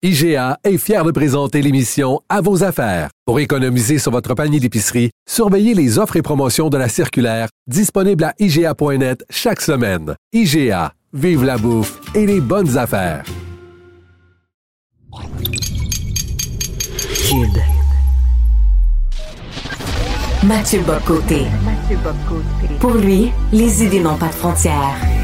IGA 0.00 0.60
est 0.62 0.78
fier 0.78 1.02
de 1.02 1.10
présenter 1.10 1.60
l'émission 1.60 2.20
À 2.28 2.40
vos 2.40 2.62
affaires. 2.62 3.10
Pour 3.26 3.40
économiser 3.40 3.98
sur 3.98 4.12
votre 4.12 4.32
panier 4.34 4.60
d'épicerie, 4.60 5.10
surveillez 5.28 5.74
les 5.74 5.98
offres 5.98 6.14
et 6.14 6.22
promotions 6.22 6.68
de 6.68 6.78
la 6.78 6.88
circulaire 6.88 7.48
disponible 7.66 8.22
à 8.22 8.32
IGA.net 8.38 9.24
chaque 9.28 9.60
semaine. 9.60 10.14
IGA, 10.32 10.92
vive 11.12 11.42
la 11.42 11.58
bouffe 11.58 11.98
et 12.14 12.26
les 12.26 12.40
bonnes 12.40 12.78
affaires. 12.78 13.24
Mathieu 20.44 20.80
Bocoté. 20.82 21.46
Pour 22.78 22.94
lui, 22.94 23.32
les 23.52 23.82
idées 23.82 23.98
n'ont 23.98 24.16
pas 24.16 24.28
de 24.28 24.34
frontières. 24.34 25.17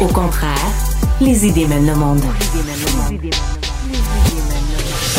Au 0.00 0.06
contraire, 0.06 0.54
les 1.20 1.44
idées 1.44 1.66
mènent 1.66 1.86
le 1.86 1.94
monde. 1.96 2.22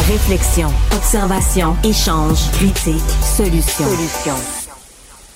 Réflexion, 0.07 0.69
observation, 0.95 1.75
échange, 1.83 2.49
critique, 2.51 3.03
solution. 3.35 3.85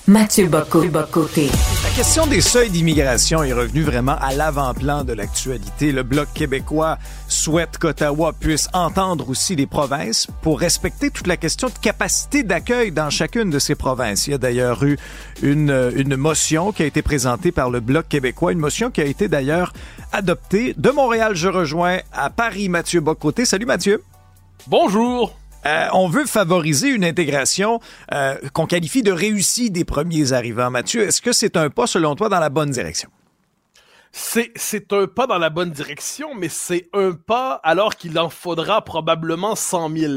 Mathieu 0.05 0.47
Bocoté. 0.47 1.49
La 1.81 1.89
question 1.95 2.27
des 2.27 2.41
seuils 2.41 2.69
d'immigration 2.69 3.41
est 3.41 3.53
revenue 3.53 3.83
vraiment 3.83 4.17
à 4.19 4.33
l'avant-plan 4.33 5.05
de 5.05 5.13
l'actualité. 5.13 5.93
Le 5.93 6.03
Bloc 6.03 6.27
québécois 6.33 6.97
souhaite 7.29 7.77
qu'Ottawa 7.77 8.33
puisse 8.37 8.67
entendre 8.73 9.29
aussi 9.29 9.55
les 9.55 9.65
provinces 9.65 10.27
pour 10.41 10.59
respecter 10.59 11.09
toute 11.09 11.27
la 11.27 11.37
question 11.37 11.69
de 11.69 11.73
capacité 11.81 12.43
d'accueil 12.43 12.91
dans 12.91 13.09
chacune 13.09 13.49
de 13.49 13.59
ces 13.59 13.75
provinces. 13.75 14.27
Il 14.27 14.31
y 14.31 14.33
a 14.33 14.37
d'ailleurs 14.37 14.83
eu 14.83 14.97
une, 15.41 15.93
une 15.95 16.17
motion 16.17 16.73
qui 16.73 16.83
a 16.83 16.85
été 16.85 17.01
présentée 17.01 17.53
par 17.53 17.69
le 17.69 17.79
Bloc 17.79 18.09
québécois, 18.09 18.51
une 18.51 18.59
motion 18.59 18.91
qui 18.91 18.99
a 18.99 19.05
été 19.05 19.29
d'ailleurs 19.29 19.71
adoptée. 20.11 20.73
De 20.75 20.89
Montréal, 20.89 21.33
je 21.33 21.47
rejoins 21.47 21.99
à 22.11 22.29
Paris 22.29 22.67
Mathieu 22.67 22.99
Bocoté. 22.99 23.45
Salut 23.45 23.65
Mathieu. 23.65 24.03
Bonjour. 24.67 25.33
Euh, 25.65 25.87
on 25.93 26.07
veut 26.07 26.25
favoriser 26.25 26.89
une 26.89 27.05
intégration 27.05 27.79
euh, 28.11 28.35
qu'on 28.53 28.65
qualifie 28.65 29.01
de 29.01 29.11
réussie 29.11 29.71
des 29.71 29.85
premiers 29.85 30.33
arrivants. 30.33 30.69
Mathieu, 30.69 31.03
est-ce 31.03 31.21
que 31.21 31.31
c'est 31.31 31.55
un 31.55 31.69
pas, 31.69 31.87
selon 31.87 32.15
toi, 32.15 32.29
dans 32.29 32.39
la 32.39 32.49
bonne 32.49 32.71
direction? 32.71 33.09
C'est, 34.15 34.93
un 34.93 35.07
pas 35.07 35.25
dans 35.25 35.39
la 35.39 35.49
bonne 35.49 35.71
direction, 35.71 36.35
mais 36.35 36.49
c'est 36.49 36.87
un 36.93 37.13
pas 37.13 37.59
alors 37.63 37.95
qu'il 37.95 38.19
en 38.19 38.29
faudra 38.29 38.83
probablement 38.83 39.55
100 39.55 39.89
000. 39.97 40.13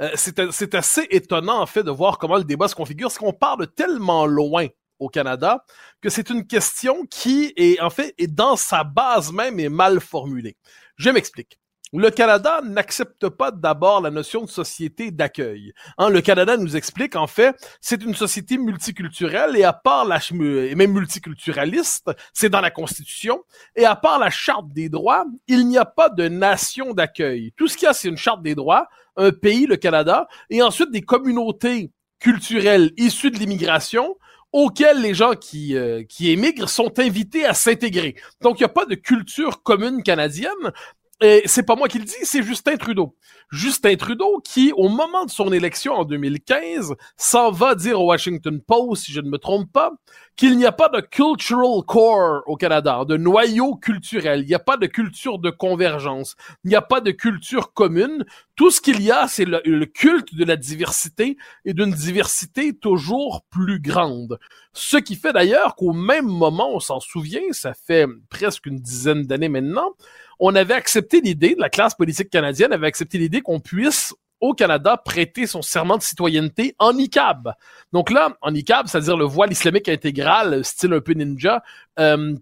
Euh, 0.00 0.10
c'est, 0.16 0.74
assez 0.74 1.06
étonnant, 1.10 1.62
en 1.62 1.66
fait, 1.66 1.82
de 1.82 1.90
voir 1.90 2.18
comment 2.18 2.36
le 2.36 2.44
débat 2.44 2.68
se 2.68 2.74
configure, 2.74 3.08
parce 3.08 3.18
qu'on 3.18 3.32
part 3.32 3.56
de 3.56 3.64
tellement 3.64 4.26
loin 4.26 4.66
au 4.98 5.08
Canada 5.08 5.64
que 6.02 6.10
c'est 6.10 6.28
une 6.28 6.46
question 6.46 7.06
qui 7.06 7.54
est, 7.56 7.80
en 7.80 7.88
fait, 7.88 8.14
est 8.18 8.26
dans 8.26 8.56
sa 8.56 8.84
base 8.84 9.32
même 9.32 9.58
est 9.60 9.68
mal 9.68 10.00
formulée. 10.00 10.56
Je 10.96 11.08
m'explique. 11.08 11.57
Le 11.92 12.10
Canada 12.10 12.60
n'accepte 12.64 13.30
pas 13.30 13.50
d'abord 13.50 14.02
la 14.02 14.10
notion 14.10 14.42
de 14.42 14.50
société 14.50 15.10
d'accueil. 15.10 15.72
Hein, 15.96 16.10
le 16.10 16.20
Canada 16.20 16.56
nous 16.58 16.76
explique, 16.76 17.16
en 17.16 17.26
fait, 17.26 17.56
c'est 17.80 18.02
une 18.02 18.14
société 18.14 18.58
multiculturelle 18.58 19.56
et 19.56 19.64
à 19.64 19.72
part 19.72 20.04
la 20.04 20.18
et 20.30 20.74
même 20.74 20.92
multiculturaliste, 20.92 22.10
c'est 22.34 22.50
dans 22.50 22.60
la 22.60 22.70
Constitution, 22.70 23.42
et 23.74 23.86
à 23.86 23.96
part 23.96 24.18
la 24.18 24.28
Charte 24.28 24.68
des 24.68 24.90
droits, 24.90 25.24
il 25.46 25.66
n'y 25.66 25.78
a 25.78 25.86
pas 25.86 26.10
de 26.10 26.28
nation 26.28 26.92
d'accueil. 26.92 27.52
Tout 27.56 27.68
ce 27.68 27.76
qu'il 27.76 27.86
y 27.86 27.88
a, 27.88 27.94
c'est 27.94 28.08
une 28.08 28.18
Charte 28.18 28.42
des 28.42 28.54
droits, 28.54 28.88
un 29.16 29.30
pays, 29.30 29.66
le 29.66 29.76
Canada, 29.76 30.28
et 30.50 30.60
ensuite 30.62 30.90
des 30.90 31.02
communautés 31.02 31.90
culturelles 32.18 32.92
issues 32.96 33.30
de 33.30 33.38
l'immigration 33.38 34.16
auxquelles 34.52 35.02
les 35.02 35.14
gens 35.14 35.34
qui, 35.34 35.76
euh, 35.76 36.02
qui 36.04 36.30
émigrent 36.30 36.68
sont 36.68 36.98
invités 36.98 37.44
à 37.44 37.54
s'intégrer. 37.54 38.16
Donc, 38.40 38.58
il 38.58 38.62
n'y 38.62 38.66
a 38.66 38.70
pas 38.70 38.86
de 38.86 38.94
culture 38.94 39.62
commune 39.62 40.02
canadienne, 40.02 40.72
et 41.20 41.42
c'est 41.46 41.64
pas 41.64 41.74
moi 41.74 41.88
qui 41.88 41.98
le 41.98 42.04
dis, 42.04 42.14
c'est 42.22 42.44
Justin 42.44 42.76
Trudeau. 42.76 43.16
Justin 43.50 43.96
Trudeau 43.96 44.40
qui, 44.44 44.72
au 44.76 44.88
moment 44.88 45.24
de 45.24 45.30
son 45.30 45.52
élection 45.52 45.94
en 45.94 46.04
2015, 46.04 46.94
s'en 47.16 47.50
va 47.50 47.74
dire 47.74 48.00
au 48.00 48.06
Washington 48.06 48.60
Post, 48.60 49.06
si 49.06 49.12
je 49.12 49.20
ne 49.20 49.28
me 49.28 49.38
trompe 49.38 49.72
pas, 49.72 49.92
qu'il 50.36 50.56
n'y 50.56 50.66
a 50.66 50.70
pas 50.70 50.88
de 50.88 51.00
cultural 51.00 51.82
core 51.84 52.42
au 52.46 52.54
Canada, 52.56 53.04
de 53.04 53.16
noyau 53.16 53.74
culturel. 53.74 54.42
Il 54.42 54.46
n'y 54.46 54.54
a 54.54 54.60
pas 54.60 54.76
de 54.76 54.86
culture 54.86 55.40
de 55.40 55.50
convergence. 55.50 56.36
Il 56.62 56.68
n'y 56.68 56.76
a 56.76 56.82
pas 56.82 57.00
de 57.00 57.10
culture 57.10 57.72
commune. 57.72 58.24
Tout 58.54 58.70
ce 58.70 58.80
qu'il 58.80 59.02
y 59.02 59.10
a, 59.10 59.26
c'est 59.26 59.44
le, 59.44 59.60
le 59.64 59.86
culte 59.86 60.36
de 60.36 60.44
la 60.44 60.56
diversité 60.56 61.36
et 61.64 61.74
d'une 61.74 61.90
diversité 61.90 62.76
toujours 62.76 63.42
plus 63.50 63.80
grande. 63.80 64.38
Ce 64.72 64.96
qui 64.96 65.16
fait 65.16 65.32
d'ailleurs 65.32 65.74
qu'au 65.74 65.92
même 65.92 66.26
moment, 66.26 66.70
on 66.72 66.80
s'en 66.80 67.00
souvient, 67.00 67.42
ça 67.50 67.74
fait 67.74 68.06
presque 68.30 68.66
une 68.66 68.78
dizaine 68.78 69.24
d'années 69.24 69.48
maintenant, 69.48 69.94
on 70.38 70.54
avait 70.54 70.74
accepté 70.74 71.20
l'idée, 71.20 71.54
la 71.58 71.68
classe 71.68 71.94
politique 71.94 72.30
canadienne 72.30 72.72
avait 72.72 72.86
accepté 72.86 73.18
l'idée 73.18 73.40
qu'on 73.40 73.60
puisse 73.60 74.14
au 74.40 74.54
Canada 74.54 74.96
prêter 74.96 75.46
son 75.46 75.62
serment 75.62 75.96
de 75.96 76.02
citoyenneté 76.02 76.74
en 76.78 76.92
niqab. 76.92 77.52
Donc 77.92 78.10
là, 78.10 78.36
en 78.40 78.52
niqab, 78.52 78.86
c'est-à-dire 78.86 79.16
le 79.16 79.24
voile 79.24 79.50
islamique 79.50 79.88
intégral, 79.88 80.64
style 80.64 80.92
un 80.92 81.00
peu 81.00 81.12
ninja, 81.12 81.62
euh, 81.98 82.36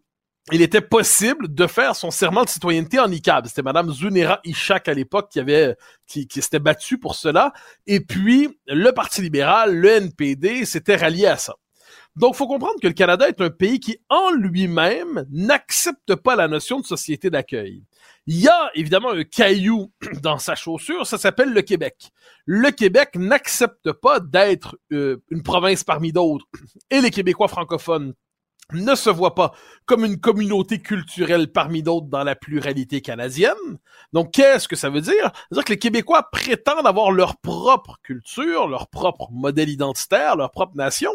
il 0.52 0.62
était 0.62 0.80
possible 0.80 1.52
de 1.52 1.66
faire 1.66 1.96
son 1.96 2.12
serment 2.12 2.44
de 2.44 2.48
citoyenneté 2.48 3.00
en 3.00 3.08
niqab. 3.08 3.46
C'était 3.46 3.62
Madame 3.62 3.90
Zunera 3.92 4.40
Ishak 4.44 4.88
à 4.88 4.94
l'époque 4.94 5.28
qui 5.30 5.40
avait 5.40 5.74
qui, 6.06 6.28
qui 6.28 6.40
s'était 6.40 6.60
battue 6.60 6.98
pour 6.98 7.16
cela. 7.16 7.52
Et 7.86 8.00
puis 8.00 8.56
le 8.68 8.92
Parti 8.92 9.22
libéral, 9.22 9.74
le 9.74 9.88
NPD, 9.88 10.64
s'était 10.64 10.96
rallié 10.96 11.26
à 11.26 11.36
ça. 11.36 11.54
Donc, 12.16 12.34
faut 12.34 12.46
comprendre 12.46 12.80
que 12.80 12.86
le 12.86 12.94
Canada 12.94 13.28
est 13.28 13.40
un 13.42 13.50
pays 13.50 13.78
qui, 13.78 13.98
en 14.08 14.30
lui-même, 14.30 15.26
n'accepte 15.30 16.14
pas 16.14 16.34
la 16.34 16.48
notion 16.48 16.80
de 16.80 16.86
société 16.86 17.28
d'accueil. 17.28 17.84
Il 18.26 18.40
y 18.40 18.48
a 18.48 18.70
évidemment 18.74 19.10
un 19.10 19.24
caillou 19.24 19.92
dans 20.22 20.38
sa 20.38 20.54
chaussure, 20.54 21.06
ça 21.06 21.18
s'appelle 21.18 21.52
le 21.52 21.62
Québec. 21.62 22.10
Le 22.46 22.70
Québec 22.70 23.10
n'accepte 23.16 23.92
pas 23.92 24.20
d'être 24.20 24.76
euh, 24.92 25.18
une 25.30 25.42
province 25.42 25.84
parmi 25.84 26.12
d'autres. 26.12 26.46
Et 26.90 27.00
les 27.00 27.10
Québécois 27.10 27.48
francophones 27.48 28.14
ne 28.72 28.94
se 28.94 29.10
voient 29.10 29.34
pas 29.34 29.52
comme 29.84 30.04
une 30.04 30.18
communauté 30.18 30.80
culturelle 30.80 31.52
parmi 31.52 31.82
d'autres 31.82 32.08
dans 32.08 32.24
la 32.24 32.34
pluralité 32.34 33.00
canadienne. 33.00 33.54
Donc, 34.12 34.32
qu'est-ce 34.32 34.66
que 34.66 34.74
ça 34.74 34.90
veut 34.90 35.00
dire? 35.00 35.22
Ça 35.22 35.46
veut 35.50 35.56
dire 35.56 35.64
que 35.64 35.72
les 35.72 35.78
Québécois 35.78 36.28
prétendent 36.32 36.86
avoir 36.86 37.12
leur 37.12 37.36
propre 37.36 37.98
culture, 38.02 38.66
leur 38.66 38.88
propre 38.88 39.28
modèle 39.30 39.68
identitaire, 39.68 40.34
leur 40.34 40.50
propre 40.50 40.76
nation, 40.76 41.12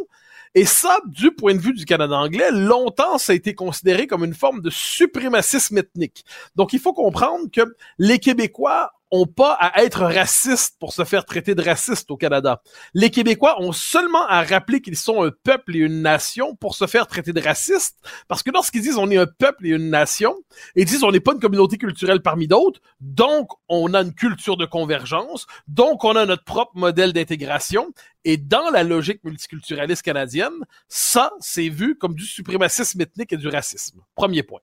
et 0.54 0.66
ça, 0.66 1.00
du 1.06 1.32
point 1.32 1.56
de 1.56 1.60
vue 1.60 1.74
du 1.74 1.86
Canada 1.86 2.16
anglais, 2.16 2.52
longtemps, 2.52 3.18
ça 3.18 3.32
a 3.32 3.36
été 3.36 3.56
considéré 3.56 4.06
comme 4.06 4.26
une 4.26 4.34
forme 4.34 4.62
de 4.62 4.70
suprémacisme 4.70 5.78
ethnique. 5.78 6.26
Donc, 6.56 6.74
il 6.74 6.80
faut 6.80 6.94
comprendre 6.94 7.50
que 7.52 7.62
les 7.98 8.20
Québécois 8.20 8.92
ont 9.12 9.26
pas 9.26 9.54
à 9.54 9.84
être 9.84 10.02
racistes 10.02 10.78
pour 10.80 10.94
se 10.94 11.04
faire 11.04 11.26
traiter 11.26 11.54
de 11.54 11.62
racistes 11.62 12.10
au 12.12 12.18
Canada. 12.18 12.62
Les 12.94 13.10
Québécois 13.10 13.62
ont 13.62 13.74
seulement 13.74 14.26
à 14.28 14.44
rappeler 14.44 14.82
qu'ils 14.82 14.98
sont 14.98 15.24
un 15.24 15.32
peuple 15.44 15.76
et 15.76 15.80
une 15.80 16.02
nation 16.02 16.56
pour 16.56 16.76
se 16.76 16.88
faire 16.88 17.08
traiter 17.08 17.34
de 17.34 17.42
racistes, 17.42 17.98
parce 18.28 18.42
que 18.42 18.52
lorsqu'ils 18.52 18.82
disent 18.82 18.98
on 18.98 19.10
est 19.12 19.18
un 19.18 19.28
peuple 19.28 19.68
et 19.68 19.72
une 19.72 19.90
nation, 19.90 20.36
ils 20.76 20.86
disent 20.86 21.04
on 21.04 21.12
n'est 21.12 21.20
pas 21.20 21.34
une 21.34 21.40
communauté 21.40 21.78
culturelle 21.78 22.22
parmi 22.22 22.48
d'autres, 22.48 22.80
donc 23.00 23.50
on 23.68 23.94
a 23.94 24.02
une 24.02 24.14
culture 24.14 24.58
de 24.58 24.66
convergence, 24.66 25.46
donc 25.68 26.04
on 26.04 26.16
a 26.16 26.26
notre 26.26 26.44
propre 26.44 26.72
modèle 26.76 27.14
d'intégration, 27.14 27.94
et 28.24 28.38
dans 28.38 28.70
la 28.70 28.84
logique 28.84 29.24
multiculturaliste 29.24 30.04
canadienne, 30.04 30.54
ça, 30.88 31.32
c'est 31.40 31.70
vu 31.70 31.98
comme 31.98 32.16
du 32.16 32.26
suprémacisme 32.26 33.02
ethnique 33.02 33.34
et 33.34 33.38
du 33.38 33.48
racisme. 33.48 34.02
Premier 34.16 34.44
point. 34.44 34.62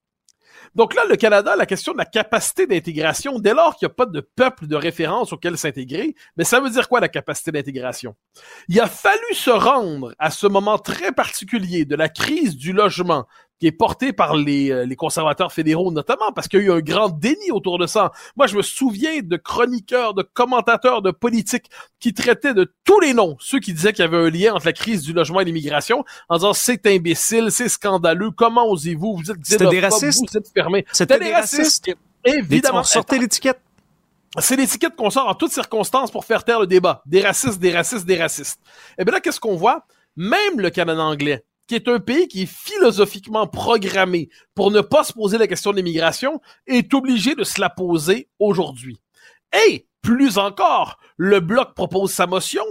Donc 0.74 0.94
là, 0.94 1.04
le 1.08 1.16
Canada, 1.16 1.56
la 1.56 1.66
question 1.66 1.92
de 1.92 1.98
la 1.98 2.04
capacité 2.04 2.66
d'intégration, 2.66 3.38
dès 3.38 3.54
lors 3.54 3.76
qu'il 3.76 3.86
n'y 3.86 3.92
a 3.92 3.94
pas 3.94 4.06
de 4.06 4.20
peuple 4.20 4.66
de 4.66 4.76
référence 4.76 5.32
auquel 5.32 5.56
s'intégrer, 5.58 6.14
mais 6.36 6.44
ça 6.44 6.60
veut 6.60 6.70
dire 6.70 6.88
quoi 6.88 7.00
la 7.00 7.08
capacité 7.08 7.52
d'intégration? 7.52 8.14
Il 8.68 8.80
a 8.80 8.86
fallu 8.86 9.34
se 9.34 9.50
rendre 9.50 10.14
à 10.18 10.30
ce 10.30 10.46
moment 10.46 10.78
très 10.78 11.12
particulier 11.12 11.84
de 11.84 11.96
la 11.96 12.08
crise 12.08 12.56
du 12.56 12.72
logement 12.72 13.26
qui 13.60 13.66
est 13.66 13.72
porté 13.72 14.12
par 14.12 14.36
les, 14.36 14.70
euh, 14.70 14.86
les 14.86 14.96
conservateurs 14.96 15.52
fédéraux 15.52 15.90
notamment, 15.90 16.32
parce 16.32 16.48
qu'il 16.48 16.60
y 16.60 16.62
a 16.62 16.66
eu 16.66 16.72
un 16.72 16.80
grand 16.80 17.08
déni 17.08 17.50
autour 17.50 17.78
de 17.78 17.86
ça. 17.86 18.12
Moi, 18.36 18.46
je 18.46 18.56
me 18.56 18.62
souviens 18.62 19.20
de 19.22 19.36
chroniqueurs, 19.36 20.14
de 20.14 20.22
commentateurs, 20.22 21.02
de 21.02 21.10
politiques 21.10 21.66
qui 22.00 22.14
traitaient 22.14 22.54
de 22.54 22.72
tous 22.84 23.00
les 23.00 23.14
noms 23.14 23.36
ceux 23.40 23.58
qui 23.58 23.72
disaient 23.72 23.92
qu'il 23.92 24.04
y 24.04 24.08
avait 24.08 24.16
un 24.16 24.30
lien 24.30 24.54
entre 24.54 24.66
la 24.66 24.72
crise 24.72 25.02
du 25.02 25.12
logement 25.12 25.40
et 25.40 25.44
l'immigration, 25.44 26.04
en 26.28 26.36
disant 26.36 26.52
c'est 26.52 26.86
imbécile, 26.86 27.50
c'est 27.50 27.68
scandaleux, 27.68 28.30
comment 28.30 28.68
osez-vous, 28.70 29.16
vous 29.16 29.30
êtes 29.30 29.68
des 29.68 29.80
racistes. 29.80 30.24
vous 30.30 30.36
êtes 30.36 30.48
fermés. 30.52 30.84
C'était 30.92 31.18
des 31.18 31.32
racistes. 31.32 31.90
Évidemment. 32.24 32.80
On 32.80 32.84
sortait 32.84 33.18
l'étiquette. 33.18 33.60
C'est 34.38 34.56
l'étiquette 34.56 34.94
qu'on 34.94 35.10
sort 35.10 35.28
en 35.28 35.34
toutes 35.34 35.52
circonstances 35.52 36.10
pour 36.10 36.24
faire 36.24 36.44
taire 36.44 36.60
le 36.60 36.66
débat. 36.66 37.02
Des 37.06 37.22
racistes, 37.22 37.58
des 37.58 37.72
racistes, 37.72 38.06
des 38.06 38.16
racistes. 38.16 38.60
Et 38.98 39.04
bien 39.04 39.14
là, 39.14 39.20
qu'est-ce 39.20 39.40
qu'on 39.40 39.56
voit? 39.56 39.86
Même 40.16 40.58
le 40.58 40.70
Canada 40.70 41.02
anglais, 41.02 41.44
qui 41.68 41.74
est 41.74 41.86
un 41.86 42.00
pays 42.00 42.26
qui 42.26 42.42
est 42.42 42.46
philosophiquement 42.46 43.46
programmé 43.46 44.30
pour 44.54 44.70
ne 44.70 44.80
pas 44.80 45.04
se 45.04 45.12
poser 45.12 45.38
la 45.38 45.46
question 45.46 45.70
de 45.70 45.76
l'immigration, 45.76 46.40
est 46.66 46.92
obligé 46.94 47.34
de 47.34 47.44
se 47.44 47.60
la 47.60 47.70
poser 47.70 48.28
aujourd'hui. 48.38 48.98
Et, 49.68 49.86
plus 50.02 50.38
encore, 50.38 50.98
le 51.16 51.40
Bloc 51.40 51.74
propose 51.74 52.10
sa 52.10 52.26
motion, 52.26 52.64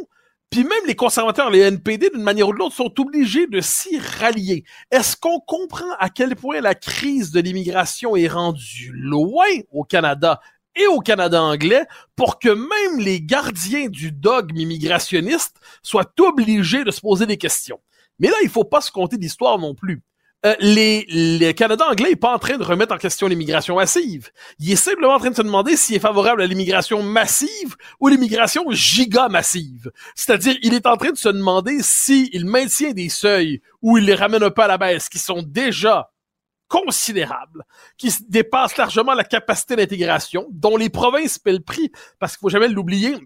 Puis 0.50 0.64
même 0.64 0.86
les 0.88 0.96
conservateurs, 0.96 1.50
les 1.50 1.60
NPD, 1.60 2.10
d'une 2.10 2.24
manière 2.24 2.48
ou 2.48 2.54
de 2.54 2.58
l'autre, 2.58 2.76
sont 2.76 2.94
obligés 3.00 3.48
de 3.48 3.60
s'y 3.60 4.00
rallier. 4.00 4.64
Est-ce 4.92 5.18
qu'on 5.18 5.40
comprend 5.42 5.92
à 6.00 6.10
quel 6.10 6.36
point 6.36 6.62
la 6.62 6.74
crise 6.74 7.32
de 7.32 7.42
l'immigration 7.42 8.16
est 8.16 8.30
rendue 8.30 8.92
loin 8.94 9.46
au 9.72 9.84
Canada 9.84 10.40
et 10.76 10.88
au 10.88 11.00
Canada 11.00 11.44
anglais 11.44 11.86
pour 12.16 12.40
que 12.40 12.50
même 12.50 13.00
les 13.00 13.22
gardiens 13.22 13.90
du 13.90 14.12
dogme 14.12 14.56
immigrationniste 14.56 15.58
soient 15.84 16.14
obligés 16.20 16.86
de 16.86 16.92
se 16.92 17.02
poser 17.02 17.26
des 17.26 17.38
questions? 17.38 17.82
Mais 18.20 18.30
là, 18.30 18.36
il 18.44 18.50
faut 18.50 18.64
pas 18.64 18.82
se 18.82 18.92
compter 18.92 19.18
d'histoire 19.18 19.58
non 19.60 19.74
plus. 19.76 20.04
Euh, 20.46 20.56
les, 20.60 21.04
les 21.10 21.54
Canada 21.56 21.86
anglais 21.90 22.10
n'est 22.10 22.16
pas 22.16 22.34
en 22.34 22.38
train 22.38 22.58
de 22.58 22.64
remettre 22.64 22.94
en 22.94 22.98
question 22.98 23.28
l'immigration 23.28 23.76
massive. 23.76 24.30
Il 24.60 24.72
est 24.72 24.76
simplement 24.76 25.16
en 25.16 25.20
train 25.20 25.32
de 25.32 25.36
se 25.36 25.42
demander 25.42 25.76
s'il 25.76 25.96
est 25.96 26.00
favorable 26.00 26.44
à 26.44 26.46
l'immigration 26.46 27.02
massive 27.02 27.76
ou 28.00 28.08
l'immigration 28.08 28.64
giga 28.70 29.30
massive. 29.30 29.92
C'est-à-dire, 30.16 30.56
il 30.62 30.76
est 30.76 30.86
en 30.86 30.96
train 30.96 31.12
de 31.12 31.18
se 31.18 31.30
demander 31.30 31.80
s'il 31.82 32.46
maintient 32.46 32.92
des 32.92 33.10
seuils 33.10 33.62
ou 33.82 33.98
il 33.98 34.06
les 34.06 34.14
ramène 34.14 34.48
peu 34.52 34.62
à 34.62 34.68
la 34.68 34.78
baisse, 34.78 35.10
qui 35.10 35.18
sont 35.18 35.42
déjà 35.42 36.12
considérables, 36.68 37.64
qui 37.98 38.14
dépassent 38.30 38.78
largement 38.78 39.16
la 39.16 39.24
capacité 39.24 39.76
d'intégration, 39.76 40.48
dont 40.52 40.78
les 40.78 40.90
provinces 40.90 41.40
paient 41.40 41.54
le 41.54 41.62
prix, 41.62 41.92
parce 42.20 42.34
qu'il 42.34 42.42
faut 42.42 42.50
jamais 42.50 42.68
l'oublier, 42.68 43.18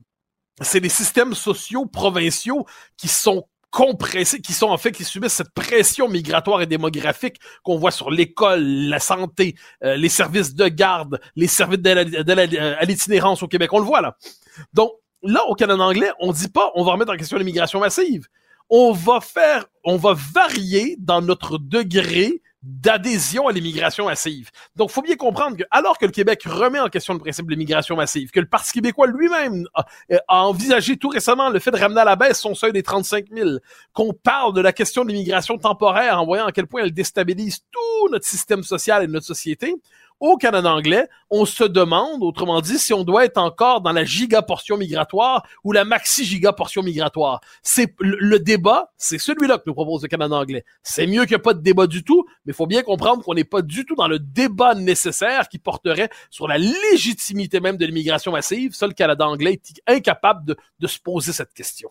c'est 0.62 0.80
des 0.80 0.90
systèmes 0.90 1.34
sociaux 1.34 1.88
provinciaux 1.88 2.66
qui 2.98 3.08
sont 3.08 3.48
compressés, 3.72 4.42
qui 4.42 4.54
sont 4.54 4.68
en 4.68 4.78
fait, 4.78 4.92
qui 4.92 5.04
subissent 5.04 5.34
cette 5.34 5.54
pression 5.54 6.08
migratoire 6.08 6.62
et 6.62 6.68
démographique 6.68 7.38
qu'on 7.64 7.78
voit 7.78 7.92
sur 7.92 8.12
l'école, 8.12 8.62
la 8.62 9.00
santé, 9.00 9.56
euh, 9.84 9.96
les 9.96 10.10
services 10.10 10.54
de 10.54 10.68
garde, 10.68 11.20
les 11.36 11.48
services 11.48 11.80
de 11.80 12.78
à 12.78 12.84
l'itinérance 12.84 13.42
au 13.42 13.48
Québec. 13.48 13.72
On 13.74 13.80
le 13.80 13.86
voit 13.86 14.02
là. 14.02 14.18
Donc, 14.74 14.92
là, 15.24 15.44
au 15.48 15.56
Canada 15.56 15.82
anglais, 15.82 16.12
on 16.20 16.32
dit 16.32 16.50
pas, 16.50 16.72
on 16.76 16.84
va 16.84 16.92
remettre 16.92 17.14
en 17.14 17.18
question 17.18 17.38
l'immigration 17.38 17.80
massive. 17.80 18.28
On 18.70 18.92
va 18.92 19.20
faire, 19.22 19.66
on 19.84 19.98
va 19.98 20.16
varier 20.34 20.96
dans 21.00 21.22
notre 21.22 21.58
degré 21.58 22.42
d'adhésion 22.63 23.48
à 23.48 23.52
l'immigration 23.52 24.06
massive. 24.06 24.52
Donc, 24.75 24.92
faut 24.92 25.02
bien 25.02 25.16
comprendre 25.16 25.58
que, 25.58 25.63
alors 25.72 25.98
que 25.98 26.06
le 26.06 26.12
Québec 26.12 26.44
remet 26.46 26.80
en 26.80 26.90
question 26.90 27.13
le 27.13 27.19
principe 27.19 27.46
de 27.46 27.52
l'immigration 27.52 27.96
massive, 27.96 28.30
que 28.30 28.40
le 28.40 28.46
Parti 28.46 28.72
québécois 28.74 29.08
lui-même 29.08 29.66
a, 30.28 30.44
envisagé 30.44 30.98
tout 30.98 31.10
récemment 31.10 31.50
le 31.50 31.60
fait 31.60 31.72
de 31.72 31.78
ramener 31.78 32.02
à 32.02 32.06
la 32.06 32.16
baisse 32.16 32.40
son 32.40 32.54
seuil 32.54 32.72
des 32.72 32.84
35 32.84 33.25
000, 33.31 33.50
qu'on 33.94 34.13
parle 34.13 34.54
de 34.54 34.62
la 34.62 34.74
question 34.74 35.04
de 35.04 35.10
l'immigration 35.10 35.58
temporaire 35.58 36.19
en 36.19 36.25
voyant 36.25 36.46
à 36.46 36.52
quel 36.52 36.68
point 36.68 36.84
elle 36.84 36.94
déstabilise 36.94 37.62
tout 37.72 38.10
notre 38.12 38.25
système 38.25 38.63
social 38.63 39.04
et 39.04 39.08
notre 39.08 39.25
société, 39.25 39.75
au 40.22 40.38
Canada 40.38 40.74
anglais, 40.74 41.10
on 41.32 41.46
se 41.46 41.64
demande, 41.64 42.22
autrement 42.24 42.62
dit, 42.62 42.78
si 42.78 42.94
on 42.94 43.04
doit 43.04 43.26
être 43.26 43.40
encore 43.40 43.82
dans 43.82 43.92
la 43.92 44.06
giga 44.06 44.44
portion 44.44 44.78
migratoire 44.78 45.46
ou 45.64 45.72
la 45.72 45.84
maxi 45.84 46.24
giga 46.24 46.54
portion 46.54 46.84
migratoire. 46.84 47.42
C'est 47.64 47.94
le, 48.00 48.38
débat, 48.38 48.92
c'est 48.98 49.18
celui-là 49.18 49.58
que 49.58 49.64
nous 49.66 49.74
propose 49.74 50.04
le 50.04 50.08
Canada 50.08 50.36
anglais. 50.36 50.64
C'est 50.84 51.08
mieux 51.08 51.26
qu'il 51.26 51.40
pas 51.40 51.56
de 51.56 51.62
débat 51.62 51.88
du 51.88 52.04
tout, 52.04 52.26
mais 52.46 52.52
il 52.52 52.56
faut 52.56 52.68
bien 52.68 52.84
comprendre 52.84 53.24
qu'on 53.24 53.34
n'est 53.34 53.44
pas 53.44 53.64
du 53.64 53.84
tout 53.84 53.96
dans 53.96 54.08
le 54.08 54.20
débat 54.20 54.76
nécessaire 54.76 55.50
qui 55.50 55.58
porterait 55.58 56.10
sur 56.30 56.48
la 56.48 56.60
légitimité 56.60 57.60
même 57.60 57.78
de 57.78 57.86
l'immigration 57.86 58.32
massive. 58.32 58.76
Ça, 58.76 58.86
le 58.86 58.94
Canada 58.94 59.28
anglais 59.28 59.54
est 59.54 59.82
incapable 59.88 60.56
de 60.80 60.88
se 60.88 61.00
poser 61.00 61.34
cette 61.34 61.54
question. 61.54 61.90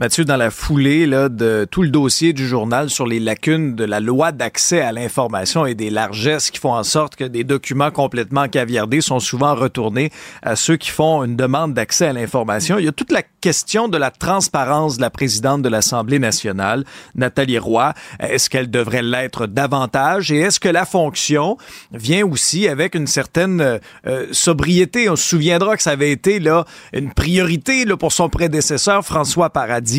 Mathieu, 0.00 0.24
dans 0.24 0.38
la 0.38 0.50
foulée 0.50 1.04
là, 1.04 1.28
de 1.28 1.68
tout 1.70 1.82
le 1.82 1.90
dossier 1.90 2.32
du 2.32 2.48
journal 2.48 2.88
sur 2.88 3.06
les 3.06 3.20
lacunes 3.20 3.74
de 3.74 3.84
la 3.84 4.00
loi 4.00 4.32
d'accès 4.32 4.80
à 4.80 4.92
l'information 4.92 5.66
et 5.66 5.74
des 5.74 5.90
largesses 5.90 6.50
qui 6.50 6.58
font 6.58 6.72
en 6.72 6.84
sorte 6.84 7.16
que 7.16 7.24
des 7.24 7.44
documents 7.44 7.90
complètement 7.90 8.48
caviardés 8.48 9.02
sont 9.02 9.20
souvent 9.20 9.54
retournés 9.54 10.10
à 10.42 10.56
ceux 10.56 10.78
qui 10.78 10.88
font 10.88 11.22
une 11.22 11.36
demande 11.36 11.74
d'accès 11.74 12.06
à 12.06 12.14
l'information. 12.14 12.78
Il 12.78 12.86
y 12.86 12.88
a 12.88 12.92
toute 12.92 13.12
la 13.12 13.22
question 13.42 13.88
de 13.88 13.98
la 13.98 14.10
transparence 14.10 14.96
de 14.96 15.02
la 15.02 15.10
présidente 15.10 15.60
de 15.60 15.68
l'Assemblée 15.68 16.18
nationale, 16.18 16.86
Nathalie 17.14 17.58
Roy. 17.58 17.92
Est-ce 18.20 18.48
qu'elle 18.48 18.70
devrait 18.70 19.02
l'être 19.02 19.46
davantage? 19.46 20.32
Et 20.32 20.38
est-ce 20.38 20.60
que 20.60 20.70
la 20.70 20.86
fonction 20.86 21.58
vient 21.92 22.24
aussi 22.24 22.68
avec 22.68 22.94
une 22.94 23.06
certaine 23.06 23.78
euh, 24.06 24.26
sobriété? 24.32 25.10
On 25.10 25.16
se 25.16 25.28
souviendra 25.28 25.76
que 25.76 25.82
ça 25.82 25.90
avait 25.90 26.10
été 26.10 26.40
là 26.40 26.64
une 26.94 27.12
priorité 27.12 27.84
là, 27.84 27.98
pour 27.98 28.12
son 28.12 28.30
prédécesseur 28.30 29.04
François 29.04 29.50
Paradis. 29.50 29.89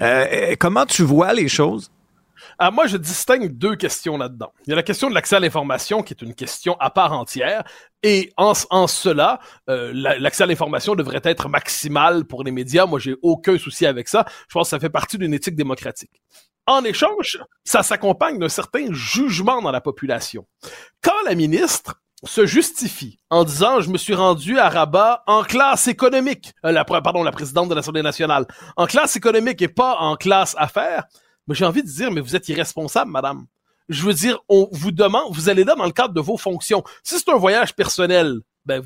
Euh, 0.00 0.54
comment 0.58 0.86
tu 0.86 1.02
vois 1.02 1.32
les 1.32 1.48
choses? 1.48 1.90
Ah, 2.58 2.70
moi, 2.70 2.86
je 2.86 2.96
distingue 2.96 3.48
deux 3.48 3.76
questions 3.76 4.16
là-dedans. 4.18 4.52
Il 4.66 4.70
y 4.70 4.72
a 4.72 4.76
la 4.76 4.82
question 4.82 5.08
de 5.08 5.14
l'accès 5.14 5.36
à 5.36 5.40
l'information, 5.40 6.02
qui 6.02 6.12
est 6.12 6.22
une 6.22 6.34
question 6.34 6.76
à 6.80 6.90
part 6.90 7.12
entière. 7.12 7.64
Et 8.02 8.32
en, 8.36 8.54
cela, 8.54 9.40
euh, 9.68 9.92
l'accès 9.94 10.44
à 10.44 10.46
l'information 10.46 10.94
devrait 10.94 11.20
être 11.24 11.48
maximal 11.48 12.24
pour 12.24 12.44
les 12.44 12.50
médias. 12.50 12.86
Moi, 12.86 12.98
j'ai 12.98 13.16
aucun 13.22 13.58
souci 13.58 13.86
avec 13.86 14.08
ça. 14.08 14.24
Je 14.48 14.54
pense 14.54 14.66
que 14.66 14.70
ça 14.70 14.80
fait 14.80 14.90
partie 14.90 15.18
d'une 15.18 15.34
éthique 15.34 15.56
démocratique. 15.56 16.22
En 16.66 16.84
échange, 16.84 17.40
ça 17.64 17.82
s'accompagne 17.82 18.38
d'un 18.38 18.48
certain 18.48 18.92
jugement 18.92 19.60
dans 19.62 19.72
la 19.72 19.80
population. 19.80 20.46
Quand 21.02 21.20
la 21.24 21.34
ministre 21.34 22.01
se 22.24 22.46
justifie 22.46 23.18
en 23.30 23.44
disant 23.44 23.80
je 23.80 23.90
me 23.90 23.98
suis 23.98 24.14
rendu 24.14 24.58
à 24.58 24.68
Rabat 24.68 25.22
en 25.26 25.42
classe 25.42 25.88
économique, 25.88 26.52
euh, 26.64 26.72
la, 26.72 26.84
pardon, 26.84 27.22
la 27.22 27.32
présidente 27.32 27.68
de 27.68 27.74
l'Assemblée 27.74 28.02
nationale, 28.02 28.46
en 28.76 28.86
classe 28.86 29.16
économique 29.16 29.60
et 29.62 29.68
pas 29.68 29.96
en 29.98 30.16
classe 30.16 30.54
affaires, 30.58 31.04
mais 31.46 31.54
j'ai 31.54 31.64
envie 31.64 31.82
de 31.82 31.88
dire, 31.88 32.10
mais 32.10 32.20
vous 32.20 32.36
êtes 32.36 32.48
irresponsable, 32.48 33.10
madame. 33.10 33.46
Je 33.88 34.04
veux 34.04 34.14
dire, 34.14 34.38
on 34.48 34.68
vous 34.70 34.92
demande, 34.92 35.34
vous 35.34 35.48
allez 35.48 35.64
là 35.64 35.74
dans 35.74 35.84
le 35.84 35.90
cadre 35.90 36.14
de 36.14 36.20
vos 36.20 36.36
fonctions. 36.36 36.84
Si 37.02 37.18
c'est 37.18 37.28
un 37.28 37.36
voyage 37.36 37.74
personnel, 37.74 38.40
ben, 38.64 38.82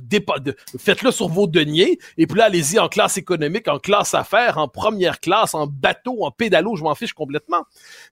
faites-le 0.79 1.11
sur 1.11 1.29
vos 1.29 1.47
deniers, 1.47 1.99
et 2.17 2.27
puis 2.27 2.39
là, 2.39 2.47
allez-y 2.47 2.79
en 2.79 2.89
classe 2.89 3.17
économique, 3.19 3.69
en 3.69 3.79
classe 3.79 4.15
affaires, 4.15 4.59
en 4.59 4.69
première 4.69 5.21
classe, 5.21 5.55
en 5.55 5.67
bateau, 5.67 6.25
en 6.25 6.31
pédalo, 6.31 6.77
je 6.77 6.83
m'en 6.83 6.95
fiche 6.95 7.13
complètement. 7.13 7.65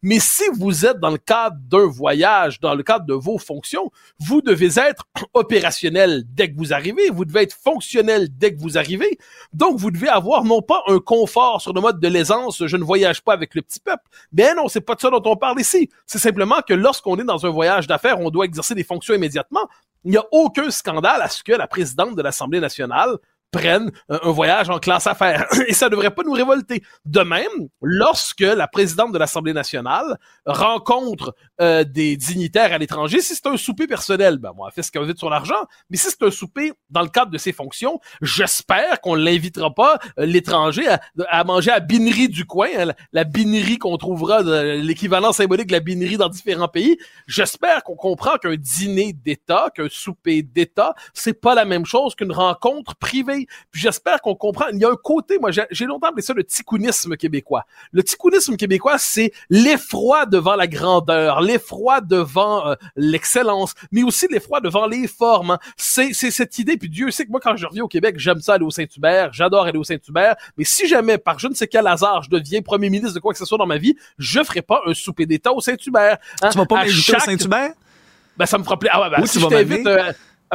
Mais 0.03 0.19
si 0.21 0.43
vous 0.55 0.85
êtes 0.85 0.99
dans 0.99 1.11
le 1.11 1.19
cadre 1.19 1.57
d'un 1.69 1.87
voyage, 1.87 2.61
dans 2.61 2.75
le 2.75 2.83
cadre 2.83 3.07
de 3.07 3.15
vos 3.15 3.39
fonctions, 3.39 3.91
vous 4.19 4.43
devez 4.43 4.79
être 4.79 5.05
opérationnel 5.35 6.25
dès 6.27 6.53
que 6.53 6.57
vous 6.57 6.73
arrivez, 6.73 7.11
vous 7.11 7.25
devez 7.25 7.43
être 7.43 7.57
fonctionnel 7.57 8.29
dès 8.31 8.55
que 8.55 8.61
vous 8.61 8.77
arrivez, 8.77 9.19
donc 9.53 9.79
vous 9.79 9.91
devez 9.91 10.09
avoir 10.09 10.45
non 10.45 10.63
pas 10.63 10.83
un 10.87 10.99
confort 10.99 11.61
sur 11.61 11.73
le 11.73 11.81
mode 11.81 12.01
de 12.01 12.09
l'aisance, 12.09 12.67
je 12.67 12.77
ne 12.77 12.85
voyage 12.85 13.23
pas 13.23 13.33
avec 13.33 13.55
le 13.55 13.63
petit 13.63 13.81
peuple, 13.81 14.05
mais 14.33 14.55
non, 14.55 14.69
c'est 14.69 14.81
pas 14.81 14.95
de 14.95 15.01
ça 15.01 15.11
dont 15.11 15.23
on 15.25 15.37
parle 15.37 15.61
ici. 15.61 15.89
C'est 16.07 16.19
simplement 16.19 16.57
que 16.67 16.75
lorsqu'on 16.75 17.17
est 17.19 17.25
dans 17.25 17.47
un 17.47 17.51
voyage 17.51 17.87
d'affaires, 17.87 18.21
on 18.21 18.31
doit 18.31 18.45
exercer 18.45 18.75
des 18.75 18.85
fonctions 18.85 19.15
immédiatement, 19.15 19.69
il 20.05 20.11
n'y 20.11 20.17
a 20.17 20.25
aucun 20.33 20.71
scandale 20.71 21.23
à 21.23 21.29
ce 21.29 21.43
que 21.43 21.53
la 21.53 21.67
présidente 21.67 22.15
de 22.15 22.23
l'Assemblée 22.23 22.61
nationale 22.61 23.17
prennent 23.55 23.93
un 24.09 24.31
voyage 24.31 24.69
en 24.69 24.79
classe 24.79 25.07
affaires. 25.07 25.47
Et 25.69 25.75
ça 25.75 25.89
devrait 25.89 26.11
pas 26.11 26.23
nous 26.25 26.33
révolter. 26.33 26.83
De 27.05 27.21
même, 27.21 27.69
lorsque 27.81 28.41
la 28.41 28.67
présidente 28.67 29.13
de 29.13 29.19
l'Assemblée 29.19 29.53
nationale 29.53 30.19
rencontre 30.45 31.35
euh, 31.61 31.85
des 31.85 32.17
dignitaires 32.17 32.73
à 32.73 32.79
l'étranger, 32.79 33.21
si 33.21 33.35
c'est 33.35 33.47
un 33.47 33.57
souper 33.57 33.87
personnel, 33.87 34.39
ben 34.39 34.53
moi, 34.57 34.69
elle 34.69 34.75
fait 34.75 34.83
ce 34.83 34.91
qu'elle 34.91 35.05
veut 35.05 35.15
de 35.15 35.19
son 35.19 35.31
argent. 35.31 35.63
Mais 35.89 35.97
si 35.97 36.09
c'est 36.11 36.23
un 36.23 36.31
souper 36.31 36.73
dans 36.91 37.03
le 37.03 37.09
cadre 37.09 37.31
de 37.31 37.39
ses 37.39 37.53
fonctions, 37.53 38.01
j'espère 38.21 39.01
qu'on 39.01 39.15
l'invitera 39.15 39.73
pas 39.73 39.99
euh, 40.19 40.27
l'étranger 40.27 40.85
à, 41.29 41.45
manger 41.45 41.71
à 41.71 41.81
binerie 41.81 42.29
du 42.29 42.45
coin, 42.45 42.69
hein, 42.77 42.93
la, 43.13 43.25
binerie 43.25 43.79
qu'on 43.79 43.97
trouvera 43.97 44.43
l'équivalent 44.43 45.33
symbolique 45.33 45.69
de 45.69 45.73
la 45.73 45.81
binerie 45.81 46.17
dans 46.17 46.29
différents 46.29 46.69
pays. 46.69 46.97
J'espère 47.27 47.85
qu'on 47.85 47.97
comprend 47.97 48.37
qu'un 48.37 48.57
dîner 48.57 49.13
d'État, 49.13 49.71
qu'un 49.75 49.89
souper 49.89 50.43
d'État, 50.43 50.95
c'est 51.13 51.41
pas 51.41 51.55
la 51.55 51.65
même 51.65 51.87
chose 51.87 52.15
qu'une 52.15 52.33
rencontre 52.33 52.97
privée 52.97 53.44
puis 53.71 53.81
j'espère 53.81 54.21
qu'on 54.21 54.35
comprend. 54.35 54.67
Il 54.73 54.79
y 54.79 54.85
a 54.85 54.91
un 54.91 54.97
côté, 54.97 55.39
moi, 55.39 55.51
j'ai 55.53 55.85
longtemps 55.85 56.09
appelé 56.09 56.23
ça 56.23 56.33
le 56.35 56.45
ticounisme 56.45 57.17
québécois. 57.17 57.67
Le 57.93 58.03
ticounisme 58.03 58.57
québécois, 58.57 58.99
c'est 58.99 59.33
l'effroi 59.51 60.27
devant 60.27 60.57
la 60.57 60.67
grandeur, 60.67 61.41
l'effroi 61.41 62.01
devant 62.01 62.67
euh, 62.67 62.75
l'excellence, 62.97 63.75
mais 63.93 64.03
aussi 64.03 64.27
l'effroi 64.31 64.61
devant 64.61 64.87
les 64.87 65.07
formes. 65.07 65.53
Hein. 65.53 65.59
C'est 65.77 66.13
cette 66.13 66.59
idée, 66.59 66.77
puis 66.77 66.89
Dieu 66.89 67.11
sait 67.11 67.25
que 67.27 67.31
moi, 67.31 67.41
quand 67.43 67.57
je 67.57 67.67
reviens 67.67 67.85
au 67.85 67.89
Québec, 67.89 68.17
j'aime 68.19 68.41
ça 68.41 68.55
aller 68.55 68.65
au 68.65 68.71
Saint-Hubert, 68.71 69.33
j'adore 69.33 69.67
aller 69.67 69.79
au 69.79 69.85
Saint-Hubert, 69.85 70.37
mais 70.57 70.65
si 70.65 70.87
jamais, 70.87 71.19
par 71.19 71.39
je 71.39 71.49
ne 71.49 71.55
sais 71.55 71.67
quel 71.67 71.87
hasard, 71.87 72.23
je 72.23 72.31
deviens 72.31 72.63
premier 72.63 72.91
ministre 72.91 73.15
de 73.15 73.21
quoi 73.21 73.33
que 73.33 73.39
ce 73.39 73.45
soit 73.45 73.59
dans 73.59 73.67
ma 73.67 73.79
vie, 73.79 73.97
je 74.19 74.43
ferai 74.43 74.63
pas 74.63 74.81
un 74.87 74.95
souper 74.95 75.27
d'État 75.27 75.53
au 75.53 75.61
Saint-Hubert. 75.61 76.19
Hein. 76.43 76.49
Tu 76.51 76.59
vas 76.59 76.67
pas 76.67 76.77
m'inviter 76.77 77.17
au 77.17 77.21
Saint-Hubert? 77.21 77.73
Ben, 78.37 78.47
ça 78.47 78.59
me 78.59 78.65
fera 78.65 78.79
plaisir. 78.79 78.99
Ah 79.01 79.09
ouais, 79.09 79.17
ben, 79.17 79.27
si 79.27 79.39
je 79.39 79.47
t'invite, 79.47 79.89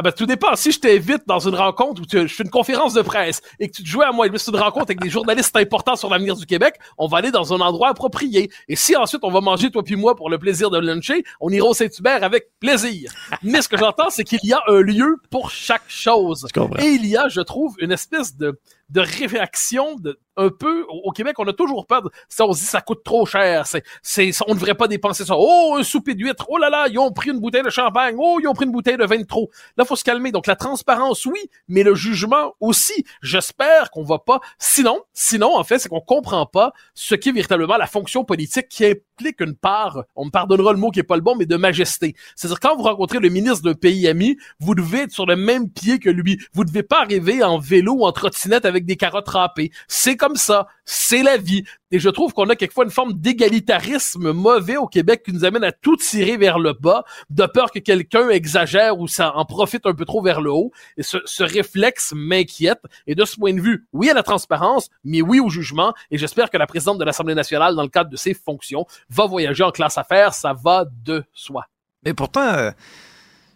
ah 0.00 0.02
ben 0.02 0.12
tout 0.12 0.24
dépend. 0.24 0.56
Si 0.56 0.72
je 0.72 0.80
t'invite 0.80 1.24
dans 1.26 1.40
une 1.40 1.54
rencontre 1.54 2.00
où 2.00 2.06
tu, 2.06 2.26
je 2.26 2.34
fais 2.34 2.42
une 2.42 2.48
conférence 2.48 2.94
de 2.94 3.02
presse 3.02 3.42
et 3.58 3.68
que 3.68 3.76
tu 3.76 3.82
te 3.82 3.86
joues 3.86 4.00
à 4.00 4.12
moi, 4.12 4.26
et 4.26 4.30
c'est 4.34 4.50
une 4.50 4.56
rencontre 4.56 4.86
avec 4.86 4.98
des 4.98 5.10
journalistes 5.10 5.54
importants 5.54 5.94
sur 5.94 6.08
l'avenir 6.08 6.36
du 6.36 6.46
Québec, 6.46 6.76
on 6.96 7.06
va 7.06 7.18
aller 7.18 7.30
dans 7.30 7.52
un 7.52 7.60
endroit 7.60 7.90
approprié. 7.90 8.50
Et 8.68 8.76
si 8.76 8.96
ensuite 8.96 9.22
on 9.24 9.30
va 9.30 9.42
manger 9.42 9.70
toi 9.70 9.82
puis 9.82 9.96
moi 9.96 10.16
pour 10.16 10.30
le 10.30 10.38
plaisir 10.38 10.70
de 10.70 10.78
luncher, 10.78 11.22
on 11.38 11.50
ira 11.50 11.68
au 11.68 11.74
Saint-Hubert 11.74 12.24
avec 12.24 12.46
plaisir. 12.60 13.12
Mais 13.42 13.60
ce 13.60 13.68
que 13.68 13.76
j'entends, 13.76 14.08
c'est 14.08 14.24
qu'il 14.24 14.40
y 14.42 14.54
a 14.54 14.62
un 14.68 14.80
lieu 14.80 15.16
pour 15.28 15.50
chaque 15.50 15.84
chose. 15.86 16.46
Et 16.78 16.86
il 16.86 17.04
y 17.04 17.18
a, 17.18 17.28
je 17.28 17.42
trouve, 17.42 17.76
une 17.78 17.92
espèce 17.92 18.34
de 18.38 18.58
de 18.90 19.00
réaction 19.00 19.96
de, 19.96 20.18
un 20.36 20.48
peu 20.48 20.84
au 20.88 21.10
Québec, 21.12 21.36
on 21.38 21.46
a 21.46 21.52
toujours 21.52 21.86
peur 21.86 22.02
de 22.02 22.10
ça, 22.28 22.46
on 22.46 22.52
se 22.52 22.60
dit 22.60 22.66
ça 22.66 22.80
coûte 22.80 23.02
trop 23.04 23.26
cher, 23.26 23.66
c'est, 23.66 23.84
c'est, 24.02 24.30
on 24.46 24.54
ne 24.54 24.54
devrait 24.54 24.74
pas 24.74 24.88
dépenser 24.88 25.24
ça. 25.24 25.34
Oh, 25.36 25.76
un 25.78 25.82
souper 25.82 26.14
d'huître, 26.14 26.46
oh 26.48 26.58
là 26.58 26.70
là, 26.70 26.88
ils 26.88 26.98
ont 26.98 27.12
pris 27.12 27.30
une 27.30 27.40
bouteille 27.40 27.62
de 27.62 27.70
champagne, 27.70 28.16
oh, 28.18 28.38
ils 28.40 28.48
ont 28.48 28.54
pris 28.54 28.64
une 28.64 28.72
bouteille 28.72 28.96
de 28.96 29.04
vin 29.04 29.18
de 29.18 29.24
trop. 29.24 29.50
Là, 29.76 29.84
faut 29.84 29.96
se 29.96 30.04
calmer. 30.04 30.32
Donc 30.32 30.46
la 30.46 30.56
transparence, 30.56 31.26
oui, 31.26 31.40
mais 31.68 31.82
le 31.82 31.94
jugement 31.94 32.54
aussi. 32.60 33.04
J'espère 33.22 33.90
qu'on 33.90 34.02
va 34.02 34.18
pas. 34.18 34.40
Sinon, 34.58 35.00
sinon, 35.12 35.56
en 35.56 35.64
fait, 35.64 35.78
c'est 35.78 35.88
qu'on 35.88 36.00
comprend 36.00 36.46
pas 36.46 36.72
ce 36.94 37.14
qui 37.14 37.28
est 37.28 37.32
véritablement 37.32 37.76
la 37.76 37.86
fonction 37.86 38.24
politique 38.24 38.68
qui 38.68 38.86
implique 38.86 39.40
une 39.40 39.54
part, 39.54 40.04
on 40.16 40.26
me 40.26 40.30
pardonnera 40.30 40.72
le 40.72 40.78
mot 40.78 40.90
qui 40.90 41.00
est 41.00 41.04
pas 41.04 41.16
le 41.16 41.22
bon, 41.22 41.36
mais 41.36 41.46
de 41.46 41.56
majesté. 41.56 42.14
C'est-à-dire 42.36 42.60
quand 42.60 42.76
vous 42.76 42.82
rencontrez 42.82 43.18
le 43.18 43.28
ministre 43.28 43.62
d'un 43.62 43.74
pays 43.74 44.08
ami, 44.08 44.38
vous 44.58 44.74
devez 44.74 45.02
être 45.02 45.12
sur 45.12 45.26
le 45.26 45.36
même 45.36 45.68
pied 45.70 45.98
que 45.98 46.10
lui. 46.10 46.40
Vous 46.54 46.64
devez 46.64 46.82
pas 46.82 47.02
arriver 47.02 47.42
en 47.42 47.58
vélo 47.58 47.92
ou 47.92 48.06
en 48.06 48.12
trottinette 48.12 48.64
avec 48.64 48.79
des 48.84 48.96
carottes 48.96 49.28
râpées. 49.28 49.70
C'est 49.88 50.16
comme 50.16 50.36
ça 50.36 50.66
c'est 50.90 51.22
la 51.22 51.36
vie. 51.36 51.62
Et 51.92 52.00
je 52.00 52.08
trouve 52.08 52.32
qu'on 52.32 52.48
a 52.48 52.56
quelquefois 52.56 52.84
une 52.84 52.90
forme 52.90 53.12
d'égalitarisme 53.12 54.32
mauvais 54.32 54.76
au 54.76 54.88
Québec 54.88 55.22
qui 55.24 55.32
nous 55.32 55.44
amène 55.44 55.62
à 55.62 55.70
tout 55.70 55.96
tirer 55.96 56.36
vers 56.36 56.58
le 56.58 56.72
bas, 56.72 57.04
de 57.30 57.46
peur 57.46 57.70
que 57.70 57.78
quelqu'un 57.78 58.28
exagère 58.28 58.98
ou 58.98 59.06
ça 59.06 59.32
en 59.36 59.44
profite 59.44 59.86
un 59.86 59.94
peu 59.94 60.04
trop 60.04 60.20
vers 60.20 60.40
le 60.40 60.50
haut. 60.50 60.72
Et 60.96 61.04
ce, 61.04 61.18
ce 61.24 61.44
réflexe 61.44 62.12
m'inquiète. 62.14 62.80
Et 63.06 63.14
de 63.14 63.24
ce 63.24 63.36
point 63.36 63.54
de 63.54 63.60
vue, 63.60 63.86
oui 63.92 64.10
à 64.10 64.14
la 64.14 64.24
transparence, 64.24 64.88
mais 65.04 65.22
oui 65.22 65.38
au 65.38 65.48
jugement. 65.48 65.94
Et 66.10 66.18
j'espère 66.18 66.50
que 66.50 66.58
la 66.58 66.66
présidente 66.66 66.98
de 66.98 67.04
l'Assemblée 67.04 67.36
nationale, 67.36 67.76
dans 67.76 67.82
le 67.82 67.88
cadre 67.88 68.10
de 68.10 68.16
ses 68.16 68.34
fonctions, 68.34 68.84
va 69.08 69.26
voyager 69.26 69.62
en 69.62 69.70
classe 69.70 69.96
affaires. 69.96 70.34
Ça 70.34 70.54
va 70.54 70.86
de 71.04 71.22
soi. 71.32 71.66
Mais 72.04 72.14
pourtant, 72.14 72.48
euh, 72.48 72.72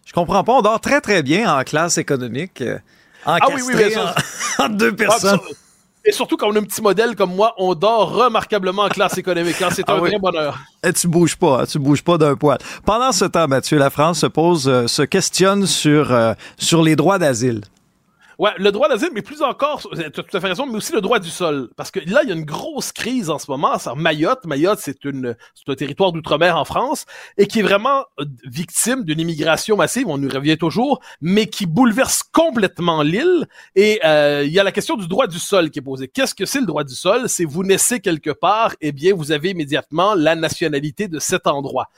je 0.05 0.13
comprends 0.13 0.45
pas. 0.45 0.53
On 0.53 0.61
dort 0.61 0.79
très 0.79 1.01
très 1.01 1.21
bien 1.21 1.53
en 1.53 1.63
classe 1.63 1.97
économique. 1.97 2.63
Euh, 3.27 3.37
ah 3.41 3.47
oui, 3.53 3.61
oui, 3.65 3.73
oui, 3.75 3.95
en, 4.59 4.69
deux 4.69 4.91
ah, 4.93 4.95
personnes. 4.95 5.39
Et 6.07 6.11
surtout 6.11 6.37
quand 6.37 6.47
on 6.49 6.55
a 6.55 6.59
un 6.59 6.63
petit 6.63 6.81
modèle 6.81 7.15
comme 7.15 7.33
moi, 7.33 7.55
on 7.57 7.73
dort 7.73 8.13
remarquablement 8.13 8.83
en 8.83 8.89
classe 8.89 9.17
économique. 9.17 9.59
Hein. 9.61 9.69
C'est 9.71 9.83
ah 9.87 9.93
un 9.93 9.97
vrai 9.97 10.19
bonheur. 10.19 10.59
Et 10.83 10.93
tu 10.93 11.07
bouges 11.07 11.35
pas, 11.35 11.61
hein. 11.61 11.65
tu 11.65 11.79
bouges 11.79 12.03
pas 12.03 12.19
d'un 12.19 12.35
poil. 12.35 12.59
Pendant 12.85 13.11
ce 13.11 13.25
temps, 13.25 13.47
Mathieu, 13.47 13.79
la 13.79 13.89
France 13.89 14.19
se 14.19 14.27
pose, 14.27 14.67
euh, 14.67 14.85
se 14.85 15.01
questionne 15.01 15.65
sur 15.65 16.11
euh, 16.11 16.33
sur 16.57 16.83
les 16.83 16.95
droits 16.95 17.17
d'asile. 17.17 17.61
Ouais, 18.37 18.51
le 18.57 18.71
droit 18.71 18.89
d'asile, 18.89 19.09
mais 19.13 19.21
plus 19.21 19.41
encore, 19.41 19.81
tu 19.81 20.01
as 20.01 20.09
tout 20.09 20.37
à 20.37 20.39
fait 20.39 20.47
raison, 20.47 20.65
mais 20.65 20.75
aussi 20.75 20.93
le 20.93 21.01
droit 21.01 21.19
du 21.19 21.29
sol. 21.29 21.69
Parce 21.77 21.91
que 21.91 21.99
là, 21.99 22.21
il 22.23 22.29
y 22.29 22.31
a 22.31 22.35
une 22.35 22.45
grosse 22.45 22.91
crise 22.91 23.29
en 23.29 23.39
ce 23.39 23.49
moment. 23.49 23.77
C'est 23.79 23.93
Mayotte. 23.95 24.45
Mayotte, 24.45 24.79
c'est 24.81 25.05
une, 25.05 25.35
c'est 25.53 25.71
un 25.71 25.75
territoire 25.75 26.11
d'outre-mer 26.11 26.57
en 26.57 26.65
France 26.65 27.05
et 27.37 27.47
qui 27.47 27.59
est 27.59 27.63
vraiment 27.63 28.05
euh, 28.19 28.25
victime 28.45 29.03
d'une 29.03 29.19
immigration 29.19 29.77
massive. 29.77 30.07
On 30.07 30.21
y 30.21 30.27
revient 30.27 30.57
toujours, 30.57 30.99
mais 31.21 31.47
qui 31.47 31.65
bouleverse 31.65 32.23
complètement 32.23 33.01
l'île. 33.03 33.47
Et 33.75 33.99
euh, 34.05 34.43
il 34.45 34.51
y 34.51 34.59
a 34.59 34.63
la 34.63 34.71
question 34.71 34.97
du 34.97 35.07
droit 35.07 35.27
du 35.27 35.39
sol 35.39 35.69
qui 35.69 35.79
est 35.79 35.81
posée. 35.81 36.07
Qu'est-ce 36.07 36.35
que 36.35 36.45
c'est 36.45 36.59
le 36.59 36.65
droit 36.65 36.83
du 36.83 36.95
sol? 36.95 37.29
C'est 37.29 37.45
vous 37.45 37.63
naissez 37.63 37.99
quelque 37.99 38.31
part, 38.31 38.75
eh 38.81 38.91
bien, 38.91 39.13
vous 39.13 39.31
avez 39.31 39.51
immédiatement 39.51 40.13
la 40.13 40.35
nationalité 40.35 41.07
de 41.07 41.19
cet 41.19 41.47
endroit. 41.47 41.89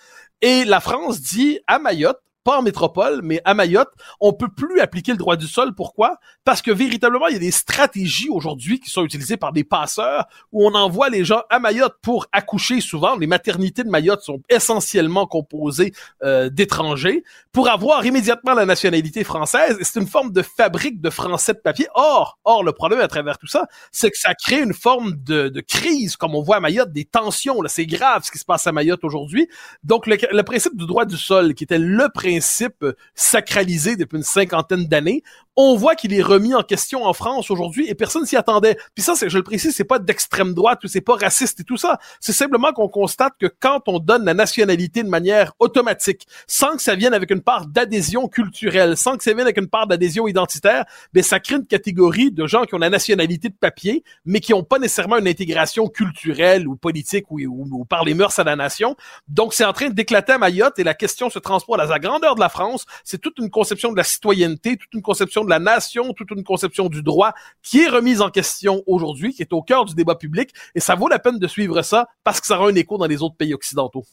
Et 0.41 0.65
la 0.65 0.79
France 0.79 1.19
dit 1.19 1.59
à 1.65 1.79
Mayotte, 1.79 2.19
pas 2.47 2.59
en 2.59 2.61
métropole, 2.61 3.19
mais 3.25 3.41
à 3.43 3.53
Mayotte, 3.53 3.91
on 4.21 4.31
peut 4.31 4.47
plus 4.47 4.79
appliquer 4.79 5.11
le 5.11 5.17
droit 5.17 5.35
du 5.35 5.47
sol. 5.47 5.75
Pourquoi? 5.75 6.17
Parce 6.45 6.61
que 6.61 6.71
véritablement, 6.71 7.27
il 7.27 7.33
y 7.33 7.35
a 7.35 7.39
des 7.39 7.51
stratégies 7.51 8.29
aujourd'hui 8.29 8.79
qui 8.79 8.89
sont 8.89 9.03
utilisées 9.03 9.35
par 9.35 9.51
des 9.51 9.65
passeurs 9.65 10.27
où 10.53 10.65
on 10.65 10.73
envoie 10.73 11.09
les 11.09 11.25
gens 11.25 11.41
à 11.49 11.59
Mayotte 11.59 11.95
pour 12.01 12.27
accoucher 12.31 12.79
souvent. 12.79 13.17
Les 13.17 13.27
maternités 13.27 13.83
de 13.83 13.89
Mayotte 13.89 14.21
sont 14.21 14.39
essentiellement 14.47 15.27
composées 15.27 15.91
euh, 16.23 16.49
d'étrangers 16.49 17.21
pour 17.51 17.67
avoir 17.69 18.05
immédiatement 18.05 18.53
la 18.53 18.65
nationalité 18.65 19.25
française. 19.25 19.77
C'est 19.81 19.99
une 19.99 20.07
forme 20.07 20.31
de 20.31 20.41
fabrique 20.41 21.01
de 21.01 21.09
français 21.09 21.53
de 21.53 21.59
papier. 21.59 21.87
Or, 21.95 22.39
or, 22.45 22.63
le 22.63 22.71
problème 22.71 23.01
à 23.01 23.09
travers 23.09 23.37
tout 23.37 23.47
ça, 23.47 23.67
c'est 23.91 24.09
que 24.09 24.17
ça 24.17 24.33
crée 24.35 24.61
une 24.61 24.73
forme 24.73 25.15
de, 25.17 25.49
de, 25.49 25.59
crise, 25.59 26.15
comme 26.15 26.33
on 26.33 26.41
voit 26.41 26.55
à 26.55 26.59
Mayotte, 26.61 26.93
des 26.93 27.03
tensions. 27.03 27.61
Là, 27.61 27.67
c'est 27.67 27.87
grave 27.87 28.23
ce 28.23 28.31
qui 28.31 28.37
se 28.37 28.45
passe 28.45 28.67
à 28.67 28.71
Mayotte 28.71 29.03
aujourd'hui. 29.03 29.49
Donc, 29.83 30.07
le, 30.07 30.17
le 30.31 30.43
principe 30.43 30.77
du 30.77 30.85
droit 30.85 31.03
du 31.03 31.17
sol, 31.17 31.53
qui 31.53 31.65
était 31.65 31.77
le 31.77 32.07
principe 32.07 32.36
principe 32.37 32.85
sacralisé 33.15 33.95
depuis 33.95 34.17
une 34.17 34.23
cinquantaine 34.23 34.85
d'années 34.85 35.23
on 35.57 35.75
voit 35.75 35.95
qu'il 35.95 36.13
est 36.13 36.21
remis 36.21 36.53
en 36.53 36.61
question 36.61 37.03
en 37.03 37.13
France 37.13 37.49
aujourd'hui 37.49 37.89
et 37.89 37.95
personne 37.95 38.27
s'y 38.27 38.37
attendait. 38.37 38.77
Puis 38.93 39.03
ça, 39.03 39.13
je 39.25 39.35
le 39.35 39.43
précise, 39.43 39.75
c'est 39.75 39.83
pas 39.83 39.97
d'extrême 39.97 40.53
droite 40.53 40.83
ou 40.83 40.87
c'est 40.87 41.01
pas 41.01 41.15
raciste 41.15 41.59
et 41.59 41.63
tout 41.63 41.77
ça. 41.77 41.97
C'est 42.19 42.31
simplement 42.31 42.71
qu'on 42.73 42.87
constate 42.87 43.33
que 43.39 43.47
quand 43.59 43.81
on 43.87 43.97
donne 43.97 44.23
la 44.23 44.35
nationalité 44.35 45.01
de 45.01 45.09
manière 45.09 45.53
automatique, 45.57 46.27
sans 46.45 46.75
que 46.75 46.83
ça 46.83 46.93
vienne 46.93 47.15
avec 47.15 47.31
une 47.31 47.41
part 47.41 47.65
d'adhésion 47.65 48.27
culturelle, 48.27 48.95
sans 48.95 49.17
que 49.17 49.23
ça 49.23 49.33
vienne 49.33 49.47
avec 49.47 49.57
une 49.57 49.67
part 49.67 49.87
d'adhésion 49.87 50.27
identitaire, 50.27 50.85
ben 51.13 51.23
ça 51.23 51.39
crée 51.39 51.55
une 51.55 51.65
catégorie 51.65 52.31
de 52.31 52.45
gens 52.45 52.65
qui 52.65 52.75
ont 52.75 52.79
la 52.79 52.91
nationalité 52.91 53.49
de 53.49 53.55
papier, 53.55 54.03
mais 54.25 54.39
qui 54.39 54.53
ont 54.53 54.63
pas 54.63 54.77
nécessairement 54.77 55.17
une 55.17 55.27
intégration 55.27 55.87
culturelle 55.87 56.67
ou 56.67 56.75
politique 56.75 57.31
ou, 57.31 57.39
ou, 57.39 57.83
par 57.85 58.05
les 58.05 58.13
mœurs 58.13 58.37
à 58.37 58.43
la 58.43 58.55
nation. 58.55 58.95
Donc 59.27 59.55
c'est 59.55 59.65
en 59.65 59.73
train 59.73 59.89
d'éclater 59.89 60.33
à 60.33 60.37
Mayotte 60.37 60.77
et 60.77 60.83
la 60.83 60.93
question 60.93 61.31
se 61.31 61.39
transporte 61.39 61.81
à 61.81 61.85
la 61.85 61.97
grandeur 61.99 62.35
de 62.35 62.41
la 62.41 62.49
France. 62.49 62.85
C'est 63.03 63.19
toute 63.19 63.39
une 63.39 63.49
conception 63.49 63.91
de 63.91 63.97
la 63.97 64.03
citoyenneté, 64.03 64.77
toute 64.77 64.93
une 64.93 65.01
conception 65.01 65.46
de 65.47 65.51
la 65.51 65.59
nation, 65.59 66.13
toute 66.13 66.29
une 66.31 66.43
conception 66.43 66.89
du 66.89 67.01
droit 67.01 67.33
qui 67.63 67.81
est 67.81 67.87
remise 67.87 68.21
en 68.21 68.29
question 68.29 68.83
aujourd'hui, 68.85 69.33
qui 69.33 69.41
est 69.41 69.53
au 69.53 69.63
cœur 69.63 69.85
du 69.85 69.95
débat 69.95 70.15
public, 70.15 70.51
et 70.75 70.79
ça 70.79 70.93
vaut 70.93 71.07
la 71.07 71.17
peine 71.17 71.39
de 71.39 71.47
suivre 71.47 71.81
ça 71.81 72.07
parce 72.23 72.39
que 72.39 72.47
ça 72.47 72.59
aura 72.59 72.69
un 72.69 72.75
écho 72.75 72.97
dans 72.97 73.07
les 73.07 73.23
autres 73.23 73.35
pays 73.35 73.53
occidentaux. 73.53 74.05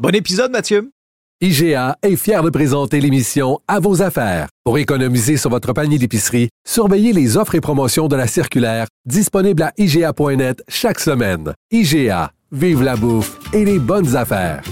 Bon 0.00 0.14
épisode, 0.14 0.50
Mathieu. 0.50 0.90
IGA 1.40 1.96
est 2.02 2.16
fier 2.16 2.42
de 2.42 2.50
présenter 2.50 3.00
l'émission 3.00 3.58
À 3.68 3.80
vos 3.80 4.02
affaires. 4.02 4.48
Pour 4.64 4.78
économiser 4.78 5.36
sur 5.36 5.50
votre 5.50 5.72
panier 5.72 5.98
d'épicerie, 5.98 6.48
surveillez 6.66 7.12
les 7.12 7.36
offres 7.36 7.54
et 7.54 7.60
promotions 7.60 8.08
de 8.08 8.16
la 8.16 8.26
circulaire 8.26 8.86
disponible 9.04 9.62
à 9.62 9.72
IGA.net 9.76 10.62
chaque 10.68 11.00
semaine. 11.00 11.52
IGA, 11.70 12.32
vive 12.50 12.82
la 12.82 12.96
bouffe 12.96 13.38
et 13.52 13.64
les 13.64 13.78
bonnes 13.78 14.16
affaires. 14.16 14.62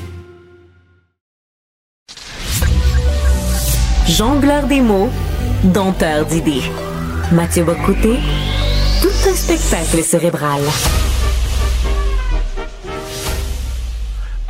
Jongleur 4.07 4.67
des 4.67 4.81
mots 4.81 5.11
dompteur 5.65 6.27
d'idées. 6.27 6.63
Mathieu 7.31 7.65
Bocoté, 7.65 8.19
tout 9.01 9.29
un 9.29 9.35
spectacle 9.35 10.03
cérébral. 10.03 10.61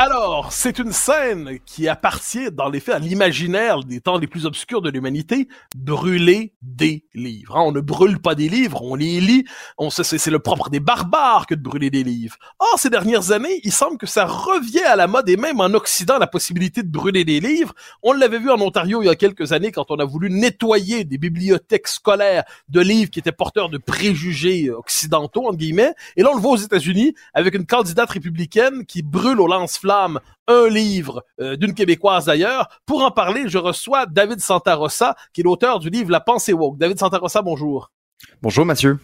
Alors, 0.05 0.53
c'est 0.53 0.81
une 0.81 0.91
scène 0.91 1.61
qui 1.65 1.87
appartient, 1.87 2.51
dans 2.51 2.69
les 2.69 2.81
faits, 2.81 2.97
à 2.97 2.99
l'imaginaire 2.99 3.85
des 3.85 4.01
temps 4.01 4.19
les 4.19 4.27
plus 4.27 4.47
obscurs 4.47 4.83
de 4.83 4.91
l'humanité, 4.91 5.47
brûler 5.77 6.55
des 6.61 7.05
livres. 7.15 7.57
Hein. 7.57 7.63
on 7.67 7.71
ne 7.71 7.81
brûle 7.81 8.19
pas 8.19 8.35
des 8.35 8.49
livres, 8.49 8.83
on 8.83 8.97
les 8.97 9.21
lit. 9.21 9.45
C'est 9.93 10.27
le 10.27 10.41
propre 10.41 10.71
des 10.71 10.81
barbares 10.81 11.47
que 11.47 11.55
de 11.55 11.63
brûler 11.63 11.89
des 11.89 12.03
livres. 12.03 12.35
Or, 12.59 12.81
ces 12.81 12.91
dernières 12.91 13.31
années, 13.31 13.61
il 13.63 13.71
semble 13.71 13.97
que 13.97 14.09
ça 14.09 14.27
revient 14.27 14.83
à 14.83 14.97
la 14.97 15.07
mode, 15.07 15.29
et 15.29 15.37
même 15.37 15.61
en 15.61 15.73
Occident, 15.73 16.19
la 16.19 16.27
possibilité 16.27 16.83
de 16.83 16.91
brûler 16.91 17.25
des 17.25 17.39
livres. 17.39 17.73
On 18.03 18.13
l'avait 18.13 18.41
vu 18.41 18.51
en 18.51 18.61
Ontario 18.61 19.03
il 19.03 19.07
y 19.07 19.09
a 19.09 19.15
quelques 19.15 19.53
années 19.53 19.71
quand 19.71 19.93
on 19.93 20.01
a 20.01 20.05
voulu 20.05 20.31
nettoyer 20.31 21.05
des 21.05 21.17
bibliothèques 21.17 21.87
scolaires 21.87 22.43
de 22.69 22.81
livres 22.81 23.13
qui 23.13 23.21
étaient 23.21 23.31
porteurs 23.31 23.69
de 23.69 23.79
préjugés 23.79 24.69
occidentaux, 24.69 25.47
entre 25.47 25.59
guillemets. 25.59 25.95
Et 26.17 26.25
là, 26.25 26.31
on 26.33 26.35
le 26.35 26.43
voit 26.43 26.55
aux 26.55 26.57
États-Unis 26.57 27.15
avec 27.35 27.55
une 27.55 27.67
candidate 27.67 28.11
républicaine 28.11 28.85
qui 28.85 29.03
brûle 29.03 29.41
au 29.41 29.47
lance-flamme 29.47 29.92
un 30.49 30.69
livre 30.69 31.25
euh, 31.41 31.57
d'une 31.57 31.75
Québécoise 31.75 32.27
d'ailleurs. 32.27 32.69
Pour 32.87 33.03
en 33.03 33.11
parler, 33.11 33.45
je 33.49 33.59
reçois 33.59 34.07
David 34.07 34.41
Santarossa, 34.41 35.15
qui 35.33 35.41
est 35.41 35.45
l'auteur 35.45 35.79
du 35.79 35.91
livre 35.91 36.11
La 36.11 36.21
pensée 36.21 36.53
woke. 36.53 36.79
David 36.79 36.99
Santarossa, 36.99 37.43
bonjour. 37.43 37.91
Bonjour 38.41 38.65
Mathieu. 38.65 38.99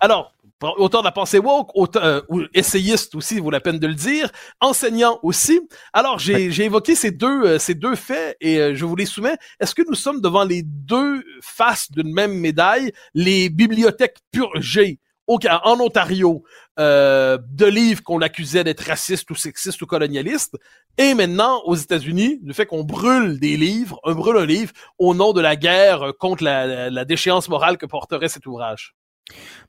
Alors, 0.00 0.32
auteur 0.78 1.02
de 1.02 1.06
la 1.06 1.12
pensée 1.12 1.38
woke, 1.38 1.70
auteur, 1.74 2.04
euh, 2.04 2.20
ou 2.28 2.42
essayiste 2.54 3.14
aussi, 3.14 3.38
vaut 3.40 3.50
la 3.50 3.60
peine 3.60 3.78
de 3.78 3.86
le 3.86 3.94
dire, 3.94 4.30
enseignant 4.60 5.18
aussi. 5.22 5.60
Alors, 5.92 6.18
j'ai 6.18 6.64
évoqué 6.64 6.94
ces 6.94 7.10
deux, 7.10 7.42
euh, 7.44 7.58
ces 7.58 7.74
deux 7.74 7.94
faits 7.94 8.36
et 8.40 8.74
je 8.74 8.84
vous 8.84 8.96
les 8.96 9.06
soumets. 9.06 9.36
Est-ce 9.60 9.74
que 9.74 9.82
nous 9.86 9.94
sommes 9.94 10.20
devant 10.20 10.44
les 10.44 10.62
deux 10.62 11.22
faces 11.40 11.90
d'une 11.90 12.12
même 12.12 12.34
médaille, 12.34 12.92
les 13.14 13.48
bibliothèques 13.48 14.18
purgées 14.32 14.98
en 15.26 15.80
Ontario 15.80 16.42
euh, 16.78 17.36
de 17.50 17.66
livres 17.66 18.02
qu'on 18.02 18.22
accusait 18.22 18.64
d'être 18.64 18.80
racistes 18.80 19.30
ou 19.30 19.34
sexistes 19.34 19.82
ou 19.82 19.86
colonialistes, 19.86 20.56
et 20.96 21.12
maintenant 21.12 21.60
aux 21.66 21.74
États-Unis, 21.74 22.40
le 22.42 22.54
fait 22.54 22.64
qu'on 22.64 22.82
brûle 22.82 23.38
des 23.38 23.58
livres, 23.58 24.00
on 24.04 24.14
brûle 24.14 24.38
un 24.38 24.46
livre 24.46 24.72
au 24.98 25.14
nom 25.14 25.34
de 25.34 25.42
la 25.42 25.54
guerre 25.54 26.14
contre 26.18 26.44
la, 26.44 27.04
déchéance 27.04 27.50
morale 27.50 27.76
que 27.76 27.84
porterait 27.84 28.28
cet 28.28 28.46
ouvrage. 28.46 28.94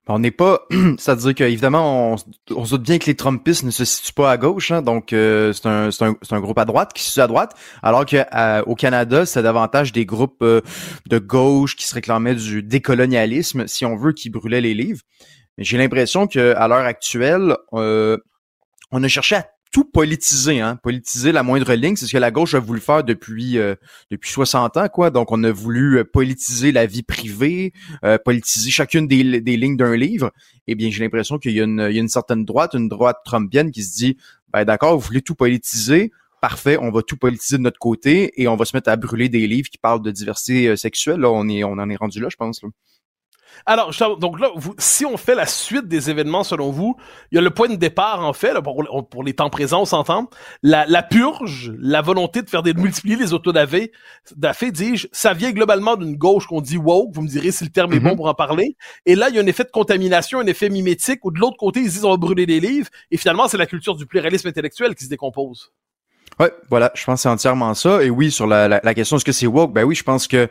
On 0.08 0.20
n'est 0.20 0.32
pas, 0.32 0.62
c'est-à-dire 0.98 1.36
qu'évidemment, 1.36 2.14
on, 2.14 2.16
on 2.56 2.64
se 2.64 2.72
doute 2.72 2.84
bien 2.84 3.00
que 3.00 3.06
les 3.08 3.16
Trumpistes 3.16 3.64
ne 3.64 3.72
se 3.72 3.84
situent 3.84 4.14
pas 4.14 4.32
à 4.32 4.38
gauche, 4.38 4.72
hein, 4.72 4.82
donc 4.82 5.12
euh, 5.12 5.52
c'est 5.52 5.68
un, 5.68 6.40
groupe 6.40 6.58
à 6.58 6.66
droite 6.66 6.94
qui 6.94 7.04
se 7.04 7.10
situe 7.10 7.22
à 7.22 7.28
droite, 7.28 7.54
alors 7.82 8.06
qu'au 8.06 8.76
Canada, 8.76 9.26
c'est 9.26 9.44
davantage 9.44 9.92
des 9.92 10.06
groupes 10.06 10.42
euh, 10.42 10.62
de 11.10 11.20
gauche 11.20 11.76
qui 11.76 11.86
se 11.86 11.96
réclamaient 11.96 12.36
du 12.36 12.64
décolonialisme, 12.64 13.68
si 13.68 13.86
on 13.86 13.98
veut, 13.98 14.14
qui 14.14 14.30
brûlaient 14.30 14.62
les 14.62 14.74
livres. 14.74 15.02
Mais 15.58 15.64
j'ai 15.64 15.78
l'impression 15.78 16.28
qu'à 16.28 16.68
l'heure 16.68 16.86
actuelle, 16.86 17.56
euh, 17.74 18.18
on 18.92 19.04
a 19.04 19.08
cherché 19.08 19.36
à 19.36 19.48
tout 19.74 19.86
politiser, 19.86 20.62
hein, 20.62 20.78
politiser 20.84 21.32
la 21.32 21.42
moindre 21.42 21.74
ligne, 21.74 21.96
c'est 21.96 22.06
ce 22.06 22.12
que 22.12 22.18
la 22.20 22.30
gauche 22.30 22.54
a 22.54 22.60
voulu 22.60 22.80
faire 22.80 23.04
depuis 23.04 23.58
euh, 23.58 23.74
depuis 24.12 24.30
60 24.30 24.78
ans, 24.78 24.88
quoi. 24.88 25.10
Donc 25.10 25.32
on 25.32 25.44
a 25.44 25.52
voulu 25.52 25.98
euh, 25.98 26.04
politiser 26.06 26.72
la 26.72 26.86
vie 26.86 27.02
privée, 27.02 27.74
euh, 28.06 28.20
politiser 28.24 28.70
chacune 28.70 29.08
des, 29.08 29.42
des 29.42 29.58
lignes 29.58 29.76
d'un 29.76 29.96
livre. 29.96 30.32
Eh 30.68 30.76
bien, 30.76 30.92
j'ai 30.92 31.04
l'impression 31.04 31.40
qu'il 31.40 31.54
y, 31.54 31.60
a 31.60 31.64
une, 31.64 31.88
il 31.90 31.96
y 31.96 31.98
a 31.98 32.02
une 32.02 32.08
certaine 32.08 32.46
droite, 32.46 32.76
une 32.76 32.88
droite 32.88 33.18
trumpienne 33.26 33.72
qui 33.72 33.84
se 33.84 33.96
dit, 33.96 34.16
ben 34.54 34.64
d'accord, 34.64 34.94
vous 34.94 35.06
voulez 35.06 35.24
tout 35.24 35.36
politiser, 35.36 36.12
parfait, 36.40 36.78
on 36.80 36.92
va 36.92 37.02
tout 37.02 37.18
politiser 37.18 37.58
de 37.58 37.64
notre 37.64 37.80
côté 37.80 38.32
et 38.40 38.48
on 38.48 38.56
va 38.56 38.66
se 38.66 38.78
mettre 38.78 38.92
à 38.92 38.96
brûler 38.96 39.28
des 39.28 39.48
livres 39.48 39.70
qui 39.70 39.80
parlent 39.80 40.04
de 40.04 40.12
diversité 40.12 40.78
sexuelle. 40.78 41.22
Là, 41.22 41.32
on 41.32 41.50
est, 41.50 41.64
on 41.64 41.74
en 41.74 41.90
est 41.90 41.96
rendu 41.96 42.20
là, 42.20 42.30
je 42.30 42.36
pense. 42.36 42.62
Là. 42.62 42.70
Alors, 43.66 43.92
donc 44.20 44.40
là, 44.40 44.50
vous, 44.56 44.76
si 44.78 45.06
on 45.06 45.18
fait 45.18 45.36
la 45.36 45.46
suite 45.46 45.88
des 45.88 46.10
événements 46.10 46.44
selon 46.44 46.72
vous, 46.72 46.96
il 47.32 47.36
y 47.36 47.38
a 47.38 47.42
le 47.42 47.50
point 47.50 47.70
de 47.70 47.76
départ 47.76 48.26
en 48.26 48.34
fait, 48.34 48.54
là, 48.54 48.62
pour, 48.62 48.84
pour, 49.10 49.24
les 49.24 49.34
temps 49.34 49.50
présents, 49.50 49.82
on 49.82 49.86
s'entend, 49.86 50.30
la, 50.62 50.86
la, 50.86 51.04
purge, 51.04 51.74
la 51.80 52.02
volonté 52.02 52.42
de 52.42 52.50
faire 52.50 52.64
des 52.64 52.74
de 52.74 52.80
multiplier 52.80 53.16
les 53.16 53.34
autodafés, 53.34 53.92
dis-je, 54.72 55.08
ça 55.12 55.34
vient 55.34 55.52
globalement 55.52 55.96
d'une 55.96 56.16
gauche 56.16 56.48
qu'on 56.48 56.62
dit 56.62 56.78
woke, 56.78 57.14
vous 57.14 57.22
me 57.22 57.28
direz 57.28 57.52
si 57.52 57.64
le 57.64 57.70
terme 57.70 57.94
est 57.94 58.00
bon 58.00 58.12
mhm. 58.12 58.16
pour 58.18 58.28
en 58.28 58.34
parler. 58.34 58.76
Et 59.06 59.16
là, 59.16 59.30
il 59.30 59.36
y 59.36 59.40
a 59.40 59.42
un 59.42 59.48
effet 59.48 59.64
de 59.64 59.72
contamination, 59.72 60.40
un 60.40 60.46
effet 60.46 60.70
mimétique, 60.70 61.24
où 61.24 61.32
de 61.32 61.40
l'autre 61.40 61.58
côté, 61.58 61.80
ils 61.80 61.90
disent 61.90 62.06
on 62.06 62.12
va 62.12 62.18
brûler 62.18 62.46
des 62.46 62.60
livres, 62.60 62.90
et 63.12 63.18
finalement, 63.18 63.48
c'est 63.48 63.58
la 63.58 63.66
culture 63.66 63.96
du 63.96 64.06
pluralisme 64.06 64.48
intellectuel 64.48 64.96
qui 64.96 65.06
se 65.06 65.10
décompose. 65.10 65.72
Ouais, 66.40 66.52
voilà, 66.70 66.92
je 66.96 67.04
pense 67.04 67.20
que 67.20 67.22
c'est 67.24 67.30
entièrement 67.30 67.74
ça. 67.74 68.04
Et 68.04 68.10
oui, 68.10 68.32
sur 68.32 68.48
la, 68.48 68.68
la, 68.68 68.82
la 68.84 68.94
question 68.94 69.18
est-ce 69.18 69.26
que 69.26 69.32
c'est 69.32 69.48
woke, 69.48 69.72
ben 69.72 69.84
oui, 69.84 69.96
je 69.96 70.04
pense 70.04 70.28
que 70.28 70.50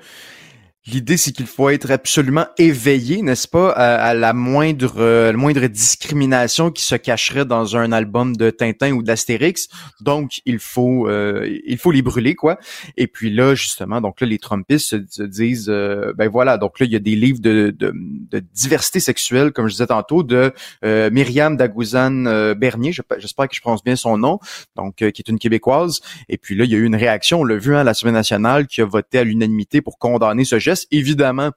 L'idée, 0.84 1.16
c'est 1.16 1.30
qu'il 1.30 1.46
faut 1.46 1.68
être 1.68 1.92
absolument 1.92 2.46
éveillé, 2.58 3.22
n'est-ce 3.22 3.46
pas, 3.46 3.70
à, 3.70 4.14
la 4.14 4.32
moindre, 4.32 4.94
euh, 4.98 5.32
moindre 5.32 5.68
discrimination 5.68 6.72
qui 6.72 6.82
se 6.82 6.96
cacherait 6.96 7.44
dans 7.44 7.76
un 7.76 7.92
album 7.92 8.34
de 8.34 8.50
Tintin 8.50 8.90
ou 8.90 9.04
d'Astérix. 9.04 9.68
Donc, 10.00 10.40
il 10.44 10.58
faut, 10.58 11.06
euh, 11.06 11.48
il 11.64 11.78
faut 11.78 11.92
les 11.92 12.02
brûler, 12.02 12.34
quoi. 12.34 12.58
Et 12.96 13.06
puis 13.06 13.30
là, 13.30 13.54
justement, 13.54 14.00
donc 14.00 14.20
là, 14.20 14.26
les 14.26 14.38
Trumpistes 14.38 15.06
se, 15.08 15.22
disent, 15.22 15.68
euh, 15.68 16.12
ben 16.16 16.28
voilà, 16.28 16.58
donc 16.58 16.80
là, 16.80 16.86
il 16.86 16.90
y 16.90 16.96
a 16.96 16.98
des 16.98 17.14
livres 17.14 17.40
de, 17.40 17.72
de, 17.78 17.92
de 17.94 18.42
diversité 18.52 18.98
sexuelle, 18.98 19.52
comme 19.52 19.68
je 19.68 19.74
disais 19.74 19.86
tantôt, 19.86 20.24
de 20.24 20.52
Myriam 20.82 21.56
Dagouzan 21.56 22.54
Bernier, 22.54 22.92
j'espère 23.18 23.48
que 23.48 23.54
je 23.54 23.60
prononce 23.60 23.84
bien 23.84 23.94
son 23.94 24.18
nom, 24.18 24.40
donc 24.74 24.96
qui 24.96 25.04
est 25.04 25.28
une 25.28 25.38
québécoise. 25.38 26.00
Et 26.28 26.38
puis 26.38 26.56
là, 26.56 26.64
il 26.64 26.72
y 26.72 26.74
a 26.74 26.78
eu 26.78 26.84
une 26.84 26.96
réaction, 26.96 27.42
on 27.42 27.44
l'a 27.44 27.56
vu, 27.56 27.76
hein, 27.76 27.84
la 27.84 27.94
Semaine 27.94 28.14
nationale, 28.14 28.66
qui 28.66 28.80
a 28.80 28.84
voté 28.84 29.18
à 29.18 29.24
l'unanimité 29.24 29.80
pour 29.80 29.98
condamner 29.98 30.44
ce 30.44 30.58
geste 30.58 30.71
Évidemment, 30.90 31.50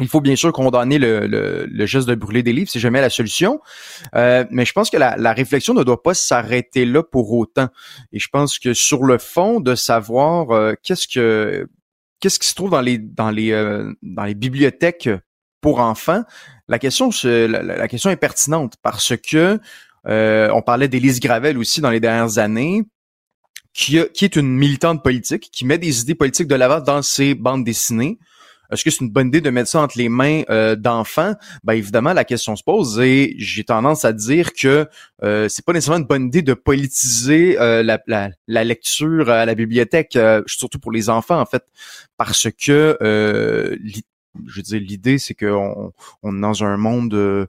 il 0.00 0.08
faut 0.08 0.20
bien 0.20 0.36
sûr 0.36 0.52
condamner 0.52 0.98
le, 0.98 1.86
geste 1.86 2.08
de 2.08 2.14
brûler 2.14 2.42
des 2.42 2.52
livres, 2.52 2.70
c'est 2.70 2.80
jamais 2.80 3.00
la 3.00 3.10
solution. 3.10 3.60
Euh, 4.14 4.44
mais 4.50 4.64
je 4.64 4.72
pense 4.72 4.90
que 4.90 4.96
la, 4.96 5.32
réflexion 5.32 5.74
ne 5.74 5.82
doit 5.82 6.02
pas 6.02 6.14
s'arrêter 6.14 6.84
là 6.84 7.02
pour 7.02 7.32
autant. 7.32 7.68
Et 8.12 8.18
je 8.18 8.28
pense 8.28 8.58
que 8.58 8.74
sur 8.74 9.04
le 9.04 9.18
fond, 9.18 9.60
de 9.60 9.74
savoir 9.74 10.50
euh, 10.50 10.74
qu'est-ce 10.82 11.08
que 11.08 11.68
qu'est-ce 12.20 12.38
qui 12.38 12.48
se 12.48 12.54
trouve 12.54 12.70
dans 12.70 12.80
les 12.80 12.98
dans 12.98 13.30
les 13.30 13.52
euh, 13.52 13.92
dans 14.02 14.24
les 14.24 14.34
bibliothèques 14.34 15.08
pour 15.60 15.80
enfants, 15.80 16.22
la 16.68 16.78
question 16.78 17.10
la, 17.24 17.88
question 17.88 18.10
est 18.10 18.16
pertinente 18.16 18.74
parce 18.82 19.14
que 19.16 19.58
on 20.04 20.62
parlait 20.62 20.88
d'Élise 20.88 21.20
Gravel 21.20 21.58
aussi 21.58 21.80
dans 21.80 21.90
les 21.90 22.00
dernières 22.00 22.38
années. 22.38 22.84
Qui, 23.74 23.96
est 23.96 24.34
une 24.34 24.48
militante 24.48 25.04
politique, 25.04 25.50
qui 25.52 25.64
met 25.64 25.78
des 25.78 26.00
idées 26.00 26.16
politiques 26.16 26.48
de 26.48 26.56
l'avant 26.56 26.80
dans 26.80 27.00
ses 27.00 27.36
bandes 27.36 27.62
dessinées, 27.62 28.18
est-ce 28.70 28.84
que 28.84 28.90
c'est 28.90 29.00
une 29.04 29.10
bonne 29.10 29.28
idée 29.28 29.40
de 29.40 29.50
mettre 29.50 29.68
ça 29.68 29.80
entre 29.80 29.96
les 29.98 30.08
mains 30.08 30.42
euh, 30.50 30.76
d'enfants? 30.76 31.34
Ben 31.64 31.74
évidemment, 31.74 32.12
la 32.12 32.24
question 32.24 32.54
se 32.56 32.62
pose 32.62 33.00
et 33.00 33.34
j'ai 33.38 33.64
tendance 33.64 34.04
à 34.04 34.12
dire 34.12 34.52
que 34.52 34.86
euh, 35.22 35.48
c'est 35.48 35.64
pas 35.64 35.72
nécessairement 35.72 36.00
une 36.00 36.06
bonne 36.06 36.26
idée 36.26 36.42
de 36.42 36.54
politiser 36.54 37.58
euh, 37.58 37.82
la, 37.82 37.98
la, 38.06 38.30
la, 38.46 38.64
lecture 38.64 39.30
à 39.30 39.46
la 39.46 39.54
bibliothèque, 39.54 40.16
euh, 40.16 40.42
surtout 40.46 40.78
pour 40.78 40.92
les 40.92 41.08
enfants 41.08 41.40
en 41.40 41.46
fait, 41.46 41.64
parce 42.16 42.48
que 42.50 42.98
je 44.46 44.56
veux 44.56 44.62
dire, 44.62 44.80
l'idée, 44.80 45.18
c'est 45.18 45.34
qu'on 45.34 45.92
on 46.22 46.36
est 46.36 46.40
dans 46.40 46.64
un 46.64 46.76
monde, 46.76 47.14
euh, 47.14 47.46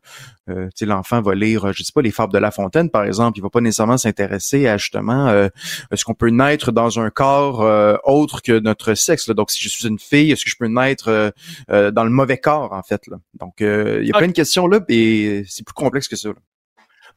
euh 0.49 0.65
tu 0.67 0.79
sais, 0.79 0.85
l'enfant 0.85 1.21
va 1.21 1.35
lire, 1.35 1.71
je 1.73 1.83
sais 1.83 1.91
pas, 1.93 2.01
les 2.01 2.11
fables 2.11 2.33
de 2.33 2.39
La 2.39 2.51
Fontaine, 2.51 2.89
par 2.89 3.03
exemple, 3.03 3.37
il 3.37 3.41
va 3.41 3.49
pas 3.49 3.61
nécessairement 3.61 3.97
s'intéresser 3.97 4.67
à 4.67 4.77
justement, 4.77 5.27
euh, 5.27 5.49
est-ce 5.91 6.05
qu'on 6.05 6.13
peut 6.13 6.29
naître 6.29 6.71
dans 6.71 6.99
un 6.99 7.09
corps 7.09 7.61
euh, 7.61 7.97
autre 8.03 8.41
que 8.41 8.59
notre 8.59 8.93
sexe. 8.93 9.27
Là? 9.27 9.33
Donc, 9.33 9.51
si 9.51 9.63
je 9.63 9.69
suis 9.69 9.87
une 9.87 9.99
fille, 9.99 10.31
est-ce 10.31 10.43
que 10.43 10.49
je 10.49 10.57
peux 10.57 10.67
naître 10.67 11.33
dans 11.67 12.03
le 12.03 12.09
mauvais 12.09 12.37
corps, 12.37 12.73
en 12.73 12.83
fait. 12.83 13.07
Là? 13.07 13.17
Donc, 13.39 13.55
il 13.59 14.05
y 14.05 14.11
a 14.11 14.17
plein 14.17 14.27
de 14.27 14.33
questions 14.33 14.67
là, 14.67 14.79
et 14.89 15.43
c'est 15.47 15.65
plus 15.65 15.73
complexe 15.73 16.07
que 16.07 16.15
ça. 16.15 16.29
Là. 16.29 16.35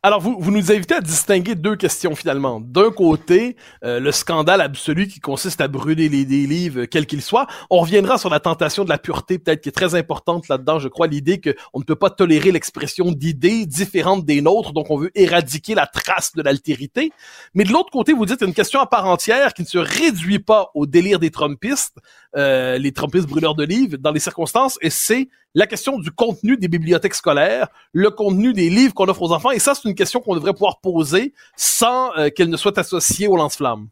Alors, 0.05 0.21
vous, 0.21 0.37
vous 0.41 0.51
nous 0.51 0.73
invitez 0.73 0.97
à 0.97 1.01
distinguer 1.01 1.55
deux 1.55 1.77
questions 1.77 2.17
finalement. 2.17 2.61
D'un 2.61 2.91
côté, 2.91 3.55
euh, 3.85 4.01
le 4.01 4.11
scandale 4.11 4.61
absolu 4.61 5.07
qui 5.07 5.21
consiste 5.21 5.61
à 5.61 5.69
brûler 5.69 6.09
les, 6.09 6.25
livres, 6.25 6.87
quels 6.87 7.07
qu'ils 7.07 7.23
soient. 7.23 7.47
On 7.71 7.79
reviendra 7.79 8.19
sur 8.19 8.29
la 8.29 8.41
tentation 8.41 8.83
de 8.83 8.89
la 8.89 8.99
pureté, 8.99 9.39
peut-être 9.39 9.61
qui 9.61 9.69
est 9.69 9.73
très 9.73 9.95
importante 9.95 10.49
là-dedans. 10.49 10.81
Je 10.81 10.89
crois 10.89 11.07
l'idée 11.07 11.41
qu'on 11.41 11.79
ne 11.79 11.85
peut 11.85 11.95
pas 11.95 12.11
tolérer 12.11 12.51
l'expression 12.51 13.13
d'idées 13.13 13.65
différentes 13.65 14.25
des 14.25 14.41
nôtres, 14.41 14.73
donc 14.73 14.91
on 14.91 14.99
veut 14.99 15.13
éradiquer 15.15 15.77
la 15.77 15.87
trace 15.87 16.35
de 16.35 16.43
l'altérité. 16.43 17.13
Mais 17.55 17.63
de 17.63 17.71
l'autre 17.71 17.93
côté, 17.93 18.13
vous 18.13 18.27
dites 18.27 18.43
une 18.43 18.55
question 18.55 18.81
à 18.81 18.87
part 18.87 19.07
entière 19.07 19.55
qui 19.55 19.63
ne 19.63 19.69
se 19.69 19.79
réduit 19.79 20.41
pas 20.41 20.73
au 20.75 20.85
délire 20.85 21.21
des 21.21 21.31
Trumpistes, 21.31 21.99
euh, 22.37 22.77
les 22.77 22.91
Trumpistes 22.91 23.29
brûleurs 23.29 23.55
de 23.55 23.63
livres, 23.63 23.99
dans 23.99 24.11
les 24.11 24.19
circonstances, 24.19 24.79
et 24.81 24.91
c'est 24.91 25.29
la 25.55 25.67
question 25.67 25.99
du 25.99 26.11
contenu 26.11 26.57
des 26.57 26.69
bibliothèques 26.69 27.15
scolaires, 27.15 27.69
le 27.93 28.11
contenu 28.11 28.53
des 28.53 28.71
livres 28.71 28.95
qu'on 28.95 29.09
offre 29.09 29.23
aux 29.23 29.33
enfants, 29.33 29.51
et 29.51 29.59
ça, 29.59 29.75
c'est 29.75 29.89
une 29.89 29.95
question 29.95 30.21
qu'on 30.21 30.35
devrait 30.35 30.53
pouvoir 30.53 30.81
poser 30.81 31.33
sans 31.57 32.11
euh, 32.17 32.31
qu'elle 32.31 32.51
ne 32.51 32.57
soit 32.57 32.79
associée 32.79 33.29
au 33.29 33.37
lance-flamme. 33.37 33.89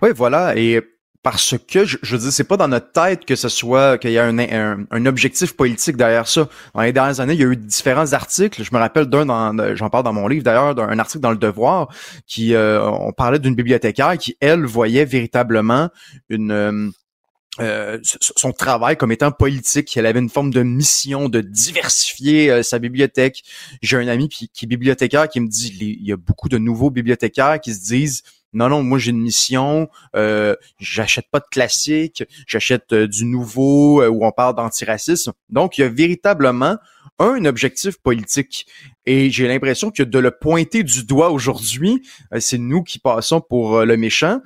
Oui, 0.00 0.10
voilà, 0.14 0.56
et 0.56 0.80
parce 1.26 1.56
que 1.58 1.84
je, 1.84 1.98
je 2.02 2.14
veux 2.14 2.22
dire, 2.22 2.30
c'est 2.30 2.44
pas 2.44 2.56
dans 2.56 2.68
notre 2.68 2.92
tête 2.92 3.24
que 3.24 3.34
ce 3.34 3.48
soit 3.48 3.98
qu'il 3.98 4.12
y 4.12 4.18
a 4.18 4.26
un, 4.26 5.06
objectif 5.06 5.56
politique 5.56 5.96
derrière 5.96 6.28
ça. 6.28 6.48
Dans 6.72 6.82
les 6.82 6.92
dernières 6.92 7.18
années, 7.18 7.34
il 7.34 7.40
y 7.40 7.42
a 7.42 7.48
eu 7.48 7.56
différents 7.56 8.12
articles. 8.12 8.62
Je 8.62 8.70
me 8.72 8.78
rappelle 8.78 9.06
d'un, 9.06 9.74
j'en 9.74 9.90
parle 9.90 10.04
dans 10.04 10.12
mon 10.12 10.28
livre 10.28 10.44
d'ailleurs, 10.44 10.76
d'un 10.76 10.96
article 11.00 11.18
dans 11.18 11.32
le 11.32 11.36
Devoir 11.36 11.88
qui 12.28 12.54
euh, 12.54 12.80
on 12.88 13.10
parlait 13.10 13.40
d'une 13.40 13.56
bibliothécaire 13.56 14.16
qui 14.18 14.36
elle 14.40 14.66
voyait 14.66 15.04
véritablement 15.04 15.88
une 16.28 16.52
euh, 16.52 16.90
euh, 17.60 17.98
son 18.02 18.52
travail 18.52 18.96
comme 18.96 19.12
étant 19.12 19.32
politique. 19.32 19.96
Elle 19.96 20.06
avait 20.06 20.20
une 20.20 20.28
forme 20.28 20.50
de 20.50 20.62
mission 20.62 21.28
de 21.28 21.40
diversifier 21.40 22.50
euh, 22.50 22.62
sa 22.62 22.78
bibliothèque. 22.78 23.42
J'ai 23.82 23.96
un 23.96 24.08
ami 24.08 24.28
qui, 24.28 24.50
est 24.62 24.66
bibliothécaire 24.66 25.28
qui 25.28 25.40
me 25.40 25.48
dit 25.48 25.74
il 25.80 26.06
y 26.06 26.12
a 26.12 26.16
beaucoup 26.16 26.48
de 26.48 26.58
nouveaux 26.58 26.90
bibliothécaires 26.90 27.60
qui 27.60 27.74
se 27.74 27.80
disent 27.80 28.22
non 28.52 28.68
non 28.68 28.82
moi 28.82 28.98
j'ai 28.98 29.10
une 29.10 29.20
mission 29.20 29.88
euh, 30.14 30.54
j'achète 30.78 31.26
pas 31.30 31.40
de 31.40 31.46
classique 31.50 32.24
j'achète 32.46 32.92
euh, 32.92 33.08
du 33.08 33.24
nouveau 33.24 34.02
où 34.04 34.24
on 34.24 34.30
parle 34.30 34.54
d'antiracisme 34.54 35.32
donc 35.50 35.76
il 35.76 35.80
y 35.82 35.84
a 35.84 35.88
véritablement 35.88 36.76
un 37.18 37.44
objectif 37.44 37.98
politique 37.98 38.66
et 39.04 39.30
j'ai 39.30 39.48
l'impression 39.48 39.90
que 39.90 40.02
de 40.02 40.18
le 40.18 40.30
pointer 40.30 40.84
du 40.84 41.04
doigt 41.04 41.30
aujourd'hui 41.30 42.02
c'est 42.38 42.58
nous 42.58 42.82
qui 42.82 42.98
passons 42.98 43.40
pour 43.40 43.84
le 43.84 43.96
méchant 43.96 44.40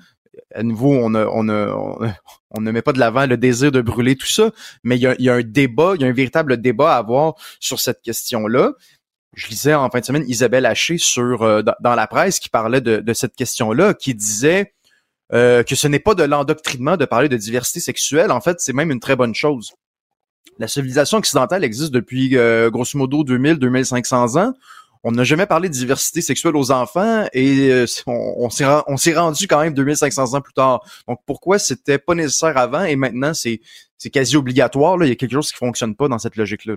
à 0.55 0.63
nouveau, 0.63 0.95
on, 1.05 1.11
ne 1.11 2.71
met 2.71 2.83
pas 2.83 2.93
de 2.93 2.99
l'avant 2.99 3.27
le 3.27 3.37
désir 3.37 3.73
de 3.73 3.81
brûler 3.81 4.17
tout 4.17 4.27
ça, 4.27 4.51
mais 4.85 4.97
il 4.97 5.03
y 5.03 5.29
a, 5.29 5.35
un 5.35 5.43
débat, 5.43 5.93
il 5.95 6.03
y 6.03 6.05
a 6.05 6.09
un 6.09 6.13
véritable 6.13 6.61
débat 6.61 6.95
à 6.95 6.99
avoir 6.99 7.35
sur 7.61 7.81
cette 7.81 8.03
question-là. 8.03 8.73
Je 9.35 9.49
lisais 9.49 9.75
en 9.75 9.89
fin 9.91 10.01
de 10.01 10.05
semaine 10.05 10.25
Isabelle 10.27 10.67
Haché 10.67 10.97
euh, 11.19 11.63
dans, 11.63 11.95
la 11.95 12.07
presse 12.07 12.41
qui 12.41 12.49
parlait 12.49 12.81
de, 12.81 13.13
cette 13.13 13.37
question-là, 13.37 13.95
qui 13.95 14.15
disait 14.15 14.75
euh, 15.33 15.63
que 15.63 15.77
ce 15.77 15.87
n'est 15.87 16.01
pas 16.01 16.15
de 16.15 16.25
l'endoctrinement 16.25 16.97
de 16.97 17.05
parler 17.05 17.29
de 17.29 17.37
diversité 17.37 17.79
sexuelle. 17.81 18.33
En 18.33 18.41
fait, 18.41 18.61
c'est 18.61 18.73
même 18.73 18.91
une 18.91 19.01
très 19.01 19.15
bonne 19.15 19.35
chose. 19.35 19.73
La 20.59 20.67
civilisation 20.67 21.19
occidentale 21.19 21.63
existe 21.65 21.93
depuis 21.93 22.37
euh, 22.37 22.71
grosso 22.71 22.99
modo 22.99 23.23
2000-2500 23.25 24.39
ans 24.39 24.53
on 25.03 25.13
n'a 25.13 25.25
jamais 25.25 25.47
parlé 25.47 25.69
de 25.69 25.75
diversité 25.75 26.21
sexuelle 26.21 26.57
aux 26.57 26.71
enfants 26.71 27.27
et 27.33 27.71
euh, 27.71 27.87
on, 28.07 28.49
on 28.87 28.97
s'est 28.97 29.15
rendu 29.15 29.47
quand 29.49 29.61
même 29.61 29.75
2500 29.75 30.35
ans 30.35 30.41
plus 30.41 30.53
tard. 30.53 30.81
Donc 31.09 31.21
pourquoi 31.27 31.59
c'était 31.59 31.99
pas 31.99 32.15
nécessaire 32.15 32.57
avant 32.57 32.85
et 32.85 32.97
maintenant 32.97 33.33
c'est 33.35 33.61
quasi 34.13 34.37
obligatoire 34.37 34.97
là, 34.97 35.07
il 35.07 35.09
y 35.09 35.13
a 35.13 35.17
quelque 35.17 35.33
chose 35.33 35.51
qui 35.51 35.57
fonctionne 35.57 35.95
pas 35.95 36.09
dans 36.09 36.19
cette 36.19 36.37
logique 36.37 36.65
là. 36.67 36.75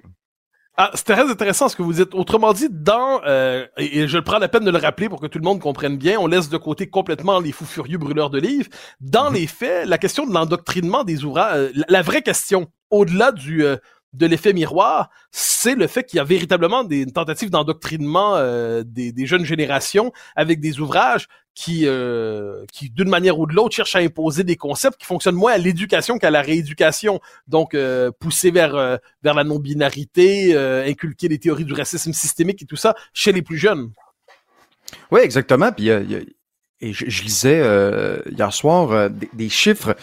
Ah, 0.76 0.90
c'est 0.96 1.04
très 1.04 1.30
intéressant 1.30 1.70
ce 1.70 1.76
que 1.76 1.84
vous 1.84 1.94
dites. 1.94 2.16
Autrement 2.16 2.52
dit, 2.52 2.68
dans 2.72 3.22
euh, 3.28 3.68
et, 3.78 4.08
je 4.08 4.18
prends 4.18 4.40
la 4.40 4.48
peine 4.48 4.66
de 4.66 4.72
le 4.72 4.80
rappeler 4.80 5.08
pour 5.08 5.22
que 5.22 5.28
tout 5.28 5.38
le 5.38 5.44
monde 5.44 5.60
comprenne 5.60 5.98
bien, 5.98 6.18
on 6.20 6.26
laisse 6.26 6.50
de 6.50 6.58
côté 6.58 6.90
complètement 6.90 7.40
les 7.40 7.52
fous 7.52 7.66
furieux 7.66 8.00
brûleurs 8.00 8.32
de 8.32 8.40
livres. 8.40 8.70
Dans 9.00 9.30
mhm. 9.30 9.36
les 9.36 9.46
faits, 9.48 9.88
la 9.88 10.00
question 10.00 10.26
de 10.26 10.34
l'endoctrinement 10.34 11.04
des 11.04 11.26
ouvrages, 11.26 11.56
euh, 11.58 11.84
la, 11.88 12.02
vraie 12.02 12.24
question, 12.24 12.70
au-delà 12.90 13.32
du 13.32 13.64
de 14.14 14.26
l'effet 14.26 14.54
miroir, 14.54 15.10
c'est 15.32 15.76
le 15.76 15.88
fait 15.88 16.04
qu'il 16.04 16.18
y 16.18 16.20
a 16.20 16.24
véritablement 16.24 16.84
des 16.84 17.06
tentatives 17.06 17.50
d'endoctrinement 17.50 18.36
euh, 18.36 18.84
des, 18.86 19.12
des, 19.12 19.26
jeunes 19.26 19.46
générations 19.46 20.12
avec 20.36 20.60
des 20.60 20.80
ouvrages 20.80 21.28
qui, 21.56 21.84
euh, 21.86 22.66
qui 22.72 22.90
d'une 22.90 23.10
manière 23.10 23.40
ou 23.40 23.48
de 23.48 23.54
l'autre, 23.54 23.76
cherchent 23.76 23.96
à 23.96 24.00
imposer 24.00 24.44
des 24.44 24.56
concepts 24.56 25.00
qui 25.00 25.06
fonctionnent 25.06 25.36
moins 25.36 25.54
à 25.54 25.58
l'éducation 25.58 26.18
qu'à 26.18 26.32
la 26.32 26.42
rééducation. 26.42 27.20
Donc, 27.48 27.74
euh, 27.74 28.12
pousser 28.20 28.52
vers 28.52 29.00
vers 29.24 29.34
la 29.34 29.44
non-binarité, 29.44 30.56
inculquer 30.58 31.28
les 31.28 31.40
théories 31.40 31.66
du 31.66 31.74
racisme 31.74 32.14
systémique 32.14 32.62
et 32.62 32.66
tout 32.66 32.76
ça 32.76 32.96
chez 33.14 33.32
les 33.32 33.42
plus 33.42 33.58
jeunes. 33.58 33.92
Oui, 35.12 35.22
exactement. 35.22 35.72
Puis 35.72 35.90
et 36.84 36.92
je, 36.92 37.24
lisais 37.24 37.62
euh, 37.62 38.20
hier 38.30 38.52
soir 38.54 38.92
euh, 38.92 39.10
des, 39.10 39.50
chiffres 39.50 39.96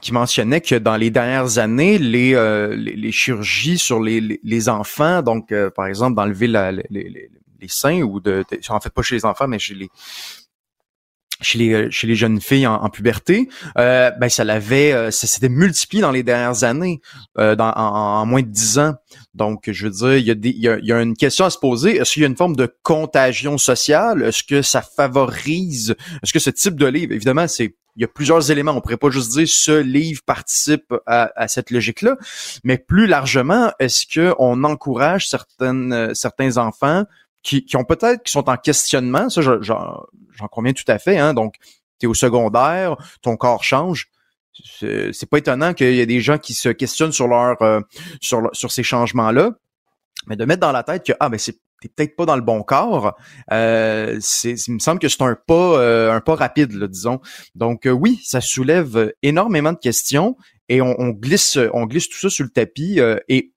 qui 0.00 0.12
mentionnaient 0.12 0.60
que 0.60 0.76
dans 0.76 0.96
les 0.96 1.10
dernières 1.10 1.58
années, 1.58 1.98
les, 1.98 2.34
euh, 2.34 2.76
les, 2.76 3.12
chirurgies 3.12 3.76
sur 3.78 4.00
les, 4.00 4.40
les, 4.42 4.68
enfants, 4.68 5.22
donc 5.22 5.52
par 5.74 5.86
exemple 5.86 6.14
d'enlever 6.14 6.46
les, 6.46 6.84
les, 6.90 7.30
les, 7.60 7.68
seins 7.68 8.02
ou 8.02 8.20
de, 8.20 8.44
en 8.68 8.80
fait 8.80 8.90
pas 8.90 9.02
chez 9.02 9.16
les 9.16 9.24
enfants, 9.24 9.48
mais 9.48 9.58
chez 9.58 9.74
les 9.74 9.90
chez 11.40 11.58
les 11.58 11.72
euh, 11.72 11.88
chez 11.90 12.06
les 12.06 12.14
jeunes 12.14 12.40
filles 12.40 12.66
en, 12.66 12.88
puberté, 12.90 13.48
euh, 13.76 14.10
ben 14.12 14.28
ça 14.28 14.44
l'avait 14.44 14.92
euh, 14.92 15.10
ça 15.10 15.26
s'était 15.26 15.48
multiplié 15.48 16.02
dans 16.02 16.10
les 16.10 16.22
dernières 16.22 16.64
années, 16.64 17.00
euh, 17.38 17.56
en, 17.58 18.26
moins 18.26 18.42
de 18.42 18.48
dix 18.48 18.78
ans. 18.78 18.94
Donc, 19.34 19.70
je 19.70 19.84
veux 19.84 19.90
dire, 19.90 20.16
il 20.16 20.26
y 20.26 20.30
a 20.30 20.78
il 20.80 20.86
y 20.86 20.92
a, 20.92 21.00
une 21.00 21.16
question 21.16 21.44
à 21.44 21.50
se 21.50 21.58
poser. 21.58 21.96
Est-ce 21.96 22.14
qu'il 22.14 22.22
y 22.22 22.24
a 22.24 22.28
une 22.28 22.36
forme 22.36 22.56
de 22.56 22.72
contagion 22.82 23.58
sociale? 23.58 24.22
Est-ce 24.22 24.42
que 24.42 24.62
ça 24.62 24.82
favorise 24.82 25.94
Est-ce 26.22 26.32
que 26.32 26.38
ce 26.38 26.50
type 26.50 26.76
de 26.76 26.86
livre, 26.86 27.12
évidemment, 27.12 27.46
c'est 27.46 27.74
il 27.96 28.02
y 28.02 28.04
a 28.04 28.08
plusieurs 28.08 28.52
éléments. 28.52 28.72
On 28.72 28.80
pourrait 28.80 28.96
pas 28.96 29.10
juste 29.10 29.32
dire 29.32 29.48
ce 29.48 29.80
livre 29.80 30.22
participe 30.24 30.94
à, 31.04 31.32
à 31.34 31.48
cette 31.48 31.72
logique-là, 31.72 32.16
mais 32.62 32.78
plus 32.78 33.08
largement, 33.08 33.72
est-ce 33.80 34.06
que 34.06 34.34
on 34.38 34.62
encourage 34.62 35.28
certaines 35.28 36.14
certains 36.14 36.58
enfants 36.58 37.04
qui, 37.48 37.64
qui 37.64 37.78
ont 37.78 37.84
peut-être 37.84 38.22
qui 38.22 38.30
sont 38.30 38.50
en 38.50 38.58
questionnement, 38.58 39.30
ça 39.30 39.40
j'en 39.40 40.48
conviens 40.50 40.74
tout 40.74 40.84
à 40.86 40.98
fait. 40.98 41.16
Hein, 41.16 41.32
donc, 41.32 41.54
tu 41.98 42.04
es 42.04 42.06
au 42.06 42.12
secondaire, 42.12 42.96
ton 43.22 43.38
corps 43.38 43.64
change. 43.64 44.10
C'est 44.80 45.30
pas 45.30 45.38
étonnant 45.38 45.72
qu'il 45.72 45.94
y 45.94 46.00
ait 46.00 46.06
des 46.06 46.20
gens 46.20 46.36
qui 46.36 46.52
se 46.52 46.68
questionnent 46.68 47.12
sur 47.12 47.26
leur 47.26 47.60
euh, 47.62 47.80
sur, 48.20 48.50
sur 48.52 48.70
ces 48.70 48.82
changements-là, 48.82 49.52
mais 50.26 50.36
de 50.36 50.44
mettre 50.44 50.60
dans 50.60 50.72
la 50.72 50.82
tête 50.82 51.06
que 51.06 51.12
ah 51.20 51.30
ben 51.30 51.38
c'est 51.38 51.58
t'es 51.80 51.88
peut-être 51.88 52.16
pas 52.16 52.26
dans 52.26 52.36
le 52.36 52.42
bon 52.42 52.62
corps. 52.62 53.16
Euh, 53.52 54.18
c'est, 54.20 54.60
il 54.66 54.74
me 54.74 54.78
semble 54.80 54.98
que 55.00 55.08
c'est 55.08 55.22
un 55.22 55.36
pas 55.46 55.80
euh, 55.80 56.12
un 56.12 56.20
pas 56.20 56.34
rapide, 56.34 56.72
là, 56.72 56.86
disons. 56.86 57.20
Donc 57.54 57.86
euh, 57.86 57.92
oui, 57.92 58.20
ça 58.24 58.42
soulève 58.42 59.14
énormément 59.22 59.72
de 59.72 59.78
questions 59.78 60.36
et 60.68 60.82
on, 60.82 61.00
on 61.00 61.10
glisse 61.10 61.56
on 61.72 61.86
glisse 61.86 62.10
tout 62.10 62.18
ça 62.18 62.28
sur 62.28 62.44
le 62.44 62.50
tapis. 62.50 63.00
et 63.28 63.52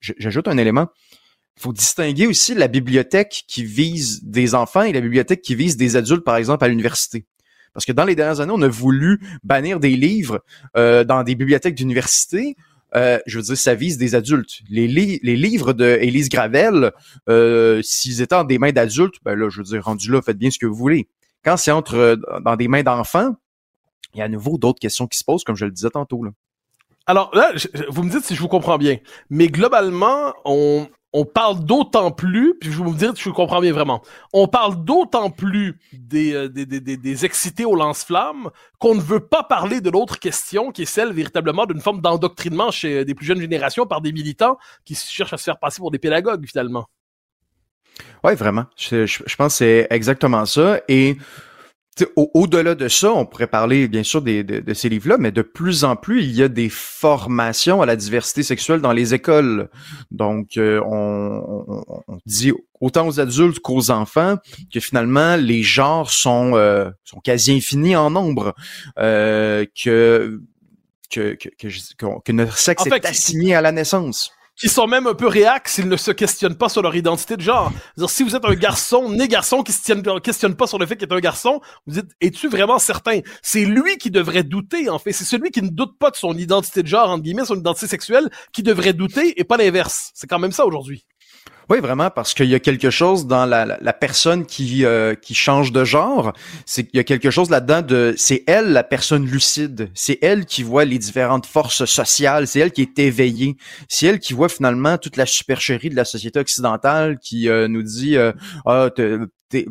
j'ajoute 0.00 0.46
un 0.46 0.58
élément 0.58 0.88
faut 1.56 1.72
distinguer 1.72 2.26
aussi 2.26 2.54
la 2.54 2.68
bibliothèque 2.68 3.44
qui 3.46 3.64
vise 3.64 4.24
des 4.24 4.54
enfants 4.54 4.82
et 4.82 4.92
la 4.92 5.00
bibliothèque 5.00 5.42
qui 5.42 5.54
vise 5.54 5.76
des 5.76 5.96
adultes, 5.96 6.24
par 6.24 6.36
exemple, 6.36 6.64
à 6.64 6.68
l'université. 6.68 7.26
Parce 7.74 7.86
que 7.86 7.92
dans 7.92 8.04
les 8.04 8.14
dernières 8.14 8.40
années, 8.40 8.52
on 8.54 8.62
a 8.62 8.68
voulu 8.68 9.20
bannir 9.44 9.80
des 9.80 9.96
livres 9.96 10.42
euh, 10.76 11.04
dans 11.04 11.22
des 11.22 11.34
bibliothèques 11.34 11.74
d'université. 11.74 12.56
Euh, 12.94 13.18
je 13.26 13.38
veux 13.38 13.44
dire, 13.44 13.56
ça 13.56 13.74
vise 13.74 13.96
des 13.96 14.14
adultes. 14.14 14.60
Les, 14.68 14.86
livres 14.86 15.72
de 15.72 15.98
Élise 16.00 16.28
Gravel, 16.28 16.92
euh, 17.28 17.80
s'ils 17.82 18.20
étaient 18.20 18.34
dans 18.34 18.44
des 18.44 18.58
mains 18.58 18.72
d'adultes, 18.72 19.16
ben 19.24 19.34
là, 19.34 19.48
je 19.48 19.58
veux 19.58 19.64
dire, 19.64 19.84
rendu 19.84 20.10
là, 20.10 20.20
faites 20.20 20.38
bien 20.38 20.50
ce 20.50 20.58
que 20.58 20.66
vous 20.66 20.74
voulez. 20.74 21.08
Quand 21.44 21.56
c'est 21.56 21.70
entre 21.70 21.94
euh, 21.94 22.16
dans 22.44 22.56
des 22.56 22.68
mains 22.68 22.82
d'enfants, 22.82 23.34
il 24.14 24.18
y 24.18 24.20
a 24.20 24.24
à 24.24 24.28
nouveau 24.28 24.58
d'autres 24.58 24.80
questions 24.80 25.06
qui 25.06 25.18
se 25.18 25.24
posent, 25.24 25.44
comme 25.44 25.56
je 25.56 25.64
le 25.64 25.70
disais 25.70 25.90
tantôt. 25.90 26.22
Là. 26.22 26.32
Alors 27.06 27.34
là, 27.34 27.52
vous 27.88 28.02
me 28.02 28.10
dites 28.10 28.24
si 28.24 28.34
je 28.34 28.40
vous 28.40 28.48
comprends 28.48 28.78
bien, 28.78 28.98
mais 29.30 29.48
globalement, 29.48 30.34
on, 30.44 30.86
on 31.12 31.24
parle 31.24 31.64
d'autant 31.64 32.10
plus, 32.10 32.54
puis 32.58 32.72
je 32.72 32.78
vais 32.78 32.84
vous 32.84 32.94
dire 32.94 33.12
je 33.16 33.30
comprends 33.30 33.60
bien 33.60 33.72
vraiment, 33.72 34.02
on 34.32 34.48
parle 34.48 34.84
d'autant 34.84 35.30
plus 35.30 35.78
des, 35.92 36.34
euh, 36.34 36.48
des, 36.48 36.66
des, 36.66 36.80
des, 36.80 37.24
excités 37.24 37.64
au 37.64 37.76
lance-flammes 37.76 38.50
qu'on 38.78 38.94
ne 38.94 39.00
veut 39.00 39.20
pas 39.20 39.42
parler 39.42 39.80
de 39.80 39.90
l'autre 39.90 40.18
question 40.18 40.72
qui 40.72 40.82
est 40.82 40.86
celle 40.86 41.12
véritablement 41.12 41.66
d'une 41.66 41.80
forme 41.80 42.00
d'endoctrinement 42.00 42.70
chez 42.70 43.04
des 43.04 43.14
plus 43.14 43.26
jeunes 43.26 43.40
générations 43.40 43.86
par 43.86 44.00
des 44.00 44.12
militants 44.12 44.58
qui 44.84 44.94
cherchent 44.94 45.34
à 45.34 45.38
se 45.38 45.44
faire 45.44 45.58
passer 45.58 45.80
pour 45.80 45.90
des 45.90 45.98
pédagogues 45.98 46.46
finalement. 46.46 46.86
Oui, 48.24 48.34
vraiment. 48.34 48.64
Je, 48.76 49.04
je 49.06 49.36
pense 49.36 49.52
que 49.52 49.58
c'est 49.58 49.86
exactement 49.90 50.46
ça. 50.46 50.80
Et 50.88 51.16
au-delà 52.16 52.74
de 52.74 52.88
ça, 52.88 53.12
on 53.12 53.26
pourrait 53.26 53.46
parler 53.46 53.86
bien 53.86 54.02
sûr 54.02 54.22
des, 54.22 54.42
de, 54.42 54.74
ces 54.74 54.88
livres-là, 54.88 55.18
mais 55.18 55.30
de 55.30 55.42
plus 55.42 55.84
en 55.84 55.94
plus, 55.94 56.22
il 56.22 56.32
y 56.32 56.42
a 56.42 56.48
des 56.48 56.70
formations 56.70 57.82
à 57.82 57.86
la 57.86 57.96
diversité 57.96 58.42
sexuelle 58.42 58.80
dans 58.80 58.92
les 58.92 59.12
écoles. 59.12 59.68
Donc, 60.10 60.56
euh, 60.56 60.80
on, 60.86 61.84
on, 62.08 62.18
dit 62.24 62.52
autant 62.80 63.06
aux 63.06 63.20
adultes 63.20 63.60
qu'aux 63.60 63.90
enfants 63.90 64.36
que 64.72 64.80
finalement 64.80 65.36
les 65.36 65.62
genres 65.62 66.10
sont 66.10 66.52
euh, 66.54 66.90
sont 67.04 67.20
quasi 67.20 67.52
infinis 67.52 67.94
en 67.94 68.10
nombre, 68.10 68.54
euh, 68.98 69.66
que, 69.80 70.40
que, 71.10 71.34
que, 71.34 71.66
que, 72.24 72.32
notre 72.32 72.56
sexe 72.56 72.86
est 72.86 73.06
assigné 73.06 73.54
à 73.54 73.60
la 73.60 73.72
naissance 73.72 74.32
qui 74.56 74.68
sont 74.68 74.86
même 74.86 75.06
un 75.06 75.14
peu 75.14 75.26
réacs 75.26 75.68
s'ils 75.68 75.88
ne 75.88 75.96
se 75.96 76.10
questionnent 76.10 76.56
pas 76.56 76.68
sur 76.68 76.82
leur 76.82 76.94
identité 76.94 77.36
de 77.36 77.42
genre. 77.42 77.72
-dire, 77.96 78.08
si 78.08 78.22
vous 78.22 78.36
êtes 78.36 78.44
un 78.44 78.54
garçon, 78.54 79.08
né 79.10 79.28
garçon, 79.28 79.62
qui 79.62 79.72
se 79.72 80.18
questionne 80.20 80.56
pas 80.56 80.66
sur 80.66 80.78
le 80.78 80.86
fait 80.86 80.96
qu'il 80.96 81.08
est 81.08 81.12
un 81.12 81.20
garçon, 81.20 81.60
vous 81.86 81.94
dites, 82.00 82.10
es-tu 82.20 82.48
vraiment 82.48 82.78
certain? 82.78 83.20
C'est 83.42 83.64
lui 83.64 83.96
qui 83.98 84.10
devrait 84.10 84.44
douter, 84.44 84.88
en 84.88 84.98
fait. 84.98 85.12
C'est 85.12 85.24
celui 85.24 85.50
qui 85.50 85.62
ne 85.62 85.68
doute 85.70 85.98
pas 85.98 86.10
de 86.10 86.16
son 86.16 86.36
identité 86.36 86.82
de 86.82 86.88
genre, 86.88 87.08
entre 87.10 87.22
guillemets, 87.22 87.44
son 87.44 87.56
identité 87.58 87.86
sexuelle, 87.86 88.30
qui 88.52 88.62
devrait 88.62 88.92
douter 88.92 89.40
et 89.40 89.44
pas 89.44 89.56
l'inverse. 89.56 90.10
C'est 90.14 90.26
quand 90.26 90.38
même 90.38 90.52
ça 90.52 90.66
aujourd'hui. 90.66 91.04
Oui, 91.72 91.80
vraiment, 91.80 92.10
parce 92.10 92.34
qu'il 92.34 92.50
y 92.50 92.54
a 92.54 92.60
quelque 92.60 92.90
chose 92.90 93.26
dans 93.26 93.46
la, 93.46 93.64
la, 93.64 93.92
personne 93.94 94.44
qui 94.44 94.84
euh, 94.84 95.14
qui 95.14 95.32
change 95.32 95.72
de 95.72 95.84
genre. 95.84 96.34
C'est 96.66 96.84
qu'il 96.84 96.98
y 96.98 97.00
a 97.00 97.04
quelque 97.04 97.30
chose 97.30 97.48
là-dedans 97.48 97.80
de. 97.80 98.12
C'est 98.18 98.44
elle 98.46 98.72
la 98.74 98.84
personne 98.84 99.24
lucide. 99.24 99.88
C'est 99.94 100.18
elle 100.20 100.44
qui 100.44 100.64
voit 100.64 100.84
les 100.84 100.98
différentes 100.98 101.46
forces 101.46 101.86
sociales. 101.86 102.46
C'est 102.46 102.60
elle 102.60 102.72
qui 102.72 102.82
est 102.82 102.98
éveillée. 102.98 103.56
C'est 103.88 104.04
elle 104.04 104.18
qui 104.18 104.34
voit 104.34 104.50
finalement 104.50 104.98
toute 104.98 105.16
la 105.16 105.24
supercherie 105.24 105.88
de 105.88 105.96
la 105.96 106.04
société 106.04 106.38
occidentale 106.38 107.18
qui 107.18 107.48
euh, 107.48 107.68
nous 107.68 107.82
dit 107.82 108.18
euh, 108.18 108.32
ah 108.66 108.90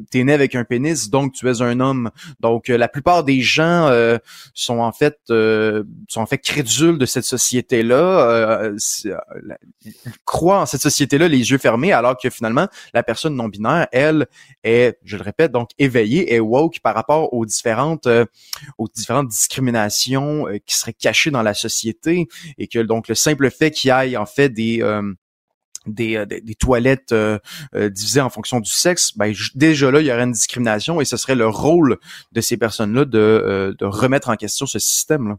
t'es 0.10 0.24
né 0.24 0.34
avec 0.34 0.56
un 0.56 0.64
pénis, 0.64 1.10
donc 1.10 1.34
tu 1.34 1.50
es 1.50 1.62
un 1.62 1.80
homme. 1.80 2.12
Donc 2.40 2.70
euh, 2.70 2.78
la 2.78 2.88
plupart 2.88 3.24
des 3.24 3.42
gens 3.42 3.88
euh, 3.88 4.18
sont 4.54 4.80
en 4.80 4.92
fait 4.92 5.20
euh, 5.30 5.84
sont 6.08 6.22
en 6.22 6.26
fait 6.26 6.38
crédules 6.38 6.98
de 6.98 7.06
cette 7.06 7.26
société-là, 7.26 8.72
ils 9.04 9.94
croient 10.26 10.62
en 10.62 10.66
cette 10.66 10.82
société-là 10.82 11.28
les 11.28 11.52
yeux 11.52 11.58
fermés, 11.58 11.92
alors 11.92 12.18
que 12.18 12.30
finalement 12.30 12.68
la 12.94 13.04
personne 13.04 13.36
non 13.36 13.48
binaire, 13.48 13.88
elle, 13.92 14.28
est, 14.64 14.98
je 15.04 15.18
le 15.18 15.24
répète, 15.24 15.52
donc 15.52 15.70
éveillée 15.80 16.34
et 16.34 16.40
woke 16.40 16.80
par 16.82 16.96
rapport 16.96 17.34
aux 17.34 17.46
différentes 17.46 18.08
aux 18.78 18.88
différentes 18.88 19.28
discriminations 19.28 20.46
qui 20.66 20.76
seraient 20.76 20.94
cachées 20.94 21.32
dans 21.32 21.44
la 21.44 21.54
société 21.54 22.28
et 22.58 22.68
que 22.68 22.80
donc 22.80 23.08
le 23.08 23.16
simple 23.16 23.50
fait 23.50 23.72
qu'il 23.72 23.90
y 23.90 23.92
ait 23.92 24.18
en 24.18 24.26
fait 24.26 24.50
des 24.50 24.82
euh, 24.82 25.14
des, 25.86 26.26
des, 26.26 26.56
toilettes 26.56 27.12
euh, 27.12 27.40
euh, 27.76 27.90
divisées 27.90 28.22
en 28.22 28.30
fonction 28.30 28.60
du 28.60 28.70
sexe, 28.70 29.18
ben, 29.18 29.34
déjà 29.56 29.92
là, 29.92 30.00
il 30.02 30.08
y 30.08 30.12
aurait 30.12 30.24
une 30.24 30.32
discrimination 30.32 31.02
et 31.02 31.06
ce 31.06 31.18
serait 31.18 31.36
le 31.36 31.48
rôle 31.48 31.98
de 32.32 32.42
ces 32.42 32.58
personnes-là 32.58 33.06
de, 33.06 33.76
de 33.78 33.86
remettre 33.86 34.30
en 34.30 34.36
question 34.36 34.66
ce 34.66 34.80
système-là. 34.80 35.38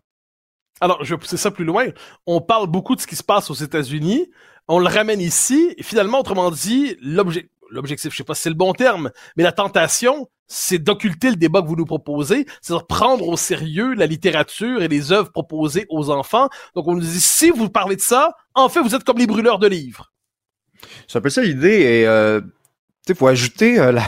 Alors, 0.81 1.05
je 1.05 1.15
vais 1.15 1.19
pousser 1.19 1.37
ça 1.37 1.53
plus 1.53 1.65
loin. 1.65 1.87
On 2.27 2.41
parle 2.41 2.67
beaucoup 2.67 2.97
de 2.97 3.01
ce 3.01 3.07
qui 3.07 3.15
se 3.15 3.23
passe 3.23 3.51
aux 3.51 3.55
États-Unis. 3.55 4.29
On 4.67 4.81
le 4.81 4.89
ramène 4.89 5.21
ici. 5.21 5.75
Et 5.77 5.83
finalement, 5.85 6.19
autrement 6.19 6.51
dit, 6.51 6.97
l'objectif, 7.01 7.53
l'objectif, 7.73 8.13
je 8.13 8.17
sais 8.19 8.25
pas 8.25 8.35
si 8.35 8.43
c'est 8.43 8.51
le 8.51 8.55
bon 8.55 8.73
terme, 8.73 9.11
mais 9.37 9.43
la 9.43 9.53
tentation, 9.53 10.29
c'est 10.47 10.79
d'occulter 10.79 11.31
le 11.31 11.37
débat 11.37 11.63
que 11.63 11.67
vous 11.67 11.77
nous 11.77 11.87
proposez, 11.87 12.47
c'est-à-dire 12.61 12.87
prendre 12.87 13.27
au 13.27 13.37
sérieux 13.37 13.95
la 13.95 14.07
littérature 14.07 14.83
et 14.83 14.89
les 14.89 15.11
œuvres 15.11 15.33
proposées 15.33 15.87
aux 15.89 16.11
enfants. 16.11 16.49
Donc, 16.75 16.87
on 16.87 16.95
nous 16.95 17.01
dit, 17.01 17.21
si 17.21 17.51
vous 17.51 17.71
parlez 17.71 17.97
de 17.97 18.01
ça, 18.01 18.35
en 18.55 18.69
fait, 18.69 18.81
vous 18.81 18.95
êtes 18.95 19.05
comme 19.05 19.19
les 19.19 19.27
brûleurs 19.27 19.59
de 19.59 19.67
livres. 19.67 20.12
C'est 21.09 21.19
un 21.19 21.21
peu 21.21 21.31
ça 21.31 21.43
l'idée. 21.43 21.81
Et 21.81 22.07
euh, 22.07 22.41
il 23.09 23.15
faut 23.15 23.27
ajouter 23.27 23.79
euh, 23.79 23.93
la, 23.93 24.07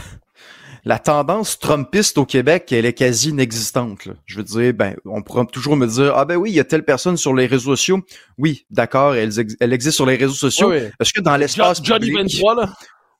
la 0.84 0.98
tendance 0.98 1.58
trumpiste 1.58 2.18
au 2.18 2.26
Québec, 2.26 2.70
elle 2.70 2.84
est 2.84 2.92
quasi 2.92 3.30
inexistante. 3.30 4.08
Je 4.26 4.36
veux 4.36 4.44
dire, 4.44 4.74
ben, 4.74 4.94
on 5.04 5.22
pourra 5.22 5.46
toujours 5.46 5.76
me 5.76 5.86
dire, 5.86 6.12
ah 6.14 6.24
ben 6.24 6.36
oui, 6.36 6.50
il 6.50 6.54
y 6.54 6.60
a 6.60 6.64
telle 6.64 6.84
personne 6.84 7.16
sur 7.16 7.34
les 7.34 7.46
réseaux 7.46 7.74
sociaux. 7.76 8.02
Oui, 8.36 8.66
d'accord, 8.70 9.14
elle, 9.14 9.30
elle, 9.60 9.72
existe 9.72 9.96
sur 9.96 10.06
les 10.06 10.16
réseaux 10.16 10.34
sociaux. 10.34 10.72
Est-ce 10.72 11.12
que 11.12 11.20
dans 11.20 11.36
l'espace 11.36 11.82
Johnny 11.82 12.10
23, 12.10 12.54
là? 12.56 12.72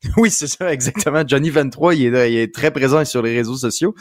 oui, 0.16 0.30
c'est 0.30 0.46
ça, 0.46 0.72
exactement. 0.72 1.22
Johnny 1.26 1.50
23, 1.50 1.94
il 1.94 2.14
est, 2.14 2.32
il 2.32 2.38
est 2.38 2.54
très 2.54 2.70
présent 2.70 3.04
sur 3.04 3.22
les 3.22 3.34
réseaux 3.34 3.56
sociaux. 3.56 3.94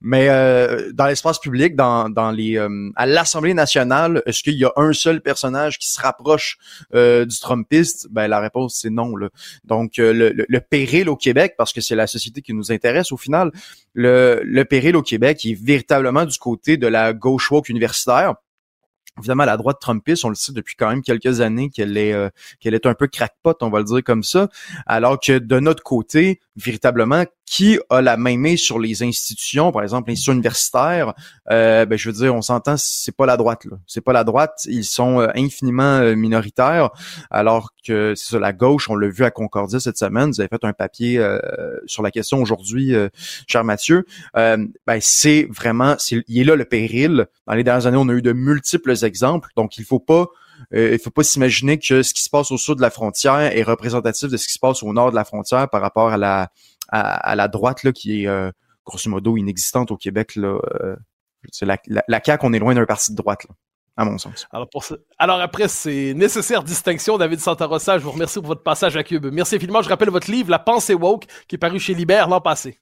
Mais 0.00 0.28
euh, 0.28 0.90
dans 0.92 1.06
l'espace 1.06 1.38
public, 1.38 1.76
dans, 1.76 2.32
les 2.34 2.58
euh, 2.58 2.90
à 2.96 3.06
l'Assemblée 3.06 3.54
nationale, 3.54 4.22
est-ce 4.26 4.42
qu'il 4.42 4.54
y 4.54 4.64
a 4.64 4.72
un 4.76 4.92
seul 4.92 5.20
personnage 5.20 5.78
qui 5.78 5.88
se 5.88 6.00
rapproche 6.00 6.58
euh, 6.94 7.24
du 7.24 7.38
Trumpiste? 7.38 8.08
Ben 8.10 8.26
la 8.26 8.40
réponse 8.40 8.78
c'est 8.80 8.90
non. 8.90 9.14
Donc 9.64 9.98
le, 9.98 10.32
le, 10.48 10.60
péril 10.60 11.08
au 11.08 11.16
Québec, 11.16 11.54
parce 11.56 11.72
que 11.72 11.80
c'est 11.80 11.94
la 11.94 12.06
société 12.06 12.40
qui 12.40 12.54
nous 12.54 12.72
intéresse 12.72 13.12
au 13.12 13.16
final, 13.16 13.52
le, 13.92 14.40
le 14.44 14.64
péril 14.64 14.96
au 14.96 15.02
Québec 15.02 15.44
est 15.44 15.54
véritablement 15.54 16.24
du 16.24 16.38
côté 16.38 16.76
de 16.76 16.86
la 16.86 17.12
gauche 17.12 17.50
woke 17.50 17.68
universitaire 17.68 18.34
Évidemment, 19.18 19.44
la 19.44 19.56
droite 19.56 19.78
trumpiste, 19.80 20.24
on 20.24 20.28
le 20.28 20.34
sait 20.34 20.52
depuis 20.52 20.74
quand 20.74 20.88
même 20.88 21.02
quelques 21.02 21.40
années 21.40 21.70
qu'elle 21.70 21.96
est 21.96 22.12
euh, 22.12 22.30
qu'elle 22.58 22.74
est 22.74 22.84
un 22.84 22.94
peu 22.94 23.06
crackpot, 23.06 23.54
on 23.60 23.70
va 23.70 23.78
le 23.78 23.84
dire 23.84 24.02
comme 24.02 24.24
ça. 24.24 24.48
Alors 24.86 25.20
que 25.20 25.38
de 25.38 25.60
notre 25.60 25.84
côté, 25.84 26.40
véritablement 26.56 27.24
qui 27.46 27.78
a 27.90 28.00
la 28.00 28.16
main 28.16 28.56
sur 28.56 28.78
les 28.78 29.02
institutions, 29.02 29.70
par 29.72 29.82
exemple 29.82 30.08
l'institution 30.08 30.32
universitaire, 30.32 31.14
euh, 31.50 31.84
ben 31.84 31.98
je 31.98 32.08
veux 32.08 32.16
dire, 32.16 32.34
on 32.34 32.42
s'entend, 32.42 32.76
c'est 32.76 33.14
pas 33.14 33.26
la 33.26 33.36
droite 33.36 33.64
là, 33.64 33.76
c'est 33.86 34.00
pas 34.00 34.12
la 34.12 34.24
droite, 34.24 34.62
ils 34.66 34.84
sont 34.84 35.20
euh, 35.20 35.28
infiniment 35.34 35.98
euh, 35.98 36.14
minoritaires, 36.14 36.90
alors 37.30 37.70
que 37.86 38.14
c'est 38.16 38.30
ça, 38.30 38.38
la 38.38 38.52
gauche, 38.52 38.88
on 38.88 38.96
l'a 38.96 39.08
vu 39.08 39.24
à 39.24 39.30
Concordia 39.30 39.80
cette 39.80 39.98
semaine, 39.98 40.30
vous 40.30 40.40
avez 40.40 40.48
fait 40.48 40.64
un 40.64 40.72
papier 40.72 41.24
sur 41.86 42.02
la 42.02 42.10
question 42.10 42.40
aujourd'hui, 42.40 42.94
cher 43.46 43.64
Mathieu, 43.64 44.06
ben 44.34 44.68
c'est 45.00 45.46
vraiment, 45.50 45.96
il 46.10 46.40
est 46.40 46.44
là 46.44 46.56
le 46.56 46.64
péril. 46.64 47.26
Dans 47.46 47.54
les 47.54 47.64
dernières 47.64 47.86
années, 47.86 47.98
on 47.98 48.08
a 48.08 48.12
eu 48.12 48.22
de 48.22 48.32
multiples 48.32 49.04
exemples, 49.04 49.50
donc 49.56 49.76
il 49.76 49.84
faut 49.84 49.98
pas 49.98 50.28
euh, 50.74 50.92
il 50.92 50.98
faut 50.98 51.10
pas 51.10 51.22
s'imaginer 51.22 51.78
que 51.78 52.02
ce 52.02 52.14
qui 52.14 52.22
se 52.22 52.30
passe 52.30 52.50
au 52.50 52.58
sud 52.58 52.76
de 52.76 52.82
la 52.82 52.90
frontière 52.90 53.38
est 53.38 53.62
représentatif 53.62 54.30
de 54.30 54.36
ce 54.36 54.46
qui 54.46 54.54
se 54.54 54.58
passe 54.58 54.82
au 54.82 54.92
nord 54.92 55.10
de 55.10 55.16
la 55.16 55.24
frontière 55.24 55.68
par 55.68 55.80
rapport 55.80 56.08
à 56.08 56.18
la 56.18 56.48
à, 56.88 57.34
la 57.34 57.48
droite 57.48 57.82
là 57.82 57.92
qui 57.92 58.22
est 58.22 58.26
euh, 58.26 58.50
grosso 58.84 59.10
modo 59.10 59.36
inexistante 59.36 59.90
au 59.90 59.96
Québec 59.96 60.36
là. 60.36 60.58
Euh, 60.84 60.96
la, 61.60 61.78
la, 61.86 62.02
la 62.08 62.38
on 62.42 62.52
est 62.52 62.58
loin 62.58 62.74
d'un 62.74 62.86
parti 62.86 63.12
de 63.12 63.16
droite 63.16 63.46
à 63.96 64.04
mon 64.04 64.18
sens. 64.18 64.46
Alors, 64.50 64.68
pour 64.68 64.84
Alors 65.18 65.40
après, 65.40 65.68
c'est 65.68 66.14
nécessaire 66.14 66.62
distinction, 66.62 67.18
David 67.18 67.40
Santarossa. 67.40 67.98
Je 67.98 68.04
vous 68.04 68.10
remercie 68.10 68.38
pour 68.38 68.48
votre 68.48 68.62
passage 68.62 68.96
à 68.96 69.04
Cube. 69.04 69.26
Merci 69.32 69.56
infiniment. 69.56 69.82
Je 69.82 69.88
rappelle 69.88 70.10
votre 70.10 70.30
livre, 70.30 70.50
La 70.50 70.58
pensée 70.58 70.94
woke, 70.94 71.26
qui 71.48 71.56
est 71.56 71.58
paru 71.58 71.78
chez 71.78 71.94
Libère 71.94 72.28
l'an 72.28 72.40
passé. 72.40 72.78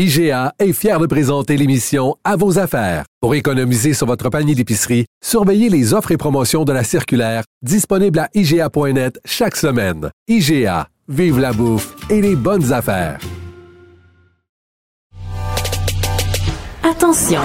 IGA 0.00 0.52
est 0.60 0.72
fier 0.72 1.00
de 1.00 1.06
présenter 1.06 1.56
l'émission 1.56 2.14
À 2.22 2.36
vos 2.36 2.60
affaires. 2.60 3.04
Pour 3.20 3.34
économiser 3.34 3.94
sur 3.94 4.06
votre 4.06 4.30
panier 4.30 4.54
d'épicerie, 4.54 5.06
surveillez 5.20 5.68
les 5.68 5.92
offres 5.92 6.12
et 6.12 6.16
promotions 6.16 6.64
de 6.64 6.72
la 6.72 6.84
circulaire 6.84 7.42
disponible 7.62 8.20
à 8.20 8.28
IGA.net 8.32 9.18
chaque 9.24 9.56
semaine. 9.56 10.10
IGA, 10.28 10.86
vive 11.08 11.40
la 11.40 11.52
bouffe 11.52 11.96
et 12.10 12.20
les 12.20 12.36
bonnes 12.36 12.72
affaires. 12.72 13.18
Attention, 16.88 17.42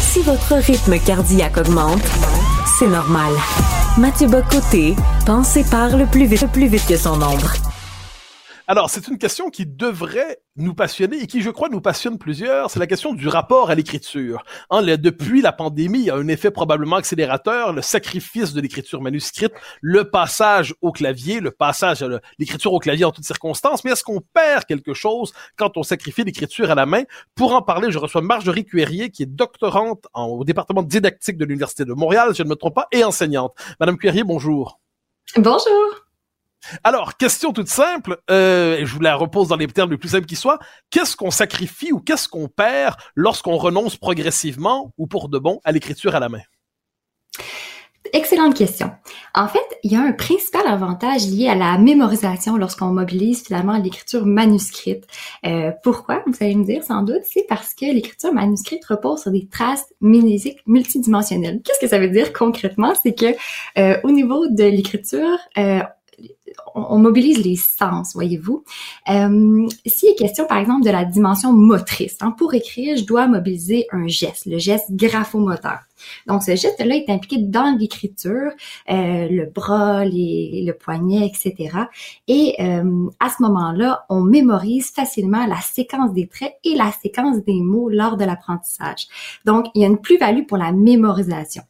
si 0.00 0.22
votre 0.22 0.56
rythme 0.56 0.98
cardiaque 0.98 1.56
augmente, 1.56 2.02
c'est 2.80 2.88
normal. 2.88 3.30
Mathieu 3.96 4.26
Bocoté 4.26 4.96
pense 5.24 5.56
et 5.56 5.62
parle 5.62 6.08
plus 6.10 6.26
vite, 6.26 6.50
plus 6.50 6.66
vite 6.66 6.86
que 6.88 6.96
son 6.96 7.22
ombre. 7.22 7.52
Alors, 8.68 8.90
c'est 8.90 9.06
une 9.06 9.16
question 9.16 9.48
qui 9.48 9.64
devrait 9.64 10.40
nous 10.56 10.74
passionner 10.74 11.22
et 11.22 11.28
qui, 11.28 11.40
je 11.40 11.50
crois, 11.50 11.68
nous 11.68 11.80
passionne 11.80 12.18
plusieurs. 12.18 12.68
C'est 12.68 12.80
la 12.80 12.88
question 12.88 13.14
du 13.14 13.28
rapport 13.28 13.70
à 13.70 13.76
l'écriture. 13.76 14.42
Hein, 14.70 14.82
depuis 14.82 15.40
la 15.40 15.52
pandémie, 15.52 16.00
il 16.00 16.04
y 16.06 16.10
a 16.10 16.16
un 16.16 16.26
effet 16.26 16.50
probablement 16.50 16.96
accélérateur, 16.96 17.72
le 17.72 17.80
sacrifice 17.80 18.54
de 18.54 18.60
l'écriture 18.60 19.00
manuscrite, 19.02 19.52
le 19.80 20.10
passage 20.10 20.74
au 20.80 20.90
clavier, 20.90 21.38
le 21.38 21.52
passage 21.52 22.02
à 22.02 22.20
l'écriture 22.40 22.72
au 22.72 22.80
clavier 22.80 23.04
en 23.04 23.12
toutes 23.12 23.24
circonstances. 23.24 23.84
Mais 23.84 23.92
est-ce 23.92 24.02
qu'on 24.02 24.20
perd 24.20 24.64
quelque 24.64 24.94
chose 24.94 25.32
quand 25.56 25.76
on 25.76 25.84
sacrifie 25.84 26.24
l'écriture 26.24 26.68
à 26.68 26.74
la 26.74 26.86
main? 26.86 27.04
Pour 27.36 27.54
en 27.54 27.62
parler, 27.62 27.92
je 27.92 27.98
reçois 27.98 28.20
Marjorie 28.20 28.64
Cuérier, 28.64 29.10
qui 29.10 29.22
est 29.22 29.26
doctorante 29.26 30.08
au 30.14 30.42
département 30.42 30.82
didactique 30.82 31.36
de 31.36 31.44
l'Université 31.44 31.84
de 31.84 31.92
Montréal, 31.92 32.34
je 32.34 32.42
ne 32.42 32.48
me 32.48 32.56
trompe 32.56 32.74
pas, 32.74 32.88
et 32.90 33.04
enseignante. 33.04 33.54
Madame 33.78 33.96
Cuérier, 33.96 34.24
bonjour. 34.24 34.80
Bonjour. 35.36 36.05
Alors, 36.84 37.16
question 37.16 37.52
toute 37.52 37.68
simple, 37.68 38.18
euh, 38.30 38.78
je 38.84 38.94
vous 38.94 39.00
la 39.00 39.14
repose 39.14 39.48
dans 39.48 39.56
les 39.56 39.66
termes 39.66 39.90
les 39.90 39.98
plus 39.98 40.10
simples 40.10 40.26
qui 40.26 40.36
soient. 40.36 40.58
Qu'est-ce 40.90 41.16
qu'on 41.16 41.30
sacrifie 41.30 41.92
ou 41.92 42.00
qu'est-ce 42.00 42.28
qu'on 42.28 42.48
perd 42.48 42.96
lorsqu'on 43.14 43.56
renonce 43.56 43.96
progressivement 43.96 44.92
ou 44.98 45.06
pour 45.06 45.28
de 45.28 45.38
bon 45.38 45.60
à 45.64 45.72
l'écriture 45.72 46.14
à 46.14 46.20
la 46.20 46.28
main? 46.28 46.42
Excellente 48.12 48.54
question. 48.54 48.90
En 49.34 49.48
fait, 49.48 49.66
il 49.82 49.92
y 49.92 49.96
a 49.96 50.00
un 50.00 50.12
principal 50.12 50.66
avantage 50.66 51.26
lié 51.26 51.48
à 51.48 51.54
la 51.54 51.76
mémorisation 51.76 52.56
lorsqu'on 52.56 52.86
mobilise 52.86 53.44
finalement 53.44 53.76
l'écriture 53.78 54.24
manuscrite. 54.24 55.04
Euh, 55.44 55.72
pourquoi? 55.82 56.22
Vous 56.26 56.34
allez 56.40 56.54
me 56.54 56.64
dire 56.64 56.82
sans 56.82 57.02
doute, 57.02 57.22
c'est 57.24 57.46
parce 57.48 57.74
que 57.74 57.84
l'écriture 57.84 58.32
manuscrite 58.32 58.84
repose 58.84 59.22
sur 59.22 59.30
des 59.30 59.48
traces 59.48 59.92
mnésiques 60.00 60.58
multidimensionnelles. 60.66 61.60
Qu'est-ce 61.64 61.80
que 61.80 61.88
ça 61.88 61.98
veut 61.98 62.08
dire 62.08 62.32
concrètement? 62.32 62.94
C'est 63.02 63.14
que 63.14 63.34
euh, 63.78 63.98
au 64.04 64.10
niveau 64.10 64.46
de 64.48 64.64
l'écriture, 64.64 65.38
on, 66.74 66.98
mobilise 66.98 67.44
les 67.44 67.56
sens, 67.56 68.14
voyez-vous. 68.14 68.64
Euh, 69.08 69.66
S'il 69.86 70.10
est 70.10 70.14
question, 70.14 70.46
par 70.46 70.58
exemple, 70.58 70.84
de 70.84 70.90
la 70.90 71.04
dimension 71.04 71.52
motrice, 71.52 72.18
hein, 72.20 72.32
pour 72.32 72.54
écrire, 72.54 72.96
je 72.96 73.04
dois 73.04 73.26
mobiliser 73.26 73.86
un 73.92 74.06
geste, 74.06 74.46
le 74.46 74.58
geste 74.58 74.90
graphomoteur. 74.90 75.85
Donc, 76.26 76.42
ce 76.42 76.54
geste-là 76.54 76.96
est 76.96 77.10
impliqué 77.10 77.38
dans 77.38 77.76
l'écriture, 77.78 78.50
euh, 78.90 79.28
le 79.28 79.46
bras, 79.46 80.04
les, 80.04 80.62
le 80.66 80.72
poignet, 80.72 81.26
etc. 81.26 81.76
Et 82.28 82.54
euh, 82.60 83.08
à 83.20 83.30
ce 83.30 83.42
moment-là, 83.42 84.04
on 84.08 84.22
mémorise 84.22 84.90
facilement 84.90 85.46
la 85.46 85.60
séquence 85.60 86.12
des 86.12 86.26
traits 86.26 86.54
et 86.64 86.74
la 86.74 86.92
séquence 86.92 87.44
des 87.44 87.60
mots 87.60 87.88
lors 87.88 88.16
de 88.16 88.24
l'apprentissage. 88.24 89.06
Donc, 89.44 89.66
il 89.74 89.82
y 89.82 89.84
a 89.84 89.88
une 89.88 90.00
plus-value 90.00 90.46
pour 90.46 90.58
la 90.58 90.72
mémorisation. 90.72 91.62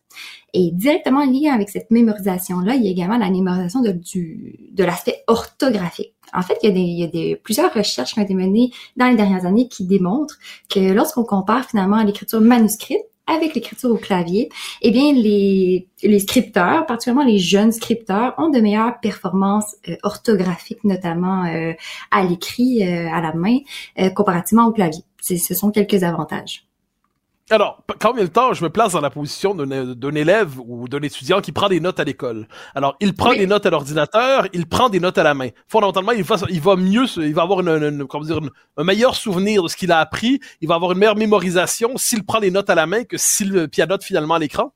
Et 0.53 0.71
directement 0.73 1.25
lié 1.25 1.49
avec 1.49 1.69
cette 1.69 1.91
mémorisation-là, 1.91 2.77
il 2.77 2.85
y 2.85 2.89
a 2.89 2.91
également 2.91 3.19
la 3.19 3.31
mémorisation 3.31 3.83
de, 3.83 3.93
du, 3.93 4.71
de 4.73 4.85
l'aspect 4.85 5.23
orthographique. 5.27 6.15
En 6.33 6.43
fait, 6.43 6.57
il 6.63 6.69
y, 6.69 6.73
a 6.73 6.75
des, 6.75 6.81
il 6.81 6.99
y 6.99 7.05
a 7.05 7.09
des, 7.09 7.37
plusieurs 7.37 7.73
recherches 7.73 8.15
qui 8.15 8.21
ont 8.21 8.23
été 8.23 8.35
menées 8.35 8.71
dans 8.97 9.07
les 9.09 9.17
dernières 9.17 9.45
années 9.45 9.69
qui 9.69 9.85
démontrent 9.85 10.39
que 10.71 10.93
lorsqu'on 10.93 11.25
compare 11.25 11.69
finalement 11.69 12.03
l'écriture 12.03 12.41
manuscrite 12.41 13.03
avec 13.27 13.55
l'écriture 13.55 13.91
au 13.91 13.97
clavier, 13.97 14.49
eh 14.83 14.91
bien, 14.91 15.13
les, 15.13 15.89
les 16.03 16.19
scripteurs, 16.21 16.87
particulièrement 16.87 17.25
les 17.29 17.39
jeunes 17.39 17.73
scripteurs, 17.73 18.35
ont 18.39 18.51
de 18.51 18.61
meilleures 18.61 19.01
performances 19.01 19.77
euh, 19.89 19.97
orthographiques, 20.03 20.85
notamment 20.85 21.45
euh, 21.45 21.73
à 22.11 22.25
l'écrit, 22.25 22.87
euh, 22.87 23.09
à 23.13 23.21
la 23.21 23.33
main, 23.35 23.59
comparativement 24.15 24.67
au 24.67 24.73
clavier. 24.73 25.03
Ce 25.21 25.55
sont 25.55 25.71
quelques 25.71 26.05
avantages. 26.05 26.66
Alors, 27.49 27.85
combien 28.01 28.25
de 28.25 28.29
temps 28.29 28.53
je 28.55 28.65
me 28.65 28.71
place 28.71 28.95
dans 28.95 29.01
la 29.01 29.09
position 29.09 29.55
d'un 29.55 30.15
élève 30.17 30.59
ou 30.59 30.89
d'un 30.89 31.01
étudiant 31.01 31.41
qui 31.41 31.53
prend 31.53 31.69
des 31.69 31.79
notes 31.79 32.01
à 32.01 32.05
l'école? 32.05 32.49
Alors, 32.75 32.97
il 32.99 33.15
prend 33.15 33.35
des 33.35 33.47
notes 33.47 33.65
à 33.67 33.71
l'ordinateur, 33.71 34.49
il 34.53 34.67
prend 34.67 34.89
des 34.89 34.99
notes 34.99 35.17
à 35.17 35.23
la 35.23 35.33
main. 35.33 35.51
Fondamentalement, 35.69 36.11
il 36.11 36.25
va, 36.25 36.37
il 36.51 36.61
va 36.61 36.75
mieux, 36.75 37.05
il 37.19 37.35
va 37.35 37.43
avoir 37.43 37.61
une, 37.61 38.05
comment 38.09 38.25
dire, 38.25 38.41
un 38.77 38.85
meilleur 38.85 39.15
souvenir 39.15 39.63
de 39.63 39.69
ce 39.69 39.77
qu'il 39.77 39.93
a 39.93 40.01
appris, 40.01 40.41
il 40.61 40.67
va 40.67 40.75
avoir 40.75 40.91
une 40.91 40.99
meilleure 40.99 41.15
mémorisation 41.15 41.97
s'il 41.97 42.27
prend 42.27 42.41
les 42.41 42.51
notes 42.51 42.69
à 42.69 42.75
la 42.75 42.87
main 42.87 43.05
que 43.05 43.17
s'il 43.17 43.69
pianote 43.69 44.03
finalement 44.03 44.35
à 44.35 44.41
l'écran. 44.41 44.73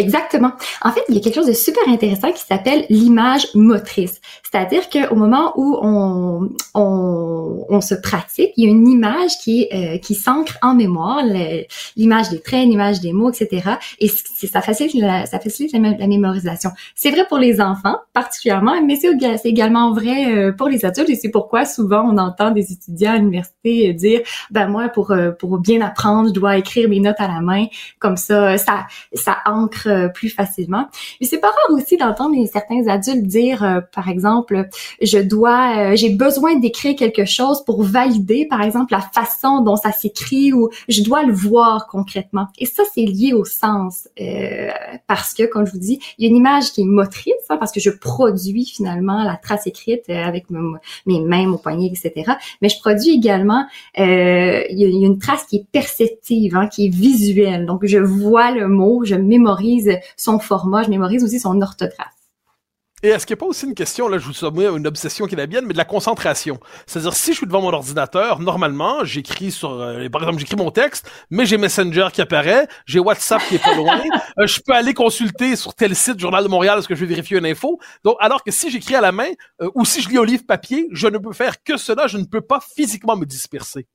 Exactement. 0.00 0.52
En 0.80 0.92
fait, 0.92 1.02
il 1.10 1.14
y 1.14 1.18
a 1.18 1.20
quelque 1.20 1.34
chose 1.34 1.46
de 1.46 1.52
super 1.52 1.86
intéressant 1.86 2.32
qui 2.32 2.42
s'appelle 2.42 2.86
l'image 2.88 3.48
motrice. 3.54 4.18
C'est-à-dire 4.50 4.88
qu'au 4.88 5.14
moment 5.14 5.52
où 5.56 5.78
on, 5.82 6.48
on, 6.74 7.66
on, 7.68 7.80
se 7.82 7.94
pratique, 7.94 8.50
il 8.56 8.64
y 8.64 8.66
a 8.66 8.70
une 8.70 8.88
image 8.88 9.32
qui, 9.42 9.68
euh, 9.72 9.98
qui 9.98 10.14
s'ancre 10.14 10.56
en 10.62 10.74
mémoire, 10.74 11.22
l'image 11.96 12.30
des 12.30 12.40
traits, 12.40 12.66
l'image 12.66 13.00
des 13.00 13.12
mots, 13.12 13.30
etc. 13.30 13.72
Et 13.98 14.08
ça 14.08 14.62
facilite 14.62 14.94
la, 14.94 15.26
ça 15.26 15.38
facilite 15.38 15.72
la, 15.74 16.06
mémorisation. 16.06 16.70
C'est 16.94 17.10
vrai 17.10 17.26
pour 17.28 17.38
les 17.38 17.60
enfants 17.60 17.98
particulièrement, 18.14 18.82
mais 18.82 18.96
c'est 18.96 19.10
également 19.44 19.92
vrai 19.92 20.34
euh, 20.34 20.52
pour 20.52 20.68
les 20.68 20.86
adultes. 20.86 21.10
Et 21.10 21.14
c'est 21.14 21.28
pourquoi 21.28 21.66
souvent 21.66 22.10
on 22.10 22.16
entend 22.16 22.52
des 22.52 22.72
étudiants 22.72 23.12
à 23.12 23.18
l'université 23.18 23.92
dire, 23.92 24.20
ben 24.50 24.66
moi 24.66 24.88
pour 24.88 25.10
euh, 25.10 25.30
pour 25.30 25.58
bien 25.58 25.82
apprendre, 25.82 26.28
je 26.30 26.34
dois 26.34 26.56
écrire 26.56 26.88
mes 26.88 27.00
notes 27.00 27.20
à 27.20 27.28
la 27.28 27.40
main. 27.40 27.66
Comme 27.98 28.16
ça, 28.16 28.56
ça 28.56 28.86
ça 29.12 29.38
ancre 29.46 29.86
euh, 29.86 29.89
plus 30.14 30.30
facilement. 30.30 30.86
Mais 31.20 31.26
c'est 31.26 31.38
pas 31.38 31.48
rare 31.48 31.76
aussi 31.76 31.96
d'entendre 31.96 32.34
certains 32.46 32.86
adultes 32.88 33.26
dire, 33.26 33.62
euh, 33.62 33.80
par 33.94 34.08
exemple, 34.08 34.68
je 35.00 35.18
dois, 35.18 35.92
euh, 35.92 35.96
j'ai 35.96 36.10
besoin 36.10 36.56
d'écrire 36.56 36.96
quelque 36.96 37.24
chose 37.24 37.64
pour 37.64 37.82
valider, 37.82 38.46
par 38.46 38.62
exemple, 38.62 38.92
la 38.92 39.00
façon 39.00 39.60
dont 39.62 39.76
ça 39.76 39.92
s'écrit 39.92 40.52
ou 40.52 40.68
je 40.88 41.02
dois 41.02 41.24
le 41.24 41.32
voir 41.32 41.86
concrètement. 41.86 42.46
Et 42.58 42.66
ça, 42.66 42.82
c'est 42.94 43.04
lié 43.04 43.32
au 43.32 43.44
sens 43.44 44.08
parce 45.06 45.34
que, 45.34 45.44
comme 45.44 45.66
je 45.66 45.72
vous 45.72 45.78
dis, 45.78 46.00
il 46.18 46.24
y 46.24 46.26
a 46.26 46.30
une 46.30 46.36
image 46.36 46.72
qui 46.72 46.82
est 46.82 46.84
motrice, 46.84 47.34
hein, 47.48 47.56
parce 47.56 47.72
que 47.72 47.80
je 47.80 47.90
produis 47.90 48.64
finalement 48.64 49.22
la 49.24 49.36
trace 49.36 49.66
écrite 49.66 50.08
avec 50.08 50.46
mes 50.50 51.20
mains, 51.20 51.46
mon 51.46 51.58
poignet, 51.58 51.86
etc. 51.86 52.32
Mais 52.62 52.68
je 52.68 52.78
produis 52.78 53.10
également, 53.10 53.66
il 53.96 54.02
y, 54.02 54.84
a, 54.84 55.06
une 55.06 55.18
trace 55.18 55.44
qui 55.44 55.56
est 55.56 55.66
perceptive, 55.72 56.56
hein, 56.56 56.66
qui 56.68 56.86
est 56.86 56.94
visuelle. 56.94 57.66
Donc, 57.66 57.86
je 57.86 57.98
vois 57.98 58.50
le 58.50 58.68
mot, 58.68 59.04
je 59.04 59.14
mémorise 59.14 59.69
son 60.16 60.38
format, 60.38 60.82
je 60.82 60.90
mémorise 60.90 61.24
aussi 61.24 61.40
son 61.40 61.60
orthographe. 61.60 62.20
Et 63.02 63.08
est-ce 63.08 63.24
qu'il 63.24 63.34
n'y 63.34 63.38
a 63.38 63.40
pas 63.40 63.46
aussi 63.46 63.64
une 63.64 63.74
question, 63.74 64.08
là, 64.08 64.18
je 64.18 64.26
vous 64.26 64.34
soumets 64.34 64.66
une 64.66 64.86
obsession 64.86 65.26
qui 65.26 65.34
est 65.34 65.38
la 65.38 65.46
mienne, 65.46 65.64
mais 65.66 65.72
de 65.72 65.78
la 65.78 65.86
concentration. 65.86 66.60
C'est-à-dire, 66.86 67.14
si 67.14 67.32
je 67.32 67.38
suis 67.38 67.46
devant 67.46 67.62
mon 67.62 67.72
ordinateur, 67.72 68.40
normalement, 68.40 69.04
j'écris 69.04 69.52
sur, 69.52 69.72
euh, 69.72 70.06
par 70.10 70.20
exemple, 70.20 70.38
j'écris 70.38 70.56
mon 70.56 70.70
texte, 70.70 71.10
mais 71.30 71.46
j'ai 71.46 71.56
Messenger 71.56 72.08
qui 72.12 72.20
apparaît, 72.20 72.68
j'ai 72.84 72.98
WhatsApp 72.98 73.40
qui 73.48 73.54
est 73.54 73.64
pas 73.64 73.74
loin, 73.74 74.02
euh, 74.38 74.46
je 74.46 74.60
peux 74.60 74.74
aller 74.74 74.92
consulter 74.92 75.56
sur 75.56 75.74
tel 75.74 75.96
site, 75.96 76.20
Journal 76.20 76.44
de 76.44 76.50
Montréal, 76.50 76.78
est-ce 76.78 76.88
que 76.88 76.94
je 76.94 77.00
vais 77.00 77.06
vérifier 77.06 77.38
une 77.38 77.46
info? 77.46 77.78
Donc, 78.04 78.16
alors 78.20 78.44
que 78.44 78.50
si 78.50 78.70
j'écris 78.70 78.94
à 78.94 79.00
la 79.00 79.12
main, 79.12 79.30
euh, 79.62 79.70
ou 79.74 79.86
si 79.86 80.02
je 80.02 80.10
lis 80.10 80.18
au 80.18 80.24
livre 80.24 80.44
papier, 80.46 80.86
je 80.92 81.06
ne 81.08 81.16
peux 81.16 81.32
faire 81.32 81.62
que 81.62 81.78
cela, 81.78 82.06
je 82.06 82.18
ne 82.18 82.24
peux 82.24 82.42
pas 82.42 82.60
physiquement 82.60 83.16
me 83.16 83.24
disperser. 83.24 83.86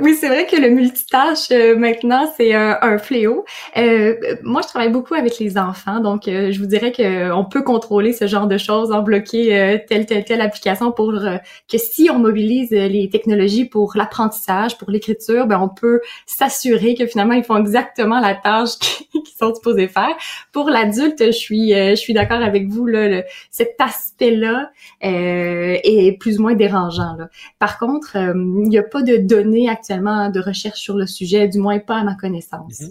Oui, 0.00 0.14
c'est 0.18 0.28
vrai 0.28 0.46
que 0.46 0.56
le 0.56 0.70
multitâche 0.70 1.50
euh, 1.50 1.76
maintenant 1.76 2.30
c'est 2.36 2.54
un 2.54 2.98
fléau. 2.98 3.44
Euh, 3.76 4.14
moi, 4.42 4.62
je 4.62 4.68
travaille 4.68 4.90
beaucoup 4.90 5.14
avec 5.14 5.38
les 5.38 5.58
enfants, 5.58 6.00
donc 6.00 6.28
euh, 6.28 6.52
je 6.52 6.58
vous 6.58 6.66
dirais 6.66 6.92
que 6.92 7.32
on 7.32 7.44
peut 7.44 7.62
contrôler 7.62 8.12
ce 8.12 8.26
genre 8.26 8.46
de 8.46 8.58
choses, 8.58 8.92
en 8.92 9.02
bloquer 9.02 9.80
telle 9.88 10.06
telle 10.06 10.24
telle 10.24 10.40
application 10.40 10.92
pour 10.92 11.12
que 11.12 11.78
si 11.78 12.08
on 12.10 12.18
mobilise 12.18 12.70
les 12.70 13.08
technologies 13.10 13.64
pour 13.64 13.92
l'apprentissage, 13.96 14.78
pour 14.78 14.90
l'écriture, 14.90 15.46
ben 15.46 15.60
on 15.60 15.68
peut 15.68 16.00
s'assurer 16.26 16.94
que 16.94 17.06
finalement 17.06 17.34
ils 17.34 17.44
font 17.44 17.56
exactement 17.56 18.20
la 18.20 18.34
tâche 18.34 18.78
qu'ils 18.78 19.36
sont 19.38 19.54
supposés 19.54 19.88
faire. 19.88 20.16
Pour 20.52 20.70
l'adulte, 20.70 21.24
je 21.26 21.30
suis 21.30 21.70
je 21.72 21.94
suis 21.94 22.12
d'accord 22.12 22.42
avec 22.42 22.68
vous 22.68 22.86
là, 22.86 23.22
cet 23.50 23.76
aspect-là 23.80 24.70
est 25.00 26.18
plus 26.20 26.38
ou 26.38 26.42
moins 26.42 26.54
dérangeant. 26.54 27.16
Là. 27.18 27.28
Par 27.58 27.78
contre, 27.78 28.16
il 28.16 28.68
n'y 28.68 28.78
a 28.78 28.82
pas 28.82 29.02
de 29.02 29.16
données 29.16 29.55
actuellement 29.68 30.30
de 30.30 30.40
recherche 30.40 30.80
sur 30.80 30.96
le 30.96 31.06
sujet, 31.06 31.48
du 31.48 31.58
moins 31.58 31.78
pas 31.78 31.96
à 31.96 32.04
ma 32.04 32.14
connaissance. 32.14 32.80
Mhm. 32.80 32.90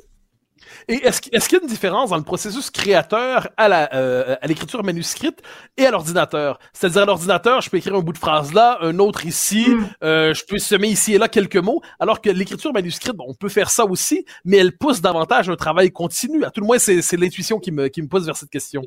Et 0.88 0.96
est-ce 1.06 1.22
qu'il 1.22 1.58
y 1.58 1.62
a 1.62 1.64
une 1.64 1.70
différence 1.70 2.10
dans 2.10 2.18
le 2.18 2.24
processus 2.24 2.70
créateur 2.70 3.50
à 3.58 3.96
euh, 3.96 4.36
à 4.42 4.48
l'écriture 4.48 4.84
manuscrite 4.84 5.42
et 5.78 5.86
à 5.86 5.92
l'ordinateur? 5.92 6.60
C'est-à-dire 6.74 7.04
à 7.04 7.06
l'ordinateur, 7.06 7.62
je 7.62 7.70
peux 7.70 7.78
écrire 7.78 7.96
un 7.96 8.02
bout 8.02 8.14
de 8.14 8.18
phrase 8.18 8.54
là, 8.54 8.78
un 8.82 9.00
autre 9.00 9.26
ici, 9.26 9.66
hmm. 9.68 9.86
euh, 10.04 10.34
je 10.34 10.44
peux 10.46 10.58
semer 10.58 10.88
ici 10.88 11.14
et 11.14 11.18
là 11.18 11.28
quelques 11.28 11.58
mots, 11.58 11.82
alors 12.00 12.22
que 12.22 12.30
l'écriture 12.30 12.74
manuscrite, 12.74 13.16
on 13.20 13.34
peut 13.34 13.50
faire 13.50 13.70
ça 13.70 13.86
aussi, 13.86 14.26
mais 14.44 14.58
elle 14.58 14.78
pousse 14.78 15.02
davantage 15.02 15.50
un 15.50 15.56
travail 15.56 15.92
continu. 15.92 16.44
À 16.44 16.52
tout 16.52 16.62
le 16.62 16.68
moins, 16.68 16.80
c'est 16.80 17.18
l'intuition 17.18 17.60
qui 17.60 17.72
me 17.72 17.88
qui 17.88 18.02
me 18.02 18.08
pousse 18.08 18.26
vers 18.26 18.38
cette 18.38 18.50
question. 18.50 18.84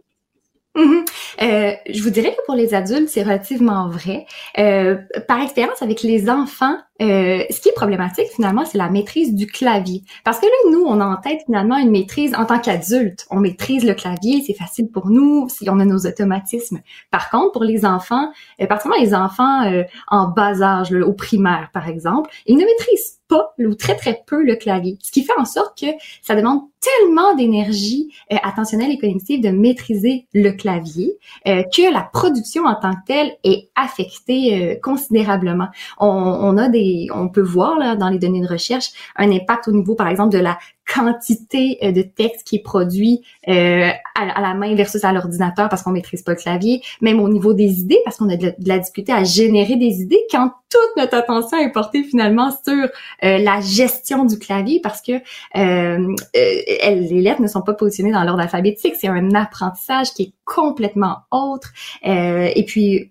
Mhm. 0.77 1.05
Euh, 1.43 1.73
je 1.89 2.03
vous 2.03 2.11
dirais 2.11 2.31
que 2.31 2.45
pour 2.47 2.55
les 2.55 2.75
adultes, 2.75 3.09
c'est 3.09 3.23
relativement 3.23 3.89
vrai. 3.89 4.27
Euh, 4.59 4.97
par 5.27 5.41
expérience 5.41 5.83
avec 5.83 6.03
les 6.03 6.31
enfants, 6.31 6.77
euh, 7.01 7.45
ce 7.51 7.61
qui 7.61 7.69
est 7.69 7.75
problématique 7.75 8.29
finalement, 8.35 8.65
c'est 8.65 8.79
la 8.79 8.91
maîtrise 8.91 9.35
du 9.35 9.47
clavier. 9.47 10.03
Parce 10.25 10.39
que 10.41 10.47
là, 10.47 10.71
nous, 10.73 10.85
on 10.85 11.01
a 11.01 11.07
en 11.07 11.17
tête 11.17 11.43
finalement 11.47 11.77
une 11.77 11.91
maîtrise 11.91 12.35
en 12.35 12.45
tant 12.45 12.59
qu'adulte. 12.59 13.27
On 13.31 13.41
maîtrise 13.41 13.85
le 13.85 13.95
clavier, 13.95 14.43
c'est 14.47 14.55
facile 14.55 14.89
pour 14.91 15.09
nous 15.09 15.49
si 15.49 15.69
on 15.71 15.79
a 15.79 15.85
nos 15.85 16.07
automatismes. 16.07 16.81
Par 17.11 17.31
contre, 17.31 17.53
pour 17.53 17.65
les 17.65 17.85
enfants, 17.85 18.31
euh, 18.61 18.67
particulièrement 18.67 19.05
les 19.05 19.15
enfants 19.15 19.65
euh, 19.65 19.85
en 20.09 20.29
bas 20.29 20.63
âge, 20.63 20.93
au 20.93 21.13
primaire 21.13 21.71
par 21.73 21.89
exemple, 21.89 22.31
ils 22.47 22.57
ne 22.57 22.65
maîtrisent 22.65 23.19
pas 23.29 23.55
ou 23.59 23.75
très 23.75 23.95
très 23.95 24.23
peu 24.27 24.43
le 24.43 24.57
clavier. 24.57 24.97
Ce 25.03 25.13
qui 25.13 25.23
fait 25.23 25.39
en 25.39 25.45
sorte 25.45 25.79
que 25.79 25.87
ça 26.23 26.35
demande 26.35 26.63
tellement 26.81 27.35
d'énergie 27.35 28.09
euh, 28.33 28.37
attentionnelle 28.43 28.91
et 28.91 28.99
cognitive 28.99 29.43
de 29.43 29.51
maîtriser 29.51 30.27
le 30.33 30.53
clavier 30.53 31.19
euh, 31.47 31.63
que 31.65 31.93
la 31.93 32.03
production 32.03 32.65
en 32.65 32.75
tant 32.75 32.93
que 32.93 33.05
telle 33.07 33.37
est 33.45 33.69
affectée 33.75 34.79
considérablement. 34.83 35.69
On, 35.99 36.07
on, 36.09 36.57
a 36.57 36.69
des, 36.69 36.88
on 37.15 37.29
peut 37.29 37.43
voir 37.43 37.79
là 37.79 37.97
dans 37.97 38.09
les 38.09 38.19
données 38.19 38.41
de 38.41 38.47
recherche 38.47 38.91
un 39.17 39.31
impact 39.31 39.69
au 39.69 39.73
niveau 39.73 39.95
par 39.95 40.09
exemple 40.09 40.35
de 40.37 40.43
la 40.43 40.59
quantité 40.93 41.79
euh, 41.83 41.93
de 41.93 42.03
texte 42.03 42.47
qui 42.47 42.57
est 42.57 42.63
produit 42.63 43.23
euh, 43.49 43.91
à, 44.15 44.41
la 44.41 44.55
main 44.55 44.75
versus 44.75 45.05
à 45.05 45.13
l'ordinateur 45.13 45.69
parce 45.69 45.83
qu'on 45.83 45.91
maîtrise 45.91 46.23
pas 46.23 46.33
le 46.33 46.39
clavier, 46.39 46.83
même 47.01 47.21
au 47.21 47.29
niveau 47.29 47.53
des 47.53 47.81
idées 47.81 48.01
parce 48.05 48.17
qu'on 48.17 48.29
a 48.31 48.37
de 48.37 48.55
la, 48.65 48.79
difficulté 48.79 49.13
à 49.13 49.23
générer 49.25 49.77
des 49.77 50.01
idées 50.01 50.21
quand 50.31 50.51
toute 50.71 50.97
notre 50.97 51.15
attention 51.15 51.59
est 51.59 51.73
portée 51.73 52.03
finalement 52.03 52.51
sur 52.51 52.75
euh, 52.75 53.39
la 53.39 53.61
gestion 53.61 54.25
du 54.25 54.39
clavier 54.39 54.81
parce 54.83 55.03
que 55.03 55.13
euh, 55.57 56.15
les 56.35 57.21
lettres 57.21 57.43
ne 57.43 57.49
sont 57.49 57.63
pas 57.63 57.75
positionnées 57.75 58.13
dans 58.13 58.25
l'ordre 58.25 58.43
alphabétique, 58.43 58.95
c'est 58.99 59.09
un 59.09 59.35
apprentissage 59.35 60.13
qui 60.13 60.23
est 60.23 60.33
complètement 60.45 61.19
autre. 61.31 61.73
Et 62.03 62.65
puis 62.65 63.07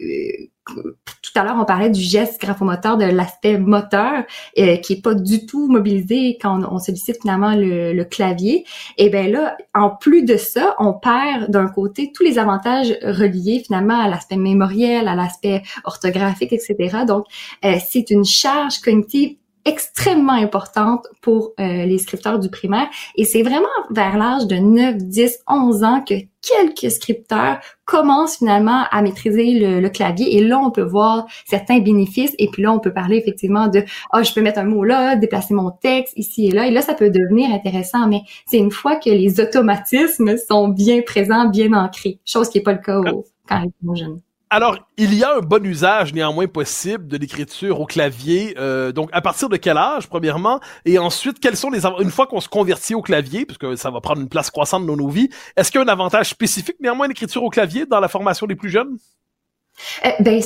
tout 1.21 1.31
à 1.35 1.43
l'heure, 1.43 1.57
on 1.59 1.65
parlait 1.65 1.89
du 1.89 2.01
geste 2.01 2.41
graphomoteur, 2.41 2.97
de 2.97 3.05
l'aspect 3.05 3.57
moteur, 3.57 4.23
euh, 4.57 4.77
qui 4.77 4.93
est 4.93 5.01
pas 5.01 5.13
du 5.13 5.45
tout 5.45 5.67
mobilisé 5.67 6.37
quand 6.41 6.61
on, 6.69 6.79
sollicite 6.79 7.21
finalement 7.21 7.55
le, 7.55 7.66
clavier. 8.09 8.65
Et 8.97 9.09
ben 9.09 9.31
là, 9.31 9.57
en 9.73 9.89
plus 9.89 10.23
de 10.23 10.37
ça, 10.37 10.75
on 10.79 10.93
perd 10.93 11.49
d'un 11.49 11.67
côté 11.67 12.11
tous 12.13 12.23
les 12.23 12.39
avantages 12.39 12.95
reliés 13.01 13.61
finalement 13.65 13.99
à 13.99 14.07
l'aspect 14.07 14.37
mémoriel, 14.37 15.07
à 15.07 15.15
l'aspect 15.15 15.63
orthographique, 15.83 16.53
etc. 16.53 16.99
Donc, 17.07 17.25
euh, 17.65 17.75
c'est 17.85 18.09
une 18.09 18.25
charge 18.25 18.79
cognitive 18.79 19.35
extrêmement 19.67 20.33
importante 20.33 21.05
pour 21.21 21.51
euh, 21.59 21.85
les 21.85 21.97
scripteurs 21.97 22.39
du 22.39 22.49
primaire. 22.49 22.87
Et 23.15 23.25
c'est 23.25 23.43
vraiment 23.43 23.67
vers 23.91 24.17
l'âge 24.17 24.47
de 24.47 24.55
9, 24.55 24.95
10, 24.97 25.39
11 25.45 25.83
ans 25.83 26.03
que 26.07 26.15
quelques 26.41 26.89
scripteurs 26.89 27.59
commencent 27.83 28.37
finalement 28.37 28.85
à 28.89 29.01
maîtriser 29.01 29.59
le, 29.59 29.89
clavier. 29.89 30.37
Et 30.37 30.41
là, 30.41 30.57
on 30.57 30.71
peut 30.71 30.83
voir 30.83 31.25
certains 31.45 31.79
bénéfices. 31.79 32.33
Et 32.39 32.47
puis 32.47 32.63
là, 32.63 32.71
on 32.71 32.79
peut 32.79 32.93
parler 32.93 33.17
effectivement 33.17 33.67
de, 33.67 33.83
ah, 34.11 34.19
oh, 34.19 34.23
je 34.23 34.33
peux 34.33 34.41
mettre 34.41 34.59
un 34.59 34.63
mot 34.65 34.85
là, 34.85 35.17
déplacer 35.17 35.53
mon 35.53 35.71
texte 35.71 36.13
ici 36.15 36.47
et 36.47 36.51
là. 36.51 36.65
Et 36.65 36.71
là, 36.71 36.81
ça 36.81 36.93
peut 36.93 37.09
devenir 37.09 37.51
intéressant. 37.51 38.07
Mais 38.07 38.21
c'est 38.45 38.57
une 38.57 38.71
fois 38.71 38.95
que 38.95 39.09
les 39.09 39.41
automatismes 39.41 40.37
sont 40.37 40.69
bien 40.69 41.01
présents, 41.05 41.49
bien 41.49 41.73
ancrés. 41.73 42.19
Chose 42.25 42.49
qui 42.49 42.59
n'est 42.59 42.63
pas 42.63 42.73
le 42.73 42.79
cas 42.79 42.99
au, 42.99 43.25
quand 43.47 43.63
ils 43.63 43.85
sont 43.85 43.95
jeunes. 43.95 44.21
Alors, 44.49 44.77
il 44.95 45.13
y 45.13 45.25
a 45.25 45.35
un 45.35 45.41
bon 45.41 45.63
usage 45.65 46.13
néanmoins 46.13 46.47
possible 46.47 47.07
de 47.07 47.17
l'écriture 47.17 47.81
au 47.81 47.85
clavier. 47.85 48.55
Euh, 48.57 48.93
donc, 48.93 49.09
à 49.11 49.19
partir 49.19 49.49
de 49.49 49.57
quel 49.57 49.75
âge, 49.75 50.07
premièrement, 50.07 50.61
et 50.85 50.97
ensuite, 50.99 51.41
quels 51.41 51.57
sont 51.57 51.69
les 51.69 51.85
une 51.85 52.11
fois 52.11 52.27
qu'on 52.27 52.39
se 52.39 52.47
convertit 52.47 52.95
au 52.95 53.01
clavier, 53.01 53.45
parce 53.45 53.57
que 53.57 53.75
ça 53.75 53.91
va 53.91 53.99
prendre 53.99 54.21
une 54.21 54.29
place 54.29 54.49
croissante 54.49 54.85
dans 54.85 54.95
nos 54.95 55.09
vies, 55.09 55.29
est-ce 55.57 55.69
qu'il 55.69 55.81
y 55.81 55.83
a 55.83 55.85
un 55.85 55.91
avantage 55.91 56.29
spécifique 56.29 56.77
néanmoins 56.79 57.09
l'écriture 57.09 57.43
au 57.43 57.49
clavier 57.49 57.85
dans 57.85 57.99
la 57.99 58.07
formation 58.07 58.47
des 58.47 58.55
plus 58.55 58.69
jeunes? 58.69 58.97
Euh, 60.05 60.09
ben, 60.21 60.41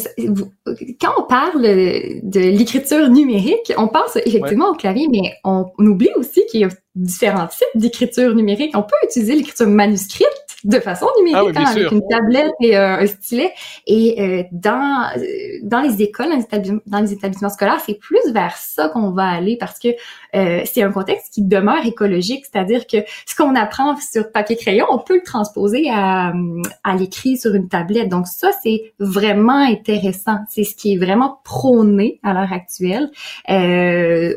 quand 1.00 1.14
on 1.20 1.24
parle 1.24 1.62
de 1.62 2.40
l'écriture 2.40 3.08
numérique, 3.08 3.72
on 3.78 3.88
pense 3.88 4.18
effectivement 4.26 4.72
au 4.72 4.76
clavier, 4.76 5.08
mais 5.10 5.34
on, 5.44 5.68
on 5.78 5.86
oublie 5.86 6.10
aussi 6.16 6.42
qu'il 6.50 6.62
y 6.62 6.66
a 6.66 6.70
différents 6.96 7.48
types 7.48 7.68
d'écriture 7.76 8.34
numérique. 8.34 8.72
On 8.76 8.84
peut 8.84 8.96
utiliser 9.04 9.36
l'écriture 9.36 9.68
manuscrite 9.68 10.28
de 10.64 10.80
façon 10.80 11.08
numérique, 11.18 11.56
ah 11.56 11.64
hein, 11.66 11.72
avec 11.72 11.92
une 11.92 12.02
tablette 12.08 12.54
et 12.62 12.78
euh, 12.78 13.00
un 13.00 13.08
stylet. 13.08 13.54
Et 13.88 14.22
euh, 14.22 14.44
dans 14.52 15.10
euh, 15.18 15.22
dans 15.64 15.82
les 15.82 16.02
écoles, 16.02 16.30
dans 16.86 17.00
les, 17.00 17.14
établissements, 17.14 17.50
scolaires, 17.50 17.82
c'est 17.86 18.00
plus 18.00 18.32
vers 18.32 18.56
ça 18.56 18.90
qu'on 18.90 19.12
va 19.12 19.28
aller 19.28 19.58
parce 19.60 19.80
que 19.80 19.90
c'est 20.34 20.82
un 20.82 20.92
contexte 20.92 21.34
qui 21.34 21.42
demeure 21.42 21.86
écologique, 21.86 22.46
c'est-à-dire 22.46 22.88
que 22.88 22.98
ce 23.26 23.36
qu'on 23.36 23.56
apprend 23.56 23.98
sur 23.98 24.32
papier 24.32 24.56
crayon, 24.56 24.86
on 24.90 24.98
peut 24.98 25.16
le 25.16 25.24
transposer 25.24 25.90
à, 25.92 26.32
à 26.84 26.96
l'écrit 26.96 27.38
sur 27.38 27.54
une 27.54 27.68
tablette. 27.68 28.08
Donc 28.08 28.28
ça, 28.28 28.52
c'est 28.64 28.94
vraiment 29.00 29.58
intéressant. 29.58 30.38
C'est 30.50 30.64
ce 30.64 30.76
qui 30.76 30.94
est 30.94 30.98
vraiment 30.98 31.40
prôné 31.44 32.20
à 32.24 32.34
l'heure 32.34 32.54
actuelle 32.54 33.12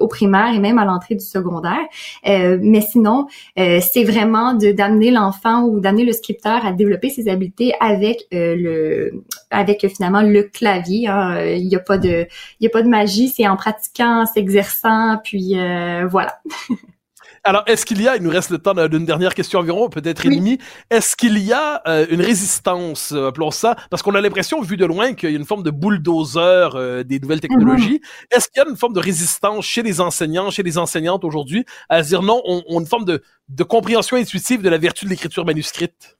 au 0.01 0.09
primaire 0.09 0.55
et 0.55 0.59
même 0.59 0.79
à 0.79 0.85
l'entrée 0.85 1.15
du 1.15 1.25
secondaire. 1.25 1.85
mais 2.25 2.81
sinon, 2.81 3.27
c'est 3.57 4.05
vraiment 4.05 4.55
d'amener 4.55 5.11
l'enfant 5.11 5.63
ou 5.63 5.81
d'amener 5.81 6.05
le 6.05 6.14
scripteur 6.15 6.65
à 6.65 6.73
développer 6.73 7.11
ses 7.11 7.29
habiletés 7.29 7.75
avec 7.81 8.27
euh, 8.33 8.57
le 8.57 9.25
avec 9.51 9.87
finalement 9.89 10.23
le 10.23 10.45
clavier. 10.45 11.09
Hein. 11.09 11.45
Il 11.45 11.69
n'y 11.69 11.77
a 11.77 11.81
pas 11.81 11.99
de 11.99 12.89
magie, 12.89 13.29
c'est 13.29 13.47
en 13.47 13.57
pratiquant, 13.57 14.23
en 14.23 14.27
s'exerçant, 14.27 15.21
puis 15.23 15.59
euh, 15.59 16.07
voilà. 16.07 16.41
Alors, 17.45 17.63
est-ce 17.67 17.85
qu'il 17.85 18.01
y 18.01 18.09
a, 18.09 18.17
il 18.17 18.23
nous 18.23 18.31
reste 18.31 18.51
le 18.51 18.59
temps 18.59 18.75
d'une 18.89 19.05
dernière 19.05 19.35
question 19.35 19.61
environ, 19.61 19.89
peut-être 19.91 20.27
oui. 20.27 20.59
est-ce 20.91 21.15
qu'il 21.15 21.39
y 21.39 21.53
a 21.53 21.83
euh, 21.87 22.07
une 22.09 22.23
résistance, 22.23 23.13
appelons 23.13 23.51
ça, 23.51 23.77
parce 23.91 24.03
qu'on 24.03 24.15
a 24.15 24.21
l'impression, 24.21 24.63
vu 24.63 24.77
de 24.77 24.87
loin, 24.87 25.13
qu'il 25.15 25.31
y 25.31 25.35
a 25.35 25.37
une 25.37 25.45
forme 25.45 25.63
de 25.63 25.71
bulldozer 25.71 27.05
des 27.05 27.21
nouvelles 27.21 27.41
technologies. 27.41 28.01
Mm-hmm. 28.03 28.37
Est-ce 28.37 28.49
qu'il 28.49 28.63
y 28.63 28.67
a 28.67 28.69
une 28.69 28.77
forme 28.77 28.95
de 28.95 29.01
résistance 29.01 29.65
chez 29.65 29.83
les 29.83 30.01
enseignants, 30.01 30.51
chez 30.51 30.63
les 30.63 30.79
enseignantes 30.79 31.25
aujourd'hui, 31.25 31.65
à 31.89 32.01
dire 32.03 32.23
non, 32.23 32.41
on, 32.47 32.63
on 32.69 32.81
une 32.81 32.87
forme 32.87 33.05
de, 33.05 33.23
de 33.49 33.65
compréhension 33.65 34.17
intuitive 34.17 34.63
de 34.63 34.69
la 34.69 34.79
vertu 34.79 35.05
de 35.05 35.11
l'écriture 35.11 35.45
manuscrite? 35.45 36.17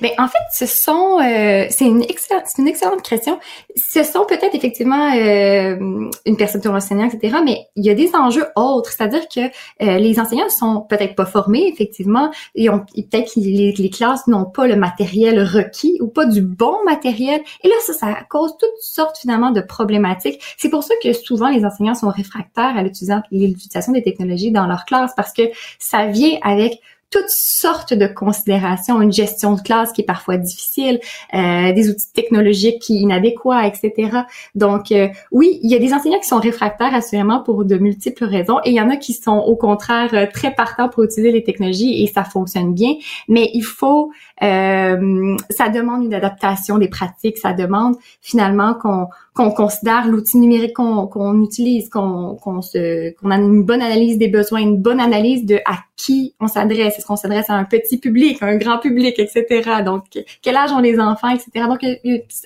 Ben, 0.00 0.10
en 0.18 0.28
fait, 0.28 0.38
ce 0.52 0.66
sont, 0.66 1.18
euh, 1.20 1.66
c'est 1.68 1.84
une 1.84 2.02
excellente, 2.02 2.44
une 2.58 2.68
excellente 2.68 3.02
question. 3.02 3.38
Ce 3.76 4.02
sont 4.02 4.24
peut-être 4.26 4.54
effectivement 4.54 5.14
euh, 5.14 6.08
une 6.26 6.36
perception 6.36 6.74
enseignant, 6.74 7.08
etc. 7.08 7.38
Mais 7.44 7.66
il 7.76 7.84
y 7.84 7.90
a 7.90 7.94
des 7.94 8.14
enjeux 8.14 8.46
autres, 8.56 8.90
c'est-à-dire 8.90 9.28
que 9.28 9.40
euh, 9.40 9.98
les 9.98 10.18
enseignants 10.18 10.48
sont 10.48 10.80
peut-être 10.88 11.14
pas 11.14 11.26
formés, 11.26 11.68
effectivement, 11.68 12.30
et, 12.54 12.70
ont, 12.70 12.80
peut-être 12.80 13.34
que 13.34 13.40
les, 13.40 13.72
les, 13.72 13.90
classes 13.90 14.26
n'ont 14.26 14.46
pas 14.46 14.66
le 14.66 14.76
matériel 14.76 15.42
requis 15.42 15.98
ou 16.00 16.06
pas 16.06 16.26
du 16.26 16.42
bon 16.42 16.76
matériel. 16.84 17.40
Et 17.62 17.68
là, 17.68 17.74
ça, 17.86 17.92
ça 17.92 18.18
cause 18.28 18.56
toutes 18.58 18.70
sortes 18.80 19.18
finalement 19.18 19.50
de 19.50 19.60
problématiques. 19.60 20.40
C'est 20.56 20.70
pour 20.70 20.82
ça 20.82 20.94
que 21.02 21.12
souvent 21.12 21.48
les 21.48 21.64
enseignants 21.64 21.94
sont 21.94 22.08
réfractaires 22.08 22.76
à 22.76 22.82
l'utilisation 22.82 23.92
des 23.92 24.02
technologies 24.02 24.50
dans 24.50 24.66
leur 24.66 24.84
classe 24.84 25.12
parce 25.16 25.32
que 25.32 25.42
ça 25.78 26.06
vient 26.06 26.38
avec 26.42 26.80
toutes 27.10 27.28
sortes 27.28 27.92
de 27.92 28.06
considérations, 28.06 29.02
une 29.02 29.12
gestion 29.12 29.54
de 29.54 29.60
classe 29.60 29.92
qui 29.92 30.02
est 30.02 30.04
parfois 30.04 30.36
difficile, 30.36 31.00
euh, 31.34 31.72
des 31.72 31.90
outils 31.90 32.12
technologiques 32.12 32.80
qui 32.80 33.00
inadéquats, 33.00 33.66
etc. 33.66 34.20
Donc 34.54 34.92
euh, 34.92 35.08
oui, 35.32 35.58
il 35.62 35.70
y 35.70 35.74
a 35.74 35.80
des 35.80 35.92
enseignants 35.92 36.20
qui 36.20 36.28
sont 36.28 36.38
réfractaires 36.38 36.94
assurément 36.94 37.42
pour 37.42 37.64
de 37.64 37.76
multiples 37.76 38.24
raisons 38.24 38.60
et 38.64 38.70
il 38.70 38.74
y 38.74 38.80
en 38.80 38.90
a 38.90 38.96
qui 38.96 39.12
sont 39.12 39.38
au 39.38 39.56
contraire 39.56 40.10
euh, 40.14 40.26
très 40.32 40.54
partants 40.54 40.88
pour 40.88 41.02
utiliser 41.02 41.32
les 41.32 41.42
technologies 41.42 42.02
et 42.02 42.06
ça 42.06 42.22
fonctionne 42.22 42.74
bien, 42.74 42.94
mais 43.28 43.50
il 43.54 43.64
faut 43.64 44.12
ça 44.40 45.68
demande 45.68 46.04
une 46.04 46.14
adaptation 46.14 46.78
des 46.78 46.88
pratiques, 46.88 47.36
ça 47.38 47.52
demande 47.52 47.96
finalement 48.20 48.74
qu'on 48.74 49.08
qu'on 49.34 49.50
considère 49.50 50.06
l'outil 50.06 50.38
numérique 50.38 50.74
qu'on 50.74 51.42
utilise, 51.42 51.88
qu'on 51.90 52.36
qu'on 52.36 52.62
se 52.62 53.12
qu'on 53.14 53.30
a 53.30 53.36
une 53.36 53.64
bonne 53.64 53.82
analyse 53.82 54.18
des 54.18 54.28
besoins, 54.28 54.60
une 54.60 54.78
bonne 54.78 55.00
analyse 55.00 55.44
de 55.44 55.60
à 55.66 55.78
qui 55.96 56.34
on 56.40 56.48
s'adresse, 56.48 56.98
est-ce 56.98 57.06
qu'on 57.06 57.16
s'adresse 57.16 57.50
à 57.50 57.54
un 57.54 57.64
petit 57.64 57.98
public, 57.98 58.38
un 58.42 58.56
grand 58.56 58.78
public, 58.78 59.18
etc. 59.18 59.82
Donc 59.84 60.04
quel 60.42 60.56
âge 60.56 60.72
ont 60.72 60.80
les 60.80 60.98
enfants, 60.98 61.28
etc. 61.28 61.66
Donc 61.68 61.84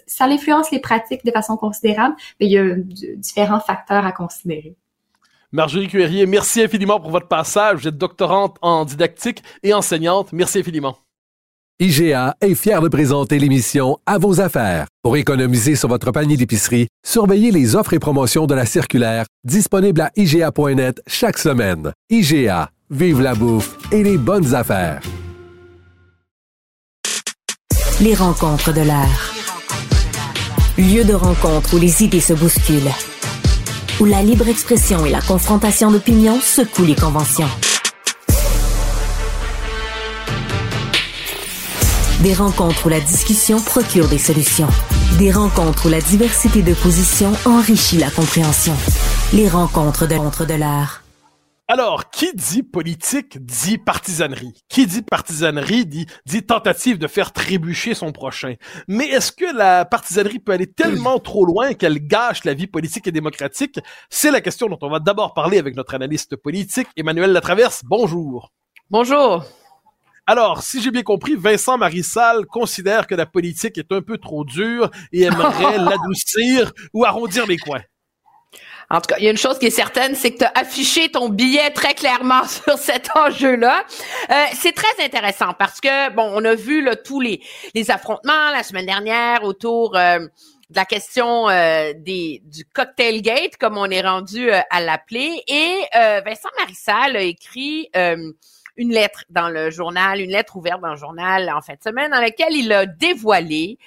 ça 0.06 0.24
influence 0.24 0.70
les 0.72 0.80
pratiques 0.80 1.24
de 1.24 1.30
façon 1.30 1.56
considérable, 1.56 2.16
mais 2.40 2.46
il 2.46 2.52
y 2.52 2.58
a 2.58 2.74
différents 3.16 3.60
facteurs 3.60 4.04
à 4.04 4.12
considérer. 4.12 4.74
Marjorie 5.52 5.86
Cuérier, 5.86 6.26
merci 6.26 6.62
infiniment 6.62 6.98
pour 6.98 7.12
votre 7.12 7.28
passage. 7.28 7.82
Vous 7.82 7.86
êtes 7.86 7.96
doctorante 7.96 8.56
en 8.60 8.84
didactique 8.84 9.40
et 9.62 9.72
enseignante. 9.72 10.32
Merci 10.32 10.58
infiniment. 10.58 11.03
IGA 11.80 12.36
est 12.40 12.54
fier 12.54 12.80
de 12.80 12.86
présenter 12.86 13.40
l'émission 13.40 13.98
À 14.06 14.18
vos 14.18 14.40
affaires. 14.40 14.86
Pour 15.02 15.16
économiser 15.16 15.74
sur 15.74 15.88
votre 15.88 16.12
panier 16.12 16.36
d'épicerie, 16.36 16.86
surveillez 17.04 17.50
les 17.50 17.74
offres 17.74 17.94
et 17.94 17.98
promotions 17.98 18.46
de 18.46 18.54
la 18.54 18.64
circulaire 18.64 19.26
disponible 19.42 20.00
à 20.00 20.12
IGA.net 20.14 21.02
chaque 21.08 21.36
semaine. 21.36 21.90
IGA, 22.10 22.70
vive 22.90 23.20
la 23.20 23.34
bouffe 23.34 23.76
et 23.90 24.04
les 24.04 24.18
bonnes 24.18 24.54
affaires. 24.54 25.00
Les 28.00 28.14
rencontres 28.14 28.72
de 28.72 28.82
l'art. 28.82 29.34
Lieu 30.78 31.02
de 31.02 31.14
rencontre 31.14 31.74
où 31.74 31.80
les 31.80 32.04
idées 32.04 32.20
se 32.20 32.34
bousculent. 32.34 32.92
Où 33.98 34.04
la 34.04 34.22
libre 34.22 34.46
expression 34.46 35.04
et 35.04 35.10
la 35.10 35.20
confrontation 35.20 35.90
d'opinions 35.90 36.38
secouent 36.40 36.86
les 36.86 36.94
conventions. 36.94 37.50
Des 42.24 42.32
rencontres 42.32 42.86
où 42.86 42.88
la 42.88 43.00
discussion 43.00 43.60
procure 43.60 44.08
des 44.08 44.16
solutions. 44.16 44.68
Des 45.18 45.30
rencontres 45.30 45.88
où 45.88 45.90
la 45.90 46.00
diversité 46.00 46.62
de 46.62 46.72
positions 46.72 47.32
enrichit 47.44 47.98
la 47.98 48.10
compréhension. 48.10 48.72
Les 49.34 49.46
rencontres 49.46 50.08
de 50.08 50.14
l'entre 50.14 50.46
de 50.46 50.54
l'art. 50.54 51.02
Alors, 51.68 52.08
qui 52.08 52.32
dit 52.32 52.62
politique 52.62 53.44
dit 53.44 53.76
partisanerie. 53.76 54.54
Qui 54.70 54.86
dit 54.86 55.02
partisanerie 55.02 55.84
dit, 55.84 56.06
dit 56.24 56.42
tentative 56.42 56.96
de 56.96 57.08
faire 57.08 57.30
trébucher 57.30 57.92
son 57.92 58.10
prochain. 58.10 58.54
Mais 58.88 59.04
est-ce 59.08 59.30
que 59.30 59.54
la 59.54 59.84
partisanerie 59.84 60.38
peut 60.38 60.52
aller 60.52 60.72
tellement 60.72 61.18
trop 61.18 61.44
loin 61.44 61.74
qu'elle 61.74 62.06
gâche 62.06 62.44
la 62.44 62.54
vie 62.54 62.68
politique 62.68 63.06
et 63.06 63.12
démocratique? 63.12 63.78
C'est 64.08 64.30
la 64.30 64.40
question 64.40 64.68
dont 64.68 64.78
on 64.80 64.88
va 64.88 64.98
d'abord 64.98 65.34
parler 65.34 65.58
avec 65.58 65.76
notre 65.76 65.92
analyste 65.92 66.36
politique, 66.36 66.88
Emmanuel 66.96 67.32
Latraverse. 67.32 67.82
Bonjour. 67.84 68.50
Bonjour. 68.88 69.44
Alors, 70.26 70.62
si 70.62 70.80
j'ai 70.80 70.90
bien 70.90 71.02
compris, 71.02 71.34
Vincent 71.36 71.76
Marissal 71.76 72.46
considère 72.46 73.06
que 73.06 73.14
la 73.14 73.26
politique 73.26 73.76
est 73.76 73.92
un 73.92 74.00
peu 74.00 74.16
trop 74.16 74.44
dure 74.44 74.90
et 75.12 75.22
aimerait 75.22 75.78
l'adoucir 75.78 76.72
ou 76.94 77.04
arrondir 77.04 77.46
les 77.46 77.58
coins. 77.58 77.82
En 78.90 79.00
tout 79.00 79.08
cas, 79.08 79.16
il 79.18 79.24
y 79.24 79.28
a 79.28 79.30
une 79.30 79.38
chose 79.38 79.58
qui 79.58 79.66
est 79.66 79.70
certaine, 79.70 80.14
c'est 80.14 80.32
que 80.32 80.38
tu 80.38 80.44
as 80.44 80.52
affiché 80.54 81.10
ton 81.10 81.28
billet 81.28 81.70
très 81.70 81.94
clairement 81.94 82.44
sur 82.48 82.78
cet 82.78 83.10
enjeu-là. 83.14 83.84
Euh, 84.30 84.44
c'est 84.54 84.72
très 84.72 85.04
intéressant 85.04 85.52
parce 85.58 85.80
que, 85.80 86.10
bon, 86.14 86.30
on 86.34 86.44
a 86.44 86.54
vu 86.54 86.82
là, 86.82 86.96
tous 86.96 87.20
les, 87.20 87.42
les 87.74 87.90
affrontements 87.90 88.50
la 88.50 88.62
semaine 88.62 88.86
dernière 88.86 89.44
autour 89.44 89.96
euh, 89.96 90.20
de 90.20 90.76
la 90.76 90.84
question 90.86 91.50
euh, 91.50 91.92
des, 91.96 92.42
du 92.46 92.64
cocktail 92.64 93.20
gate, 93.20 93.56
comme 93.58 93.76
on 93.76 93.90
est 93.90 94.02
rendu 94.02 94.50
à 94.50 94.80
l'appeler. 94.80 95.42
Et 95.48 95.74
Vincent 96.24 96.48
Marissal 96.58 97.16
a 97.16 97.22
écrit 97.22 97.90
une 98.76 98.92
lettre 98.92 99.24
dans 99.30 99.48
le 99.48 99.70
journal, 99.70 100.20
une 100.20 100.30
lettre 100.30 100.56
ouverte 100.56 100.80
dans 100.80 100.90
le 100.90 100.96
journal 100.96 101.50
en 101.50 101.60
fin 101.60 101.74
de 101.74 101.82
semaine, 101.82 102.10
dans 102.10 102.20
laquelle 102.20 102.52
il 102.52 102.72
a 102.72 102.86
dévoilé 102.86 103.78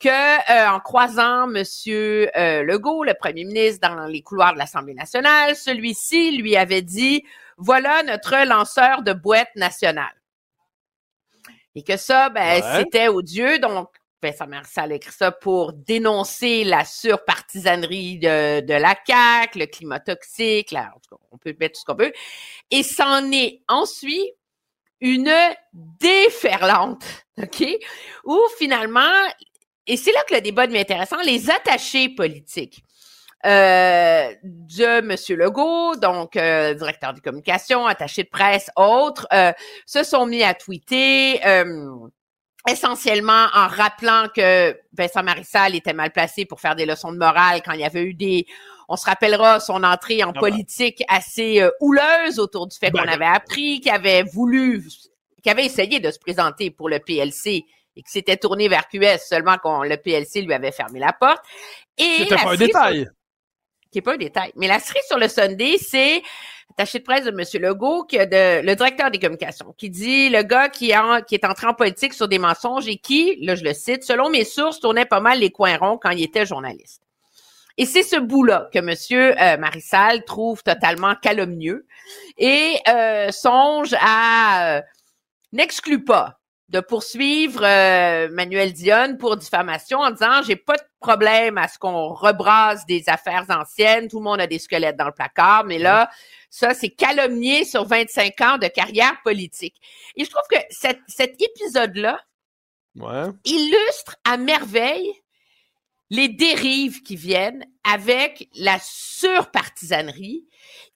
que 0.00 0.08
euh, 0.08 0.68
en 0.70 0.80
croisant 0.80 1.46
Monsieur 1.46 2.28
euh, 2.36 2.62
Legault, 2.62 3.04
le 3.04 3.14
Premier 3.14 3.44
ministre, 3.44 3.88
dans 3.88 4.06
les 4.06 4.22
couloirs 4.22 4.52
de 4.52 4.58
l'Assemblée 4.58 4.94
nationale, 4.94 5.56
celui-ci 5.56 6.36
lui 6.36 6.56
avait 6.56 6.82
dit 6.82 7.24
voilà 7.56 8.02
notre 8.02 8.46
lanceur 8.46 9.02
de 9.02 9.12
boîte 9.12 9.54
nationale. 9.56 10.14
Et 11.76 11.82
que 11.82 11.96
ça, 11.96 12.28
ben, 12.30 12.62
c'était 12.76 13.08
odieux. 13.08 13.58
Donc, 13.58 13.88
Vincent 14.24 14.46
Marissal 14.46 14.92
a 14.92 14.94
écrit 14.94 15.12
ça 15.12 15.30
pour 15.30 15.72
dénoncer 15.72 16.64
la 16.64 16.84
surpartisanerie 16.84 18.18
de, 18.18 18.72
la 18.72 18.94
CAQ, 19.06 19.58
le 19.58 19.66
climat 19.66 20.00
toxique, 20.00 20.72
en 20.72 20.98
tout 21.00 21.16
cas, 21.16 21.22
on 21.30 21.38
peut 21.38 21.54
mettre 21.60 21.74
tout 21.74 21.80
ce 21.80 21.84
qu'on 21.84 22.02
veut. 22.02 22.12
Et 22.70 22.82
c'en 22.82 23.30
est 23.30 23.62
ensuite 23.68 24.34
une 25.00 25.32
déferlante, 26.00 27.04
OK? 27.42 27.66
Où 28.24 28.40
finalement, 28.58 29.12
et 29.86 29.96
c'est 29.96 30.12
là 30.12 30.20
que 30.26 30.34
le 30.34 30.40
débat 30.40 30.66
devient 30.66 30.80
intéressant, 30.80 31.20
les 31.20 31.50
attachés 31.50 32.08
politiques 32.08 32.82
euh, 33.44 34.32
de 34.42 35.00
M. 35.00 35.38
Legault, 35.38 35.96
donc 35.96 36.36
euh, 36.36 36.72
directeur 36.72 37.12
de 37.12 37.20
communication, 37.20 37.86
attaché 37.86 38.22
de 38.22 38.30
presse, 38.30 38.70
autres, 38.76 39.26
euh, 39.34 39.52
se 39.84 40.02
sont 40.02 40.24
mis 40.24 40.42
à 40.42 40.54
tweeter 40.54 41.40
essentiellement 42.68 43.46
en 43.52 43.68
rappelant 43.68 44.28
que 44.34 44.78
Vincent 44.96 45.22
Marissal 45.22 45.74
était 45.74 45.92
mal 45.92 46.10
placé 46.12 46.46
pour 46.46 46.60
faire 46.60 46.74
des 46.74 46.86
leçons 46.86 47.12
de 47.12 47.18
morale 47.18 47.60
quand 47.64 47.72
il 47.72 47.80
y 47.80 47.84
avait 47.84 48.02
eu 48.02 48.14
des 48.14 48.46
on 48.88 48.96
se 48.96 49.06
rappellera 49.06 49.60
son 49.60 49.82
entrée 49.82 50.22
en 50.22 50.30
ah 50.30 50.32
ben. 50.32 50.40
politique 50.40 51.02
assez 51.08 51.60
euh, 51.62 51.70
houleuse 51.80 52.38
autour 52.38 52.66
du 52.66 52.76
fait 52.76 52.90
ben 52.90 53.02
qu'on 53.02 53.08
avait 53.08 53.24
appris 53.24 53.80
qu'il 53.80 53.90
avait 53.90 54.22
voulu 54.22 54.84
qu'il 55.42 55.52
avait 55.52 55.66
essayé 55.66 56.00
de 56.00 56.10
se 56.10 56.18
présenter 56.18 56.70
pour 56.70 56.88
le 56.88 56.98
PLC 56.98 57.64
et 57.96 58.02
qu'il 58.02 58.10
s'était 58.10 58.36
tourné 58.36 58.68
vers 58.68 58.88
QS 58.88 59.18
seulement 59.28 59.56
quand 59.62 59.84
le 59.84 59.96
PLC 59.96 60.42
lui 60.42 60.52
avait 60.52 60.72
fermé 60.72 60.98
la 60.98 61.12
porte. 61.12 61.42
Et 61.98 62.16
C'était 62.18 62.36
pas 62.36 62.50
un 62.50 62.56
détail. 62.56 63.08
Qui 63.92 63.98
est 63.98 64.02
pas 64.02 64.14
un 64.14 64.18
détail. 64.18 64.52
Mais 64.56 64.66
la 64.66 64.80
série 64.80 65.04
sur 65.06 65.18
le 65.18 65.28
Sunday, 65.28 65.76
c'est 65.78 66.22
attaché 66.70 66.98
de 66.98 67.04
presse 67.04 67.24
de 67.24 67.30
M. 67.30 67.62
Legault, 67.62 68.04
qui 68.04 68.18
de, 68.18 68.64
le 68.64 68.74
directeur 68.74 69.10
des 69.10 69.18
communications, 69.18 69.74
qui 69.76 69.90
dit 69.90 70.28
le 70.28 70.42
gars 70.42 70.68
qui, 70.68 70.92
qui 71.26 71.34
est 71.34 71.44
entré 71.44 71.66
en 71.66 71.74
politique 71.74 72.14
sur 72.14 72.28
des 72.28 72.38
mensonges 72.38 72.88
et 72.88 72.96
qui, 72.96 73.36
là 73.42 73.54
je 73.54 73.64
le 73.64 73.74
cite, 73.74 74.02
selon 74.04 74.30
mes 74.30 74.44
sources, 74.44 74.80
tournait 74.80 75.06
pas 75.06 75.20
mal 75.20 75.38
les 75.38 75.50
coins 75.50 75.76
ronds 75.76 75.98
quand 75.98 76.10
il 76.10 76.22
était 76.22 76.46
journaliste. 76.46 77.04
Et 77.76 77.86
c'est 77.86 78.04
ce 78.04 78.16
bout-là 78.16 78.68
que 78.72 78.78
Monsieur 78.78 79.40
euh, 79.40 79.56
Marissal 79.56 80.24
trouve 80.24 80.62
totalement 80.62 81.16
calomnieux 81.16 81.86
et 82.38 82.76
euh, 82.88 83.32
songe 83.32 83.94
à 84.00 84.76
euh, 84.76 84.82
n'exclut 85.52 86.04
pas 86.04 86.38
de 86.70 86.80
poursuivre 86.80 87.62
euh, 87.62 88.28
Manuel 88.30 88.72
Dionne 88.72 89.18
pour 89.18 89.36
diffamation 89.36 89.98
en 89.98 90.10
disant 90.10 90.42
j'ai 90.42 90.56
pas 90.56 90.76
de 90.76 90.82
problème 90.98 91.58
à 91.58 91.68
ce 91.68 91.78
qu'on 91.78 92.08
rebrasse 92.08 92.86
des 92.86 93.04
affaires 93.08 93.44
anciennes, 93.50 94.08
tout 94.08 94.18
le 94.18 94.24
monde 94.24 94.40
a 94.40 94.46
des 94.46 94.58
squelettes 94.58 94.96
dans 94.96 95.06
le 95.06 95.12
placard, 95.12 95.64
mais 95.64 95.78
là 95.78 96.10
ça 96.48 96.72
c'est 96.72 96.90
calomnier 96.90 97.64
sur 97.64 97.84
25 97.84 98.40
ans 98.40 98.58
de 98.58 98.66
carrière 98.68 99.20
politique. 99.22 99.76
Et 100.16 100.24
je 100.24 100.30
trouve 100.30 100.42
que 100.50 100.56
cet 100.70 101.42
épisode 101.42 101.96
là 101.96 102.18
illustre 103.44 104.16
à 104.24 104.36
merveille 104.36 105.12
les 106.10 106.28
dérives 106.28 107.02
qui 107.02 107.16
viennent 107.16 107.64
avec 107.82 108.48
la 108.54 108.78
surpartisanerie 108.80 110.46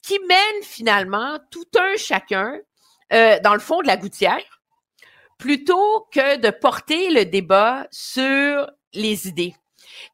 qui 0.02 0.18
mène 0.28 0.62
finalement 0.62 1.38
tout 1.50 1.66
un 1.76 1.96
chacun 1.96 2.56
euh, 3.12 3.38
dans 3.40 3.54
le 3.54 3.60
fond 3.60 3.82
de 3.82 3.86
la 3.86 3.96
gouttière 3.96 4.57
plutôt 5.38 6.06
que 6.12 6.38
de 6.38 6.50
porter 6.50 7.10
le 7.10 7.24
débat 7.24 7.86
sur 7.90 8.68
les 8.92 9.28
idées. 9.28 9.54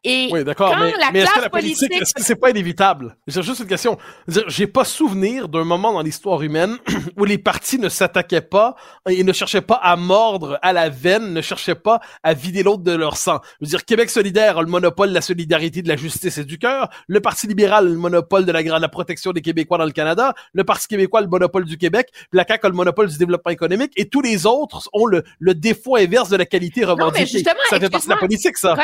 Et 0.05 0.29
oui, 0.33 0.45
d'accord, 0.45 0.77
mais, 0.79 0.93
mais 1.13 1.21
est-ce 1.21 1.33
que 1.33 1.41
la 1.41 1.51
politique, 1.51 1.93
est-ce 1.93 2.15
que 2.15 2.23
c'est 2.23 2.37
pas 2.37 2.51
inévitable? 2.51 3.17
J'ai 3.27 3.43
juste 3.43 3.61
une 3.61 3.67
question. 3.67 3.99
J'ai 4.29 4.67
pas 4.67 4.85
souvenir 4.85 5.49
d'un 5.49 5.65
moment 5.65 5.93
dans 5.93 6.03
l'histoire 6.03 6.43
humaine 6.43 6.77
où 7.17 7.25
les 7.25 7.39
partis 7.39 7.79
ne 7.79 7.89
s'attaquaient 7.89 8.41
pas 8.41 8.75
et 9.09 9.23
ne 9.25 9.33
cherchaient 9.33 9.61
pas 9.61 9.77
à 9.77 9.97
mordre 9.97 10.59
à 10.63 10.73
la 10.73 10.89
veine, 10.89 11.33
ne 11.33 11.41
cherchaient 11.41 11.75
pas 11.75 12.01
à 12.23 12.35
vider 12.35 12.63
l'autre 12.63 12.83
de 12.83 12.93
leur 12.93 13.17
sang. 13.17 13.41
Je 13.61 13.67
veux 13.67 13.71
dire, 13.71 13.85
Québec 13.85 14.11
solidaire 14.11 14.59
a 14.59 14.63
le 14.63 14.69
monopole 14.69 15.11
de 15.11 15.15
la 15.15 15.21
solidarité, 15.21 15.83
de 15.83 15.89
la 15.89 15.97
justice 15.97 16.39
et 16.39 16.45
du 16.45 16.59
cœur. 16.59 16.89
Le 17.07 17.21
Parti 17.21 17.47
libéral 17.47 17.87
a 17.87 17.89
le 17.89 17.97
monopole 17.97 18.45
de 18.45 18.53
la, 18.53 18.63
la 18.63 18.89
protection 18.89 19.33
des 19.33 19.41
Québécois 19.41 19.79
dans 19.79 19.85
le 19.85 19.93
Canada. 19.93 20.35
Le 20.53 20.65
Parti 20.65 20.89
québécois 20.89 21.21
a 21.21 21.23
le 21.23 21.29
monopole 21.29 21.65
du 21.65 21.79
Québec. 21.79 22.09
La 22.33 22.45
CAQ 22.47 22.67
a 22.67 22.69
le 22.69 22.75
monopole 22.75 23.09
du 23.09 23.19
développement 23.19 23.53
économique. 23.53 23.93
Et 23.97 24.09
tous 24.09 24.21
les 24.21 24.47
autres 24.47 24.89
ont 24.93 25.07
le, 25.07 25.25
le 25.39 25.55
défaut 25.55 25.97
inverse 25.97 26.29
de 26.29 26.37
la 26.37 26.47
qualité 26.47 26.85
revendiquée. 26.85 27.43
ça 27.69 27.81
fait 27.81 27.91
partie 27.91 28.07
de 28.07 28.13
la 28.13 28.19
politique, 28.19 28.57
ça. 28.57 28.77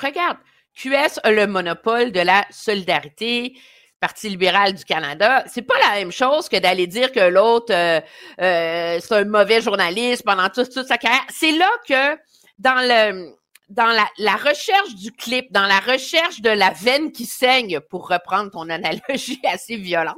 Regarde, 0.00 0.38
QS 0.74 1.20
a 1.22 1.30
le 1.30 1.46
monopole 1.46 2.12
de 2.12 2.20
la 2.20 2.44
solidarité. 2.50 3.56
Parti 4.00 4.28
libéral 4.28 4.74
du 4.74 4.84
Canada, 4.84 5.44
c'est 5.46 5.62
pas 5.62 5.78
la 5.78 5.94
même 5.94 6.12
chose 6.12 6.50
que 6.50 6.58
d'aller 6.58 6.86
dire 6.86 7.10
que 7.10 7.20
l'autre 7.20 7.72
euh, 7.72 8.00
euh, 8.38 8.98
c'est 9.00 9.14
un 9.14 9.24
mauvais 9.24 9.62
journaliste 9.62 10.24
pendant 10.24 10.50
toute, 10.50 10.70
sa 10.72 10.98
carrière. 10.98 11.24
C'est 11.30 11.52
là 11.52 11.70
que 11.88 12.20
dans 12.58 12.86
le 12.86 13.34
dans 13.70 13.86
la, 14.18 14.36
recherche 14.36 14.94
du 14.94 15.10
clip, 15.10 15.50
dans 15.52 15.66
la 15.66 15.80
recherche 15.80 16.42
de 16.42 16.50
la 16.50 16.70
veine 16.70 17.12
qui 17.12 17.24
saigne, 17.24 17.80
pour 17.80 18.08
reprendre 18.08 18.50
ton 18.50 18.68
analogie 18.68 19.40
assez 19.50 19.76
violente, 19.76 20.16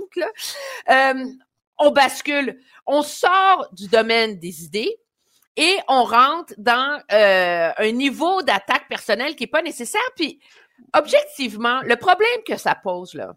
euh, 0.90 1.24
on 1.78 1.90
bascule, 1.90 2.58
on 2.86 3.02
sort 3.02 3.68
du 3.72 3.86
domaine 3.86 4.38
des 4.40 4.64
idées, 4.64 4.96
et 5.56 5.78
on 5.88 6.04
rentre 6.04 6.54
dans 6.58 7.00
euh, 7.12 7.72
un 7.76 7.90
niveau 7.92 8.42
d'attaque 8.42 8.88
personnelle 8.88 9.36
qui 9.36 9.44
est 9.44 9.48
pas 9.48 9.62
nécessaire. 9.62 10.00
Puis 10.14 10.40
objectivement, 10.92 11.80
le 11.82 11.96
problème 11.96 12.42
que 12.46 12.56
ça 12.56 12.74
pose, 12.74 13.14
là, 13.14 13.34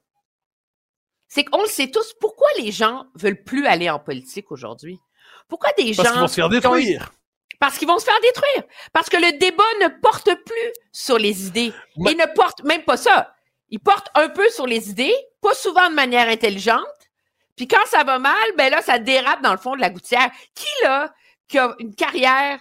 c'est 1.28 1.44
qu'on 1.44 1.62
le 1.62 1.68
sait 1.68 1.92
tous, 1.92 2.14
pourquoi 2.20 2.48
les 2.58 2.72
gens 2.72 3.06
veulent 3.16 3.44
plus 3.44 3.68
aller 3.68 3.90
en 3.90 4.00
politique 4.00 4.52
aujourd'hui? 4.52 5.00
Pourquoi 5.48 5.70
des 5.78 5.94
gens... 5.94 6.04
Parce 6.04 6.12
qu'ils 6.12 6.22
vont 6.22 6.28
se 6.28 6.36
faire 6.36 6.50
détruire. 6.50 7.12
Parce 7.60 7.78
qu'ils 7.78 7.88
vont 7.88 8.00
se 8.00 8.06
faire 8.06 8.20
détruire. 8.22 8.64
Parce 8.94 9.10
que 9.10 9.18
le 9.18 9.38
débat 9.38 9.64
ne 9.82 9.88
porte 10.02 10.34
plus 10.44 10.74
sur 10.92 11.18
les 11.18 11.48
idées. 11.48 11.74
Il 11.98 12.18
ne 12.18 12.34
porte 12.34 12.64
même 12.64 12.84
pas 12.84 12.98
ça. 12.98 13.34
Il 13.70 13.80
porte 13.80 14.08
un 14.16 14.30
peu 14.30 14.50
sur 14.50 14.66
les 14.66 14.90
idées, 14.90 15.14
pas 15.42 15.54
souvent 15.54 15.90
de 15.90 15.96
manière 15.96 16.28
intelligente. 16.30 16.86
Puis 17.56 17.68
quand 17.68 17.86
ça 17.86 18.04
va 18.04 18.18
mal, 18.18 18.34
ben 18.58 18.72
là, 18.72 18.82
ça 18.82 18.98
dérape 18.98 19.42
dans 19.44 19.52
le 19.52 19.58
fond 19.58 19.76
de 19.76 19.82
la 19.82 19.90
gouttière. 19.90 20.32
Qui, 20.56 20.84
là, 20.84 21.14
qui 21.50 21.58
a 21.58 21.76
une 21.80 21.94
carrière, 21.94 22.60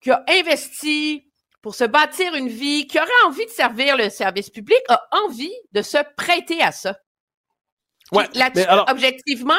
qui 0.00 0.10
a 0.10 0.22
investi 0.28 1.26
pour 1.62 1.74
se 1.74 1.84
bâtir 1.84 2.34
une 2.34 2.48
vie, 2.48 2.86
qui 2.86 2.98
aurait 2.98 3.08
envie 3.26 3.46
de 3.46 3.50
servir 3.50 3.96
le 3.96 4.10
service 4.10 4.50
public, 4.50 4.78
a 4.88 5.00
envie 5.24 5.54
de 5.72 5.80
se 5.82 5.96
prêter 6.16 6.62
à 6.62 6.70
ça. 6.72 6.94
Ouais, 8.12 8.28
Là-dessus, 8.34 8.66
alors- 8.66 8.84
objectivement, 8.90 9.54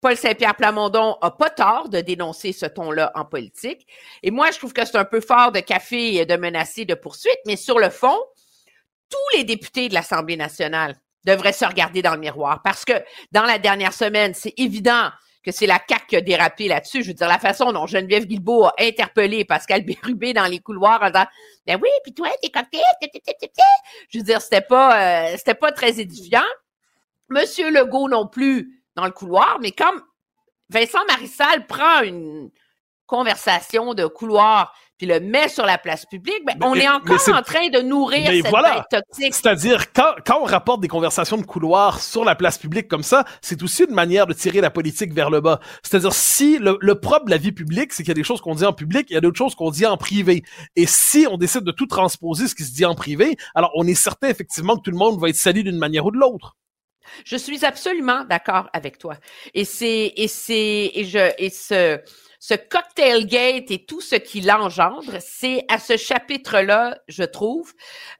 Paul 0.00 0.16
Saint-Pierre 0.16 0.54
Plamondon 0.54 1.16
a 1.20 1.32
pas 1.32 1.50
tort 1.50 1.88
de 1.88 2.00
dénoncer 2.00 2.52
ce 2.52 2.64
ton-là 2.66 3.10
en 3.14 3.24
politique. 3.24 3.86
Et 4.22 4.30
moi, 4.30 4.50
je 4.52 4.58
trouve 4.58 4.72
que 4.72 4.84
c'est 4.84 4.96
un 4.96 5.04
peu 5.04 5.20
fort 5.20 5.52
de 5.52 5.60
café 5.60 6.14
et 6.14 6.26
de 6.26 6.36
menacer 6.36 6.84
de 6.84 6.94
poursuite, 6.94 7.38
mais 7.44 7.56
sur 7.56 7.78
le 7.78 7.90
fond, 7.90 8.18
tous 9.10 9.36
les 9.36 9.44
députés 9.44 9.88
de 9.88 9.94
l'Assemblée 9.94 10.36
nationale 10.36 10.96
devraient 11.24 11.52
se 11.52 11.64
regarder 11.64 12.02
dans 12.02 12.14
le 12.14 12.20
miroir 12.20 12.62
parce 12.62 12.84
que 12.84 12.94
dans 13.32 13.42
la 13.42 13.58
dernière 13.58 13.92
semaine, 13.92 14.32
c'est 14.32 14.54
évident 14.56 15.10
que 15.42 15.52
c'est 15.52 15.66
la 15.66 15.80
CAQ 15.88 16.06
qui 16.06 16.16
a 16.16 16.20
dérapé 16.20 16.68
là-dessus. 16.68 17.02
Je 17.02 17.08
veux 17.08 17.14
dire, 17.14 17.28
la 17.28 17.38
façon 17.38 17.72
dont 17.72 17.86
Geneviève 17.86 18.26
Guilbeault 18.26 18.66
a 18.66 18.74
interpellé 18.80 19.44
Pascal 19.44 19.84
Bérubé 19.84 20.32
dans 20.32 20.46
les 20.46 20.58
couloirs 20.58 21.02
en 21.02 21.06
disant 21.06 21.26
«Ben 21.66 21.78
oui, 21.82 21.88
puis 22.04 22.12
toi, 22.12 22.28
t'es 22.42 22.50
t'es. 22.50 23.48
Je 24.10 24.18
veux 24.18 24.24
dire, 24.24 24.40
c'était 24.40 24.60
pas, 24.60 25.30
euh, 25.30 25.34
c'était 25.36 25.54
pas 25.54 25.72
très 25.72 25.98
édifiant. 26.00 26.44
Monsieur 27.28 27.70
Legault 27.70 28.08
non 28.08 28.26
plus 28.26 28.82
dans 28.96 29.04
le 29.04 29.12
couloir, 29.12 29.58
mais 29.60 29.70
comme 29.70 30.02
Vincent 30.68 31.04
Marissal 31.08 31.66
prend 31.66 32.02
une 32.02 32.50
conversation 33.06 33.94
de 33.94 34.06
couloir 34.06 34.74
puis 35.00 35.06
le 35.06 35.18
met 35.18 35.48
sur 35.48 35.64
la 35.64 35.78
place 35.78 36.04
publique, 36.04 36.42
ben, 36.44 36.52
Mais- 36.60 36.66
on 36.66 36.74
est 36.74 36.86
encore 36.86 37.18
en 37.32 37.40
train 37.40 37.70
de 37.70 37.80
nourrir 37.80 38.28
Mais 38.28 38.42
cette 38.42 38.50
voilà. 38.50 38.86
toxique. 38.90 39.32
C'est-à-dire, 39.34 39.94
quand, 39.94 40.12
quand 40.26 40.40
on 40.42 40.44
rapporte 40.44 40.82
des 40.82 40.88
conversations 40.88 41.38
de 41.38 41.42
couloir 41.46 42.02
sur 42.02 42.22
la 42.22 42.34
place 42.34 42.58
publique 42.58 42.86
comme 42.86 43.02
ça, 43.02 43.24
c'est 43.40 43.62
aussi 43.62 43.84
une 43.84 43.94
manière 43.94 44.26
de 44.26 44.34
tirer 44.34 44.60
la 44.60 44.68
politique 44.68 45.14
vers 45.14 45.30
le 45.30 45.40
bas. 45.40 45.58
C'est-à-dire, 45.82 46.12
si 46.12 46.58
le, 46.58 46.76
le 46.82 47.00
propre 47.00 47.24
de 47.24 47.30
la 47.30 47.38
vie 47.38 47.52
publique, 47.52 47.94
c'est 47.94 48.02
qu'il 48.02 48.10
y 48.10 48.10
a 48.10 48.14
des 48.14 48.24
choses 48.24 48.42
qu'on 48.42 48.54
dit 48.54 48.66
en 48.66 48.74
public, 48.74 49.06
il 49.08 49.14
y 49.14 49.16
a 49.16 49.22
d'autres 49.22 49.38
choses 49.38 49.54
qu'on 49.54 49.70
dit 49.70 49.86
en 49.86 49.96
privé. 49.96 50.42
Et 50.76 50.84
si 50.86 51.26
on 51.30 51.38
décide 51.38 51.62
de 51.62 51.72
tout 51.72 51.86
transposer 51.86 52.46
ce 52.46 52.54
qui 52.54 52.64
se 52.64 52.74
dit 52.74 52.84
en 52.84 52.94
privé, 52.94 53.38
alors 53.54 53.70
on 53.76 53.86
est 53.86 53.94
certain 53.94 54.28
effectivement 54.28 54.76
que 54.76 54.82
tout 54.82 54.90
le 54.90 54.98
monde 54.98 55.18
va 55.18 55.30
être 55.30 55.34
sali 55.36 55.64
d'une 55.64 55.78
manière 55.78 56.04
ou 56.04 56.10
de 56.10 56.18
l'autre. 56.18 56.58
Je 57.24 57.36
suis 57.36 57.64
absolument 57.64 58.24
d'accord 58.24 58.68
avec 58.74 58.98
toi. 58.98 59.16
Et 59.54 59.64
c'est 59.64 60.12
et 60.14 60.28
c'est 60.28 60.90
et 60.94 61.04
je 61.06 61.32
et 61.38 61.48
ce 61.48 61.98
ce 62.40 62.54
cocktail 62.54 63.26
gate 63.26 63.70
et 63.70 63.84
tout 63.84 64.00
ce 64.00 64.16
qui 64.16 64.40
l'engendre, 64.40 65.18
c'est 65.20 65.66
à 65.68 65.78
ce 65.78 65.98
chapitre-là, 65.98 66.98
je 67.06 67.22
trouve, 67.22 67.74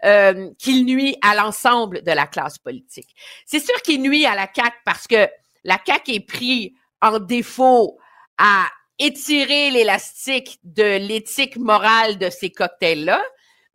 euh, 0.05 0.51
qu'il 0.59 0.85
nuit 0.85 1.16
à 1.23 1.35
l'ensemble 1.35 2.03
de 2.03 2.12
la 2.12 2.27
classe 2.27 2.59
politique. 2.59 3.16
C'est 3.47 3.64
sûr 3.64 3.81
qu'il 3.81 4.03
nuit 4.03 4.27
à 4.27 4.35
la 4.35 4.47
CAQ 4.55 4.77
parce 4.85 5.07
que 5.07 5.27
la 5.64 5.79
CAQ 5.85 6.12
est 6.12 6.21
pris 6.21 6.75
en 7.01 7.18
défaut 7.18 7.99
à 8.37 8.66
étirer 8.99 9.71
l'élastique 9.71 10.59
de 10.64 10.99
l'éthique 10.99 11.57
morale 11.57 12.18
de 12.18 12.29
ces 12.29 12.51
cocktails-là, 12.51 13.23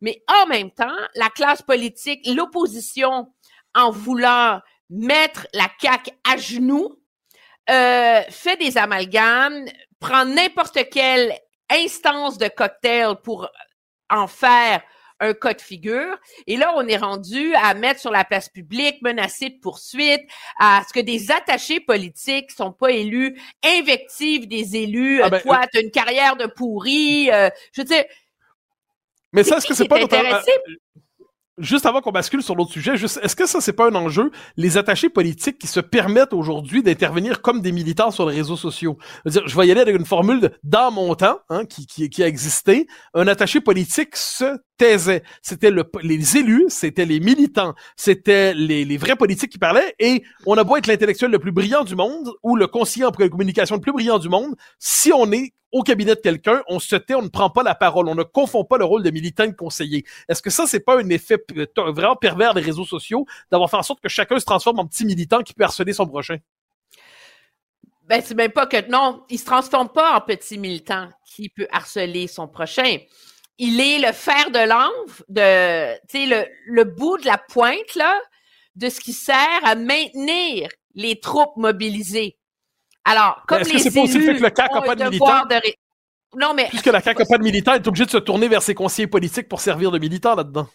mais 0.00 0.22
en 0.28 0.46
même 0.46 0.70
temps, 0.70 0.96
la 1.16 1.28
classe 1.28 1.62
politique, 1.62 2.24
l'opposition, 2.24 3.32
en 3.74 3.90
voulant 3.90 4.60
mettre 4.90 5.48
la 5.52 5.68
CAQ 5.80 6.12
à 6.22 6.36
genoux, 6.36 7.00
euh, 7.68 8.22
fait 8.30 8.56
des 8.58 8.78
amalgames, 8.78 9.64
prend 10.00 10.24
n'importe 10.24 10.88
quelle 10.90 11.34
instance 11.70 12.38
de 12.38 12.48
cocktail 12.48 13.16
pour 13.22 13.50
en 14.10 14.26
faire 14.26 14.82
un 15.20 15.32
cas 15.32 15.54
de 15.54 15.60
figure. 15.60 16.16
Et 16.46 16.56
là, 16.56 16.74
on 16.76 16.86
est 16.86 16.96
rendu 16.96 17.54
à 17.54 17.74
mettre 17.74 18.00
sur 18.00 18.10
la 18.10 18.24
place 18.24 18.48
publique, 18.48 19.00
menacer 19.02 19.50
de 19.50 19.58
poursuite, 19.58 20.22
à 20.58 20.82
ce 20.86 20.92
que 20.92 21.00
des 21.00 21.30
attachés 21.30 21.80
politiques 21.80 22.50
sont 22.50 22.72
pas 22.72 22.90
élus, 22.90 23.40
invectives 23.64 24.46
des 24.46 24.76
élus, 24.76 25.22
Ah 25.22 25.26
euh, 25.26 25.30
ben, 25.30 25.40
toi, 25.40 25.60
t'as 25.72 25.80
une 25.80 25.90
carrière 25.90 26.36
de 26.36 26.46
pourri, 26.46 27.30
euh, 27.32 27.48
je 27.72 27.80
veux 27.80 27.86
dire, 27.86 28.04
Mais 29.32 29.42
ça, 29.42 29.52
c'est 29.52 29.56
est-ce 29.58 29.66
que 29.68 29.74
c'est 29.74 29.88
pas 29.88 29.98
notamment-? 30.00 30.40
Juste 31.58 31.86
avant 31.86 32.02
qu'on 32.02 32.12
bascule 32.12 32.42
sur 32.42 32.54
l'autre 32.54 32.72
sujet, 32.72 32.96
juste, 32.98 33.18
est-ce 33.22 33.34
que 33.34 33.46
ça, 33.46 33.62
c'est 33.62 33.72
pas 33.72 33.88
un 33.88 33.94
enjeu, 33.94 34.30
les 34.58 34.76
attachés 34.76 35.08
politiques 35.08 35.58
qui 35.58 35.66
se 35.66 35.80
permettent 35.80 36.34
aujourd'hui 36.34 36.82
d'intervenir 36.82 37.40
comme 37.40 37.62
des 37.62 37.72
militants 37.72 38.10
sur 38.10 38.28
les 38.28 38.36
réseaux 38.36 38.56
sociaux? 38.56 38.98
Je, 39.24 39.30
dire, 39.30 39.48
je 39.48 39.56
vais 39.56 39.66
y 39.66 39.70
aller 39.70 39.80
avec 39.80 39.96
une 39.96 40.04
formule 40.04 40.40
de, 40.40 40.52
dans 40.64 40.90
mon 40.90 41.14
temps, 41.14 41.38
hein, 41.48 41.64
qui, 41.64 41.86
qui, 41.86 42.10
qui 42.10 42.22
a 42.22 42.26
existé. 42.26 42.86
Un 43.14 43.26
attaché 43.26 43.62
politique 43.62 44.16
se 44.16 44.58
C'était 44.78 45.70
le, 45.70 45.84
les 46.02 46.36
élus, 46.36 46.66
c'était 46.68 47.06
les 47.06 47.20
militants, 47.20 47.74
c'était 47.96 48.52
les, 48.52 48.96
vrais 48.96 49.16
politiques 49.16 49.52
qui 49.52 49.58
parlaient, 49.58 49.94
et 49.98 50.22
on 50.44 50.56
a 50.58 50.64
beau 50.64 50.76
être 50.76 50.86
l'intellectuel 50.86 51.30
le 51.30 51.38
plus 51.38 51.52
brillant 51.52 51.84
du 51.84 51.96
monde, 51.96 52.32
ou 52.42 52.56
le 52.56 52.66
conseiller 52.66 53.06
en 53.06 53.10
communication 53.10 53.76
le 53.76 53.80
plus 53.80 53.92
brillant 53.92 54.18
du 54.18 54.28
monde, 54.28 54.54
si 54.78 55.12
on 55.12 55.32
est 55.32 55.52
au 55.72 55.82
cabinet 55.82 56.14
de 56.14 56.20
quelqu'un, 56.20 56.62
on 56.68 56.78
se 56.78 56.96
tait, 56.96 57.14
on 57.14 57.22
ne 57.22 57.28
prend 57.28 57.50
pas 57.50 57.62
la 57.62 57.74
parole, 57.74 58.08
on 58.08 58.14
ne 58.14 58.22
confond 58.22 58.64
pas 58.64 58.78
le 58.78 58.84
rôle 58.84 59.02
de 59.02 59.10
militant 59.10 59.44
et 59.44 59.48
de 59.48 59.56
conseiller. 59.56 60.04
Est-ce 60.28 60.42
que 60.42 60.50
ça, 60.50 60.66
c'est 60.66 60.80
pas 60.80 60.98
un 61.00 61.08
effet 61.08 61.38
vraiment 61.76 62.16
pervers 62.16 62.54
des 62.54 62.60
réseaux 62.60 62.84
sociaux 62.84 63.26
d'avoir 63.50 63.70
fait 63.70 63.76
en 63.76 63.82
sorte 63.82 64.00
que 64.00 64.08
chacun 64.08 64.38
se 64.38 64.44
transforme 64.44 64.78
en 64.78 64.86
petit 64.86 65.04
militant 65.04 65.42
qui 65.42 65.54
peut 65.54 65.64
harceler 65.64 65.92
son 65.92 66.06
prochain? 66.06 66.38
Ben, 68.08 68.22
c'est 68.24 68.36
même 68.36 68.52
pas 68.52 68.66
que, 68.66 68.88
non, 68.88 69.24
il 69.28 69.38
se 69.38 69.44
transforme 69.44 69.88
pas 69.88 70.16
en 70.16 70.20
petit 70.20 70.58
militant 70.58 71.08
qui 71.24 71.48
peut 71.48 71.66
harceler 71.72 72.28
son 72.28 72.46
prochain. 72.46 72.98
Il 73.58 73.80
est 73.80 73.98
le 74.06 74.12
fer 74.12 74.50
de 74.50 74.58
lance 74.68 75.22
de, 75.28 75.94
tu 76.08 76.18
sais, 76.18 76.26
le, 76.26 76.44
le 76.66 76.84
bout 76.84 77.16
de 77.18 77.26
la 77.26 77.38
pointe, 77.38 77.94
là, 77.94 78.18
de 78.74 78.88
ce 78.90 79.00
qui 79.00 79.12
sert 79.14 79.36
à 79.62 79.74
maintenir 79.74 80.68
les 80.94 81.18
troupes 81.20 81.56
mobilisées. 81.56 82.36
Alors, 83.04 83.42
comme 83.48 83.60
est-ce 83.60 83.68
que 83.70 83.74
les 83.74 83.80
c'est 83.82 83.94
pas 83.94 84.00
aussi 84.00 84.18
le 84.18 84.24
élus 84.24 84.26
fait 84.26 84.38
que 84.38 84.42
le 84.44 84.52
CAQ 84.56 84.74
a 84.74 84.78
ont 84.78 84.82
pas 84.82 84.94
de 84.96 85.04
devoir 85.10 85.46
de 85.46 85.54
ré- 85.54 85.78
Non, 86.34 86.52
mais 86.54 86.66
Puisque 86.68 86.86
la 86.86 87.00
CAQ 87.00 87.20
n'a 87.20 87.26
pas 87.26 87.38
de 87.38 87.42
militant, 87.44 87.72
elle 87.72 87.82
est 87.82 87.88
obligée 87.88 88.04
de 88.04 88.10
se 88.10 88.16
tourner 88.18 88.48
vers 88.48 88.62
ses 88.62 88.74
conseillers 88.74 89.06
politiques 89.08 89.48
pour 89.48 89.60
servir 89.60 89.90
de 89.90 89.98
militant 89.98 90.34
là-dedans. 90.34 90.66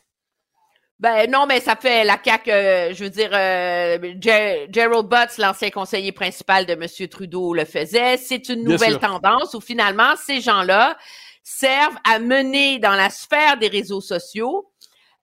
Ben 1.00 1.30
non, 1.30 1.46
mais 1.48 1.60
ça 1.60 1.76
fait 1.76 2.04
la 2.04 2.18
CAQ, 2.24 2.52
euh, 2.52 2.94
je 2.94 3.04
veux 3.04 3.10
dire, 3.10 3.30
euh, 3.34 3.98
Ger- 4.22 4.68
Gerald 4.72 5.08
Butts, 5.08 5.38
l'ancien 5.40 5.70
conseiller 5.72 6.12
principal 6.12 6.66
de 6.68 6.74
M. 6.74 7.08
Trudeau, 7.10 7.54
le 7.56 7.66
faisait. 7.66 8.18
C'est 8.18 8.50
une 8.50 8.64
nouvelle 8.64 8.94
tendance 9.00 9.54
où 9.56 9.62
finalement, 9.62 10.16
ces 10.16 10.42
gens-là 10.42 10.96
servent 11.52 11.98
à 12.04 12.20
mener 12.20 12.80
dans 12.80 12.96
la 12.96 13.10
sphère 13.10 13.58
des 13.58 13.68
réseaux 13.68 14.02
sociaux 14.02 14.72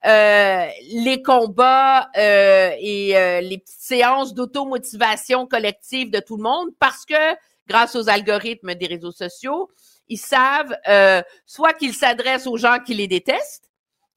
euh, 0.06 0.66
les 0.92 1.22
combats 1.22 2.08
euh, 2.16 2.70
et 2.78 3.16
euh, 3.16 3.40
les 3.40 3.58
petites 3.58 3.80
séances 3.80 4.32
d'automotivation 4.32 5.46
collective 5.46 6.10
de 6.10 6.20
tout 6.20 6.36
le 6.36 6.42
monde 6.44 6.68
parce 6.78 7.04
que 7.04 7.34
grâce 7.66 7.96
aux 7.96 8.08
algorithmes 8.08 8.74
des 8.74 8.86
réseaux 8.86 9.12
sociaux, 9.12 9.68
ils 10.08 10.18
savent 10.18 10.74
euh, 10.86 11.22
soit 11.46 11.72
qu'ils 11.72 11.94
s'adressent 11.94 12.46
aux 12.46 12.56
gens 12.56 12.78
qui 12.78 12.94
les 12.94 13.08
détestent, 13.08 13.68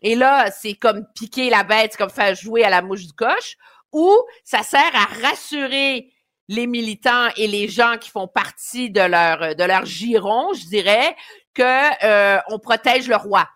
et 0.04 0.16
là, 0.16 0.50
c'est 0.52 0.74
comme 0.74 1.06
piquer 1.16 1.50
la 1.50 1.64
bête, 1.64 1.98
comme 1.98 2.10
faire 2.10 2.34
jouer 2.34 2.64
à 2.64 2.70
la 2.70 2.82
mouche 2.82 3.06
du 3.06 3.14
coche, 3.14 3.58
ou 3.92 4.12
ça 4.44 4.64
sert 4.64 4.96
à 4.96 5.28
rassurer 5.28 6.12
les 6.48 6.68
militants 6.68 7.28
et 7.38 7.48
les 7.48 7.68
gens 7.68 7.98
qui 8.00 8.10
font 8.10 8.28
partie 8.28 8.90
de 8.90 9.02
leur 9.02 9.56
de 9.56 9.64
leur 9.64 9.86
giron, 9.86 10.54
je 10.54 10.66
dirais, 10.68 11.16
que 11.54 12.06
euh, 12.06 12.40
on 12.50 12.60
protège 12.60 13.08
le 13.08 13.16
roi. 13.16 13.48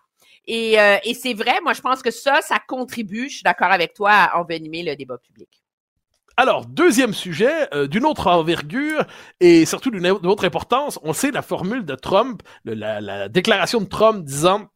Et, 0.46 0.80
euh, 0.80 0.96
et 1.04 1.14
c'est 1.14 1.34
vrai, 1.34 1.58
moi 1.62 1.72
je 1.72 1.80
pense 1.80 2.02
que 2.02 2.10
ça, 2.10 2.40
ça 2.40 2.58
contribue, 2.66 3.28
je 3.28 3.36
suis 3.36 3.42
d'accord 3.42 3.72
avec 3.72 3.94
toi, 3.94 4.12
à 4.12 4.38
envenimer 4.38 4.82
le 4.82 4.94
débat 4.94 5.18
public. 5.18 5.48
Alors, 6.36 6.66
deuxième 6.66 7.14
sujet, 7.14 7.74
euh, 7.74 7.86
d'une 7.86 8.04
autre 8.04 8.26
envergure 8.26 9.04
et 9.40 9.64
surtout 9.64 9.90
d'une 9.90 10.06
au- 10.06 10.18
d'une 10.18 10.30
autre 10.30 10.44
importance, 10.44 10.98
on 11.02 11.14
sait 11.14 11.30
la 11.30 11.40
formule 11.40 11.84
de 11.86 11.94
Trump, 11.94 12.42
la 12.64 13.28
déclaration 13.28 13.80
de 13.80 13.86
Trump 13.86 14.22
disant 14.22 14.68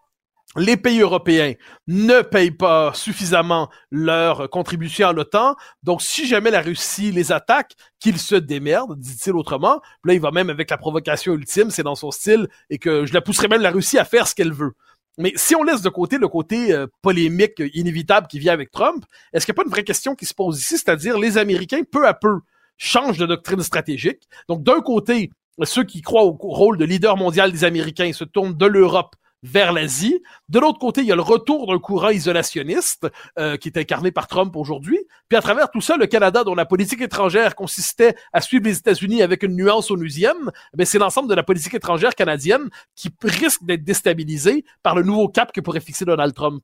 les 0.56 0.76
pays 0.76 1.00
européens 1.00 1.54
ne 1.86 2.22
payent 2.22 2.50
pas 2.50 2.92
suffisamment 2.94 3.70
leur 3.90 4.50
contribution 4.50 5.08
à 5.08 5.12
l'OTAN, 5.12 5.54
donc 5.82 6.02
si 6.02 6.26
jamais 6.26 6.50
la 6.50 6.60
Russie 6.60 7.12
les 7.12 7.30
attaque, 7.30 7.74
qu'ils 8.00 8.18
se 8.18 8.34
démerdent, 8.34 8.98
dit-il 8.98 9.34
autrement. 9.34 9.80
Puis 10.02 10.10
Là, 10.10 10.14
il 10.14 10.20
va 10.20 10.32
même 10.32 10.50
avec 10.50 10.70
la 10.70 10.76
provocation 10.76 11.34
ultime, 11.34 11.70
c'est 11.70 11.82
dans 11.82 11.94
son 11.94 12.10
style, 12.10 12.48
et 12.68 12.78
que 12.78 13.06
je 13.06 13.14
la 13.14 13.20
pousserai 13.20 13.46
même 13.46 13.62
la 13.62 13.70
Russie 13.70 13.98
à 13.98 14.04
faire 14.04 14.26
ce 14.26 14.34
qu'elle 14.34 14.52
veut. 14.52 14.72
Mais 15.18 15.32
si 15.36 15.54
on 15.54 15.62
laisse 15.62 15.82
de 15.82 15.88
côté 15.88 16.18
le 16.18 16.28
côté 16.28 16.72
euh, 16.72 16.86
polémique 17.02 17.62
inévitable 17.74 18.26
qui 18.26 18.38
vient 18.38 18.52
avec 18.52 18.70
Trump, 18.70 19.04
est-ce 19.32 19.44
qu'il 19.44 19.52
n'y 19.52 19.56
a 19.56 19.62
pas 19.62 19.66
une 19.66 19.72
vraie 19.72 19.84
question 19.84 20.14
qui 20.14 20.26
se 20.26 20.34
pose 20.34 20.58
ici, 20.58 20.78
c'est-à-dire 20.78 21.18
les 21.18 21.38
Américains, 21.38 21.82
peu 21.88 22.06
à 22.08 22.14
peu, 22.14 22.40
changent 22.76 23.18
de 23.18 23.26
doctrine 23.26 23.62
stratégique. 23.62 24.22
Donc, 24.48 24.62
d'un 24.62 24.80
côté, 24.80 25.30
ceux 25.62 25.84
qui 25.84 26.00
croient 26.00 26.24
au 26.24 26.32
rôle 26.32 26.78
de 26.78 26.84
leader 26.84 27.16
mondial 27.16 27.52
des 27.52 27.64
Américains 27.64 28.12
se 28.12 28.24
tournent 28.24 28.56
de 28.56 28.66
l'Europe 28.66 29.14
vers 29.42 29.72
l'Asie. 29.72 30.22
De 30.48 30.58
l'autre 30.58 30.78
côté, 30.78 31.00
il 31.00 31.06
y 31.06 31.12
a 31.12 31.16
le 31.16 31.22
retour 31.22 31.66
d'un 31.66 31.78
courant 31.78 32.10
isolationniste 32.10 33.08
euh, 33.38 33.56
qui 33.56 33.68
est 33.68 33.78
incarné 33.78 34.10
par 34.10 34.26
Trump 34.26 34.54
aujourd'hui. 34.56 34.98
Puis 35.28 35.36
à 35.36 35.42
travers 35.42 35.70
tout 35.70 35.80
ça, 35.80 35.96
le 35.96 36.06
Canada, 36.06 36.44
dont 36.44 36.54
la 36.54 36.66
politique 36.66 37.00
étrangère 37.00 37.54
consistait 37.54 38.14
à 38.32 38.40
suivre 38.40 38.64
les 38.64 38.78
États-Unis 38.78 39.22
avec 39.22 39.42
une 39.42 39.56
nuance 39.56 39.90
onusienne, 39.90 40.50
ben 40.74 40.84
c'est 40.84 40.98
l'ensemble 40.98 41.28
de 41.28 41.34
la 41.34 41.42
politique 41.42 41.74
étrangère 41.74 42.14
canadienne 42.14 42.68
qui 42.94 43.10
risque 43.22 43.64
d'être 43.64 43.84
déstabilisée 43.84 44.64
par 44.82 44.94
le 44.94 45.02
nouveau 45.02 45.28
cap 45.28 45.52
que 45.52 45.60
pourrait 45.60 45.80
fixer 45.80 46.04
Donald 46.04 46.34
Trump. 46.34 46.62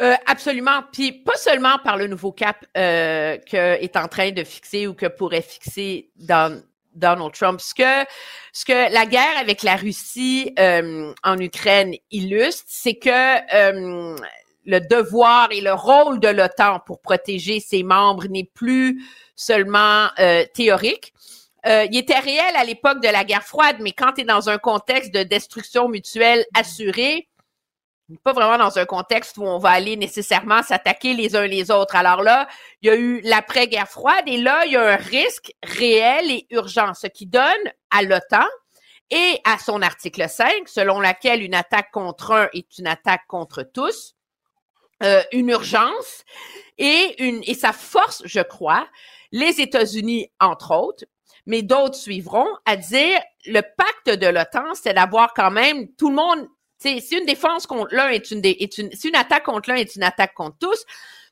Euh, 0.00 0.14
absolument. 0.26 0.82
Puis 0.92 1.12
pas 1.12 1.36
seulement 1.36 1.78
par 1.84 1.98
le 1.98 2.06
nouveau 2.06 2.32
cap 2.32 2.64
euh, 2.76 3.36
que 3.36 3.56
est 3.56 3.96
en 3.96 4.08
train 4.08 4.30
de 4.30 4.44
fixer 4.44 4.86
ou 4.86 4.94
que 4.94 5.06
pourrait 5.06 5.42
fixer 5.42 6.10
dans 6.16 6.62
Donald 6.94 7.32
Trump. 7.32 7.60
Ce 7.60 7.74
que, 7.74 8.08
ce 8.52 8.64
que 8.64 8.92
la 8.92 9.06
guerre 9.06 9.38
avec 9.38 9.62
la 9.62 9.76
Russie 9.76 10.52
euh, 10.58 11.12
en 11.22 11.38
Ukraine 11.38 11.94
illustre, 12.10 12.64
c'est 12.66 12.96
que 12.96 13.10
euh, 13.54 14.16
le 14.66 14.80
devoir 14.80 15.48
et 15.52 15.60
le 15.60 15.72
rôle 15.72 16.20
de 16.20 16.28
l'OTAN 16.28 16.80
pour 16.84 17.00
protéger 17.00 17.60
ses 17.60 17.82
membres 17.82 18.26
n'est 18.28 18.50
plus 18.54 19.02
seulement 19.36 20.08
euh, 20.18 20.44
théorique. 20.54 21.14
il 21.64 21.96
était 21.96 22.18
réel 22.18 22.54
à 22.56 22.64
l'époque 22.64 23.00
de 23.02 23.08
la 23.08 23.24
guerre 23.24 23.44
froide, 23.44 23.76
mais 23.80 23.92
quand 23.92 24.12
tu 24.12 24.22
es 24.22 24.24
dans 24.24 24.48
un 24.50 24.58
contexte 24.58 25.14
de 25.14 25.22
destruction 25.22 25.88
mutuelle 25.88 26.44
assurée, 26.54 27.29
pas 28.18 28.32
vraiment 28.32 28.58
dans 28.58 28.78
un 28.78 28.84
contexte 28.84 29.36
où 29.38 29.44
on 29.44 29.58
va 29.58 29.70
aller 29.70 29.96
nécessairement 29.96 30.62
s'attaquer 30.62 31.14
les 31.14 31.36
uns 31.36 31.46
les 31.46 31.70
autres. 31.70 31.96
Alors 31.96 32.22
là, 32.22 32.48
il 32.82 32.88
y 32.88 32.90
a 32.90 32.96
eu 32.96 33.20
l'après-guerre 33.22 33.88
froide 33.88 34.24
et 34.26 34.38
là, 34.38 34.64
il 34.66 34.72
y 34.72 34.76
a 34.76 34.82
un 34.82 34.96
risque 34.96 35.52
réel 35.62 36.30
et 36.30 36.46
urgent, 36.50 36.94
ce 36.94 37.06
qui 37.06 37.26
donne 37.26 37.42
à 37.90 38.02
l'OTAN 38.02 38.46
et 39.10 39.40
à 39.44 39.58
son 39.58 39.82
article 39.82 40.28
5, 40.28 40.68
selon 40.68 41.00
laquelle 41.00 41.42
une 41.42 41.54
attaque 41.54 41.90
contre 41.90 42.32
un 42.32 42.48
est 42.52 42.78
une 42.78 42.86
attaque 42.86 43.26
contre 43.26 43.62
tous, 43.62 44.14
euh, 45.02 45.22
une 45.32 45.48
urgence 45.48 46.24
et 46.78 47.22
une 47.22 47.42
et 47.46 47.54
ça 47.54 47.72
force, 47.72 48.22
je 48.24 48.40
crois, 48.40 48.86
les 49.32 49.60
États-Unis 49.60 50.30
entre 50.40 50.74
autres, 50.76 51.04
mais 51.46 51.62
d'autres 51.62 51.96
suivront 51.96 52.48
à 52.66 52.76
dire 52.76 53.20
le 53.46 53.60
pacte 53.60 54.18
de 54.18 54.26
l'OTAN, 54.26 54.74
c'est 54.74 54.94
d'avoir 54.94 55.34
quand 55.34 55.50
même 55.50 55.88
tout 55.94 56.10
le 56.10 56.16
monde 56.16 56.48
si 56.80 57.16
une 57.16 57.26
défense 57.26 57.66
contre 57.66 57.94
l'un 57.94 58.08
est 58.08 58.30
une, 58.30 58.40
est 58.44 58.78
une, 58.78 58.90
si 58.92 59.08
une 59.08 59.16
attaque 59.16 59.44
contre 59.44 59.70
l'un 59.70 59.76
est 59.76 59.96
une 59.96 60.02
attaque 60.02 60.34
contre 60.34 60.56
tous, 60.58 60.84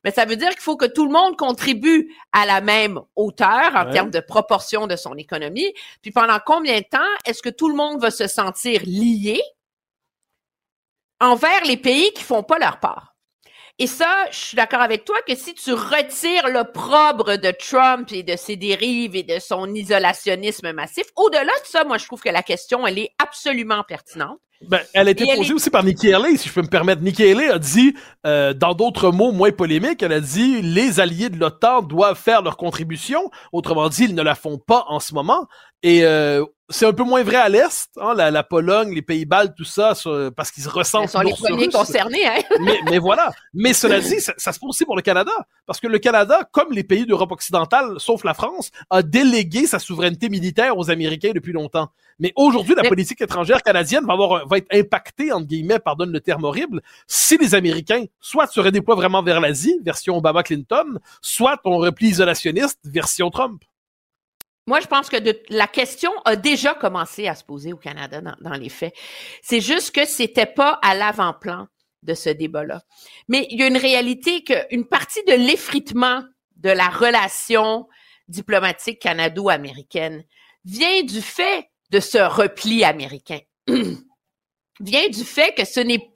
mais 0.05 0.11
ça 0.11 0.25
veut 0.25 0.37
dire 0.37 0.51
qu'il 0.51 0.61
faut 0.61 0.77
que 0.77 0.87
tout 0.87 1.07
le 1.07 1.13
monde 1.13 1.37
contribue 1.37 2.15
à 2.33 2.47
la 2.47 2.61
même 2.61 3.01
hauteur 3.17 3.75
en 3.75 3.91
termes 3.91 4.11
de 4.11 4.21
proportion 4.21 4.87
de 4.87 4.97
son 4.97 5.15
économie. 5.17 5.73
Puis 6.03 6.13
pendant 6.13 6.39
combien 6.45 6.79
de 6.79 6.87
temps 6.89 6.99
est-ce 7.25 7.43
que 7.43 7.49
tout 7.49 7.69
le 7.69 7.75
monde 7.75 8.01
va 8.01 8.11
se 8.11 8.29
sentir 8.29 8.81
lié 8.85 9.43
envers 11.21 11.65
les 11.65 11.77
pays 11.77 12.13
qui 12.13 12.23
font 12.23 12.45
pas 12.45 12.59
leur 12.59 12.79
part? 12.79 13.17
Et 13.81 13.87
ça, 13.87 14.27
je 14.33 14.39
suis 14.39 14.57
d'accord 14.57 14.81
avec 14.81 15.05
toi 15.05 15.17
que 15.27 15.37
si 15.37 15.55
tu 15.55 15.73
retires 15.73 16.49
l'opprobre 16.49 17.37
de 17.37 17.53
Trump 17.53 18.11
et 18.11 18.25
de 18.25 18.37
ses 18.37 18.57
dérives 18.57 19.15
et 19.15 19.23
de 19.23 19.39
son 19.39 19.73
isolationnisme 19.73 20.73
massif, 20.73 21.07
au-delà 21.15 21.45
de 21.45 21.67
ça, 21.67 21.85
moi, 21.85 21.97
je 21.97 22.05
trouve 22.07 22.21
que 22.21 22.29
la 22.29 22.43
question, 22.43 22.89
elle 22.89 22.99
est 22.99 23.13
absolument 23.19 23.85
pertinente. 23.87 24.41
Ben, 24.67 24.81
elle 24.93 25.07
a 25.07 25.13
été 25.13 25.25
posée 25.37 25.55
aussi 25.55 25.71
par 25.71 25.85
Nikki 25.85 26.13
Haley, 26.13 26.37
si 26.37 26.49
je 26.49 26.53
peux 26.53 26.63
me 26.63 26.69
permettre. 26.69 27.01
Nikki 27.01 27.23
Haley 27.23 27.49
a 27.49 27.61
dit, 27.61 27.95
euh, 28.27 28.53
dans 28.53 28.75
d'autres 28.75 29.13
mots 29.13 29.31
moins 29.31 29.53
polémiques, 29.53 30.03
elle 30.03 30.13
a 30.13 30.21
dit 30.21 30.63
les 30.63 30.99
alliés 30.99 31.29
de 31.29 31.39
l'OTAN 31.39 31.83
doivent 31.83 32.19
faire 32.19 32.43
leur 32.43 32.57
contribution. 32.57 33.31
Autrement 33.53 33.89
dit, 33.89 34.05
ils 34.05 34.17
ne 34.17 34.23
la 34.23 34.35
font 34.35 34.59
pas 34.59 34.85
en 34.89 34.99
ce 34.99 35.15
moment. 35.15 35.47
Et 35.83 36.05
euh, 36.05 36.45
c'est 36.71 36.87
un 36.87 36.93
peu 36.93 37.05
moins 37.05 37.23
vrai 37.23 37.37
à 37.37 37.49
l'Est, 37.49 37.91
hein, 37.99 38.13
la, 38.15 38.31
la, 38.31 38.43
Pologne, 38.43 38.93
les 38.93 39.01
Pays-Bas, 39.01 39.49
tout 39.49 39.65
ça, 39.65 39.95
parce 40.37 40.51
qu'ils 40.51 40.65
se 40.65 40.69
ressentent. 40.69 41.05
Ils 41.05 41.09
sont 41.09 41.21
les 41.21 41.33
premiers 41.33 41.69
concernés, 41.69 42.27
hein? 42.27 42.41
mais, 42.61 42.79
mais, 42.91 42.99
voilà. 42.99 43.33
Mais 43.55 43.73
cela 43.73 44.01
dit, 44.01 44.21
ça, 44.21 44.35
ça, 44.37 44.53
se 44.53 44.59
pose 44.59 44.71
aussi 44.71 44.85
pour 44.85 44.97
le 44.97 45.03
Canada. 45.03 45.33
Parce 45.67 45.81
que 45.81 45.87
le 45.87 45.99
Canada, 45.99 46.41
comme 46.53 46.73
les 46.73 46.85
pays 46.85 47.07
d'Europe 47.07 47.33
occidentale, 47.33 47.95
sauf 47.99 48.25
la 48.25 48.35
France, 48.35 48.71
a 48.91 49.03
délégué 49.03 49.67
sa 49.67 49.79
souveraineté 49.79 50.29
militaire 50.29 50.77
aux 50.77 50.91
Américains 50.91 51.33
depuis 51.35 51.53
longtemps. 51.53 51.89
Mais 52.19 52.33
aujourd'hui, 52.35 52.75
la 52.75 52.89
politique 52.89 53.21
étrangère 53.21 53.63
canadienne 53.63 54.05
va 54.05 54.15
avoir, 54.15 54.47
va 54.47 54.59
être 54.59 54.67
impactée, 54.73 55.33
entre 55.33 55.47
guillemets, 55.47 55.79
pardonne 55.79 56.11
le 56.11 56.21
terme 56.21 56.45
horrible, 56.45 56.83
si 57.07 57.39
les 57.39 57.55
Américains, 57.55 58.05
soit 58.21 58.49
se 58.49 58.61
redéploient 58.61 58.97
vraiment 58.97 59.23
vers 59.23 59.41
l'Asie, 59.41 59.79
version 59.85 60.17
Obama-Clinton, 60.17 60.99
soit 61.23 61.61
on 61.65 61.79
repli 61.79 62.09
isolationniste, 62.09 62.81
version 62.85 63.31
Trump. 63.31 63.63
Moi, 64.69 64.81
je 64.81 64.87
pense 64.87 65.09
que 65.09 65.17
la 65.49 65.67
question 65.67 66.13
a 66.27 66.37
déjà 66.37 66.75
commencé 66.75 67.27
à 67.27 67.35
se 67.35 67.43
poser 67.43 67.73
au 67.73 67.79
Canada 67.79 68.21
dans, 68.21 68.53
les 68.53 68.69
faits. 68.69 68.95
C'est 69.41 69.63
juste 69.63 69.95
que 69.95 70.05
c'était 70.05 70.45
pas 70.45 70.79
à 70.83 70.95
l'avant-plan 70.95 71.69
de 72.03 72.13
ce 72.13 72.29
débat-là. 72.29 72.83
Mais 73.29 73.47
il 73.49 73.59
y 73.59 73.63
a 73.63 73.67
une 73.67 73.79
réalité 73.79 74.45
qu'une 74.45 74.87
partie 74.87 75.25
de 75.25 75.33
l'effritement 75.33 76.23
de 76.57 76.69
la 76.69 76.91
relation 76.91 77.89
diplomatique 78.29 79.01
canado-américaine 79.01 80.23
vient 80.67 81.03
du 81.03 81.23
fait 81.23 81.71
de 81.91 81.99
ce 81.99 82.19
repli 82.19 82.85
américain. 82.85 83.41
vient 84.81 85.09
du 85.09 85.25
fait 85.25 85.55
que 85.55 85.65
ce 85.65 85.81
n'est 85.81 86.11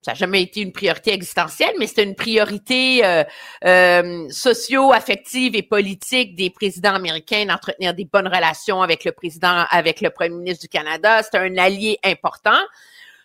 ça 0.00 0.12
n'a 0.12 0.14
jamais 0.14 0.42
été 0.42 0.60
une 0.60 0.72
priorité 0.72 1.12
existentielle, 1.12 1.74
mais 1.78 1.88
c'est 1.88 2.04
une 2.04 2.14
priorité 2.14 3.04
euh, 3.04 3.24
euh, 3.64 4.28
socio-affective 4.30 5.56
et 5.56 5.62
politique 5.62 6.36
des 6.36 6.50
présidents 6.50 6.94
américains 6.94 7.46
d'entretenir 7.46 7.94
des 7.94 8.04
bonnes 8.04 8.28
relations 8.28 8.80
avec 8.80 9.04
le 9.04 9.10
président, 9.12 9.66
avec 9.70 10.00
le 10.00 10.10
premier 10.10 10.36
ministre 10.36 10.62
du 10.62 10.68
Canada. 10.68 11.22
C'est 11.22 11.36
un 11.36 11.56
allié 11.58 11.98
important. 12.04 12.58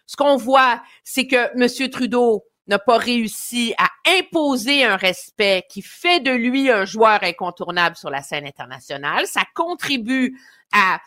Ce 0.08 0.16
qu'on 0.16 0.36
voit, 0.36 0.82
c'est 1.04 1.28
que 1.28 1.52
M. 1.56 1.90
Trudeau 1.90 2.44
n'a 2.68 2.80
pas 2.80 2.98
réussi 2.98 3.76
à 3.78 3.90
imposer 4.20 4.84
un 4.84 4.96
respect 4.96 5.66
qui 5.70 5.82
fait 5.82 6.22
de 6.22 6.32
lui 6.32 6.72
un 6.72 6.86
joueur 6.86 7.22
incontournable 7.22 7.96
sur 7.96 8.10
la 8.10 8.24
scène 8.24 8.48
internationale. 8.48 9.28
Ça 9.28 9.44
contribue 9.54 10.40
à, 10.72 11.00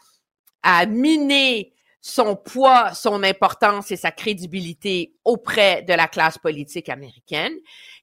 à 0.63 0.87
miner 0.87 1.73
son 2.07 2.37
poids, 2.37 2.95
son 2.95 3.25
importance 3.25 3.91
et 3.91 3.97
sa 3.97 4.13
crédibilité 4.13 5.15
auprès 5.25 5.83
de 5.83 5.93
la 5.93 6.07
classe 6.07 6.39
politique 6.39 6.89
américaine, 6.89 7.53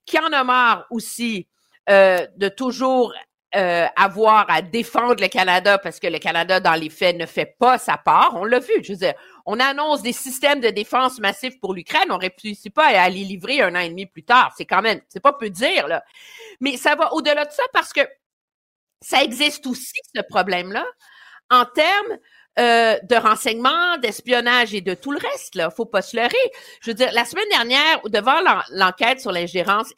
qui 0.04 0.18
en 0.18 0.30
a 0.30 0.44
marre 0.44 0.86
aussi 0.90 1.48
euh, 1.88 2.26
de 2.36 2.48
toujours 2.50 3.14
euh, 3.56 3.86
avoir 3.96 4.44
à 4.50 4.60
défendre 4.60 5.22
le 5.22 5.28
Canada 5.28 5.78
parce 5.78 6.00
que 6.00 6.06
le 6.06 6.18
Canada, 6.18 6.60
dans 6.60 6.74
les 6.74 6.90
faits, 6.90 7.16
ne 7.16 7.24
fait 7.24 7.56
pas 7.58 7.78
sa 7.78 7.96
part. 7.96 8.32
On 8.34 8.44
l'a 8.44 8.58
vu. 8.58 8.74
Je 8.82 8.92
veux 8.92 8.98
dire, 8.98 9.14
on 9.46 9.58
annonce 9.58 10.02
des 10.02 10.12
systèmes 10.12 10.60
de 10.60 10.68
défense 10.68 11.18
massifs 11.18 11.58
pour 11.58 11.72
l'Ukraine. 11.72 12.10
On 12.10 12.18
ne 12.18 12.28
réussit 12.42 12.74
pas 12.74 12.88
à 12.88 13.08
les 13.08 13.24
livrer 13.24 13.62
un 13.62 13.74
an 13.74 13.80
et 13.80 13.88
demi 13.88 14.04
plus 14.04 14.24
tard. 14.24 14.52
C'est 14.54 14.66
quand 14.66 14.82
même, 14.82 15.00
c'est 15.08 15.20
pas 15.20 15.32
peu 15.32 15.48
dire, 15.48 15.88
là. 15.88 16.04
Mais 16.60 16.76
ça 16.76 16.94
va 16.94 17.14
au-delà 17.14 17.46
de 17.46 17.52
ça 17.52 17.62
parce 17.72 17.94
que 17.94 18.02
ça 19.00 19.22
existe 19.22 19.66
aussi, 19.66 19.98
ce 20.14 20.20
problème-là, 20.28 20.84
en 21.50 21.64
termes 21.64 22.18
euh, 22.58 22.98
de 23.02 23.16
renseignements, 23.16 23.98
d'espionnage 23.98 24.74
et 24.74 24.80
de 24.80 24.94
tout 24.94 25.10
le 25.10 25.18
reste. 25.18 25.56
Là, 25.56 25.70
faut 25.70 25.86
pas 25.86 26.02
se 26.02 26.16
leurrer. 26.16 26.52
Je 26.80 26.90
veux 26.90 26.94
dire, 26.94 27.10
la 27.12 27.24
semaine 27.24 27.48
dernière, 27.50 28.00
devant 28.04 28.40
l'enquête 28.70 29.20
sur 29.20 29.32
l'ingérence 29.32 29.92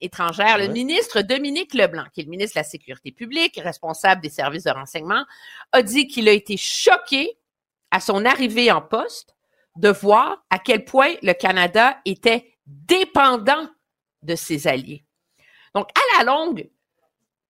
étrangère, 0.00 0.58
le 0.58 0.68
ministre 0.68 1.22
Dominique 1.22 1.72
Leblanc, 1.72 2.04
qui 2.12 2.20
est 2.20 2.24
le 2.24 2.30
ministre 2.30 2.56
de 2.56 2.60
la 2.60 2.64
Sécurité 2.64 3.12
publique, 3.12 3.58
responsable 3.62 4.20
des 4.20 4.28
services 4.28 4.64
de 4.64 4.70
renseignement, 4.70 5.24
a 5.72 5.82
dit 5.82 6.06
qu'il 6.06 6.28
a 6.28 6.32
été 6.32 6.58
choqué 6.58 7.38
à 7.90 7.98
son 7.98 8.26
arrivée 8.26 8.70
en 8.70 8.82
poste 8.82 9.34
de 9.76 9.88
voir 9.88 10.44
à 10.50 10.58
quel 10.58 10.84
point 10.84 11.14
le 11.22 11.32
Canada 11.32 11.98
était 12.04 12.52
dépendant 12.66 13.68
de 14.22 14.34
ses 14.34 14.66
alliés. 14.66 15.04
Donc, 15.74 15.88
à 15.96 16.18
la 16.18 16.24
longue, 16.24 16.68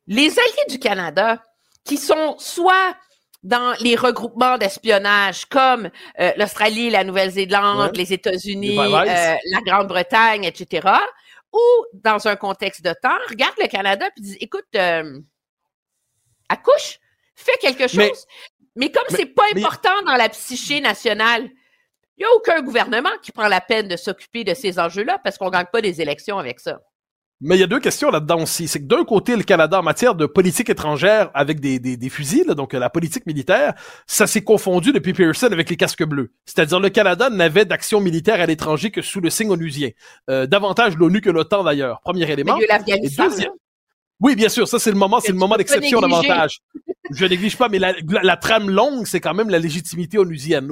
les 0.06 0.38
alliés 0.38 0.66
du 0.68 0.78
Canada, 0.78 1.42
qui 1.84 1.96
sont 1.96 2.36
soit 2.38 2.96
dans 3.42 3.74
les 3.80 3.96
regroupements 3.96 4.56
d'espionnage 4.56 5.46
comme 5.46 5.90
euh, 6.20 6.32
l'Australie, 6.36 6.90
la 6.90 7.04
Nouvelle-Zélande, 7.04 7.96
les 7.96 8.12
États-Unis, 8.12 8.78
euh, 8.78 9.34
la 9.44 9.60
Grande-Bretagne, 9.66 10.44
etc., 10.44 10.88
ou 11.52 11.86
dans 11.92 12.28
un 12.28 12.36
contexte 12.36 12.82
de 12.82 12.94
temps, 13.02 13.18
regarde 13.28 13.54
le 13.60 13.68
Canada 13.68 14.06
puis 14.14 14.24
dis, 14.24 14.36
écoute, 14.40 14.64
euh, 14.74 15.20
accouche, 16.48 16.98
fais 17.34 17.56
quelque 17.60 17.88
chose. 17.88 18.26
Mais, 18.74 18.90
comme 18.90 19.04
c'est 19.10 19.26
pas 19.26 19.44
important 19.54 20.02
dans 20.06 20.16
la 20.16 20.30
psyché 20.30 20.80
nationale, 20.80 21.50
il 22.16 22.20
n'y 22.20 22.24
a 22.24 22.32
aucun 22.34 22.62
gouvernement 22.62 23.10
qui 23.22 23.32
prend 23.32 23.48
la 23.48 23.60
peine 23.60 23.88
de 23.88 23.96
s'occuper 23.96 24.44
de 24.44 24.54
ces 24.54 24.78
enjeux-là 24.78 25.18
parce 25.18 25.36
qu'on 25.36 25.50
gagne 25.50 25.66
pas 25.70 25.82
des 25.82 26.00
élections 26.00 26.38
avec 26.38 26.60
ça. 26.60 26.80
Mais 27.44 27.56
il 27.56 27.60
y 27.60 27.64
a 27.64 27.66
deux 27.66 27.80
questions 27.80 28.10
là-dedans 28.10 28.42
aussi. 28.42 28.68
C'est 28.68 28.78
que 28.78 28.86
d'un 28.86 29.04
côté, 29.04 29.34
le 29.34 29.42
Canada, 29.42 29.80
en 29.80 29.82
matière 29.82 30.14
de 30.14 30.26
politique 30.26 30.70
étrangère 30.70 31.30
avec 31.34 31.58
des, 31.58 31.80
des, 31.80 31.96
des 31.96 32.08
fusils, 32.08 32.46
donc 32.56 32.72
la 32.72 32.88
politique 32.88 33.26
militaire, 33.26 33.74
ça 34.06 34.28
s'est 34.28 34.44
confondu 34.44 34.92
depuis 34.92 35.12
Pearson 35.12 35.48
avec 35.48 35.68
les 35.68 35.76
casques 35.76 36.04
bleus. 36.04 36.32
C'est-à-dire 36.46 36.78
le 36.78 36.88
Canada 36.88 37.30
n'avait 37.30 37.64
d'action 37.64 38.00
militaire 38.00 38.40
à 38.40 38.46
l'étranger 38.46 38.92
que 38.92 39.02
sous 39.02 39.20
le 39.20 39.28
signe 39.28 39.50
onusien. 39.50 39.90
Euh, 40.30 40.46
davantage 40.46 40.96
l'ONU 40.96 41.20
que 41.20 41.30
l'OTAN 41.30 41.64
d'ailleurs. 41.64 42.00
Premier 42.02 42.30
élément. 42.30 42.56
Et 42.58 43.08
deuxième... 43.16 43.50
Oui, 44.20 44.36
bien 44.36 44.48
sûr, 44.48 44.68
ça 44.68 44.78
c'est 44.78 44.92
le 44.92 44.96
moment, 44.96 45.18
c'est 45.18 45.32
le 45.32 45.38
moment 45.38 45.56
d'exception 45.56 46.00
davantage. 46.00 46.60
Je 47.10 47.26
néglige 47.26 47.56
pas, 47.56 47.68
mais 47.68 47.78
la, 47.78 48.36
trame 48.36 48.70
longue, 48.70 49.06
c'est 49.06 49.20
quand 49.20 49.34
même 49.34 49.50
la 49.50 49.58
légitimité 49.58 50.18
onusienne. 50.18 50.68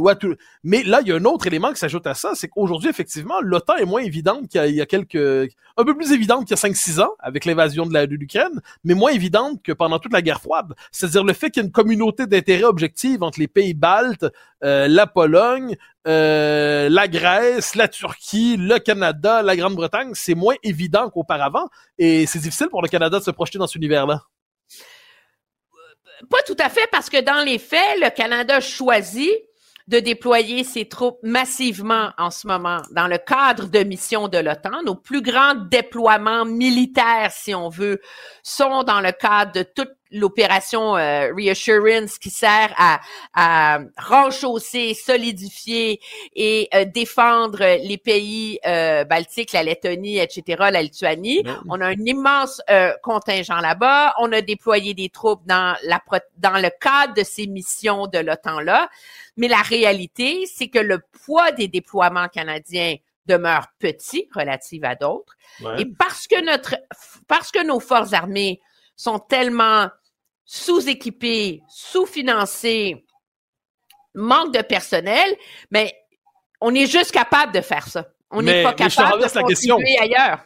Mais 0.63 0.85
là, 0.85 1.01
il 1.03 1.09
y 1.09 1.13
a 1.13 1.17
un 1.17 1.25
autre 1.25 1.47
élément 1.47 1.73
qui 1.73 1.79
s'ajoute 1.79 2.07
à 2.07 2.15
ça, 2.15 2.33
c'est 2.35 2.49
qu'aujourd'hui, 2.49 2.89
effectivement, 2.89 3.41
l'OTAN 3.41 3.77
est 3.77 3.85
moins 3.85 4.03
évidente 4.03 4.49
qu'il 4.49 4.75
y, 4.75 4.81
a 4.81 4.87
quelques... 4.87 5.53
un 5.77 5.85
peu 5.85 5.97
plus 5.97 6.13
évidente 6.13 6.47
qu'il 6.47 6.57
y 6.57 6.59
a 6.59 6.69
5-6 6.69 7.01
ans, 7.01 7.11
avec 7.19 7.45
l'invasion 7.45 7.85
de 7.85 7.99
l'Ukraine, 8.15 8.61
mais 8.85 8.95
moins 8.95 9.11
évidente 9.11 9.61
que 9.63 9.73
pendant 9.73 9.99
toute 9.99 10.13
la 10.13 10.23
guerre 10.23 10.41
froide. 10.41 10.75
C'est-à-dire 10.93 11.25
le 11.25 11.33
fait 11.33 11.51
qu'il 11.51 11.63
y 11.63 11.65
ait 11.65 11.67
une 11.67 11.73
communauté 11.73 12.27
d'intérêts 12.27 12.65
objectifs 12.65 13.21
entre 13.23 13.41
les 13.41 13.49
pays 13.49 13.75
baltes, 13.75 14.27
euh, 14.63 14.87
la 14.87 15.09
Pologne, 15.09 15.77
euh, 16.07 16.89
la 16.89 17.09
Grèce, 17.09 17.75
la 17.75 17.89
Turquie, 17.89 18.57
le 18.57 18.79
Canada, 18.79 19.43
la 19.43 19.57
Grande-Bretagne, 19.57 20.13
c'est 20.15 20.37
moins 20.37 20.55
évident 20.63 21.11
qu'auparavant, 21.11 21.69
et 21.99 22.27
c'est 22.27 22.39
difficile 22.39 22.69
pour 22.69 22.83
le 22.83 22.89
Canada 22.89 23.19
de 23.19 23.25
se 23.25 23.31
projeter 23.33 23.59
dans 23.59 23.67
cet 23.67 23.77
univers-là. 23.77 24.23
Pas 26.29 26.43
tout 26.47 26.57
à 26.59 26.69
fait, 26.69 26.87
parce 26.93 27.09
que 27.09 27.21
dans 27.21 27.45
les 27.45 27.59
faits, 27.59 27.99
le 28.01 28.11
Canada 28.11 28.61
choisit 28.61 29.31
de 29.89 29.99
déployer 29.99 30.63
ses 30.63 30.89
troupes 30.89 31.19
massivement 31.23 32.11
en 32.17 32.31
ce 32.31 32.47
moment 32.47 32.81
dans 32.93 33.09
le 33.09 33.19
cadre 33.19 33.67
de 33.67 33.81
missions 33.81 34.29
de 34.29 34.39
l'OTAN. 34.39 34.83
Nos 34.85 34.95
plus 34.95 35.21
grands 35.21 35.55
déploiements 35.55 36.45
militaires, 36.45 37.33
si 37.33 37.55
on 37.55 37.69
veut, 37.69 38.01
sont 38.45 38.85
dans 38.85 39.01
le 39.01 39.11
cadre 39.11 39.53
de 39.53 39.63
toute 39.63 39.91
l'opération 40.11 40.97
euh, 40.97 41.33
Reassurance 41.37 42.19
qui 42.19 42.31
sert 42.31 42.73
à, 42.77 43.01
à 43.35 43.81
renchausser, 43.99 44.95
solidifier 44.95 46.01
et 46.35 46.69
euh, 46.75 46.85
défendre 46.85 47.59
les 47.59 47.99
pays 47.99 48.59
euh, 48.67 49.05
baltiques, 49.05 49.53
la 49.53 49.63
Lettonie, 49.63 50.19
etc., 50.19 50.43
la 50.73 50.83
Lituanie. 50.83 51.43
Ben 51.43 51.63
On 51.69 51.81
a 51.81 51.87
un 51.87 52.07
immense 52.07 52.61
contingent 53.03 53.61
là-bas. 53.61 54.15
On 54.19 54.33
a 54.33 54.41
déployé 54.41 54.95
des 54.95 55.09
troupes 55.09 55.43
dans, 55.47 55.77
la, 55.85 56.01
dans 56.39 56.61
le 56.61 56.71
cadre 56.81 57.15
de 57.15 57.23
ces 57.23 57.47
missions 57.47 58.07
de 58.07 58.19
l'OTAN-là. 58.19 58.89
Mais 59.37 59.49
la 59.49 59.63
réalité, 59.63 60.47
c'est 60.47 60.69
que 60.69 60.79
le 60.79 61.01
poids 61.25 61.53
des 61.53 61.69
déploiements 61.69 62.29
canadiens 62.29 62.97
demeure 63.27 63.69
petit 63.79 64.29
relative 64.35 64.85
à 64.85 64.95
d'autres. 64.95 65.37
Et 65.79 65.85
parce 65.87 66.27
que 66.27 66.43
notre, 66.45 66.77
parce 67.29 67.51
que 67.51 67.65
nos 67.65 67.81
forces 67.81 68.13
armées 68.13 68.61
sont 68.97 69.19
tellement 69.19 69.89
sous-équipés, 70.53 71.63
sous-financés, 71.69 73.07
manque 74.17 74.53
de 74.53 74.63
personnel, 74.63 75.37
mais 75.71 75.95
on 76.61 76.75
est 76.75 76.87
juste 76.87 77.13
capable 77.13 77.53
de 77.55 77.61
faire 77.61 77.87
ça. 77.87 78.09
On 78.33 78.43
n'est 78.43 78.65
pas 78.65 78.75
capable 78.75 79.23
de 79.23 79.41
continuer 79.41 79.97
ailleurs. 80.01 80.45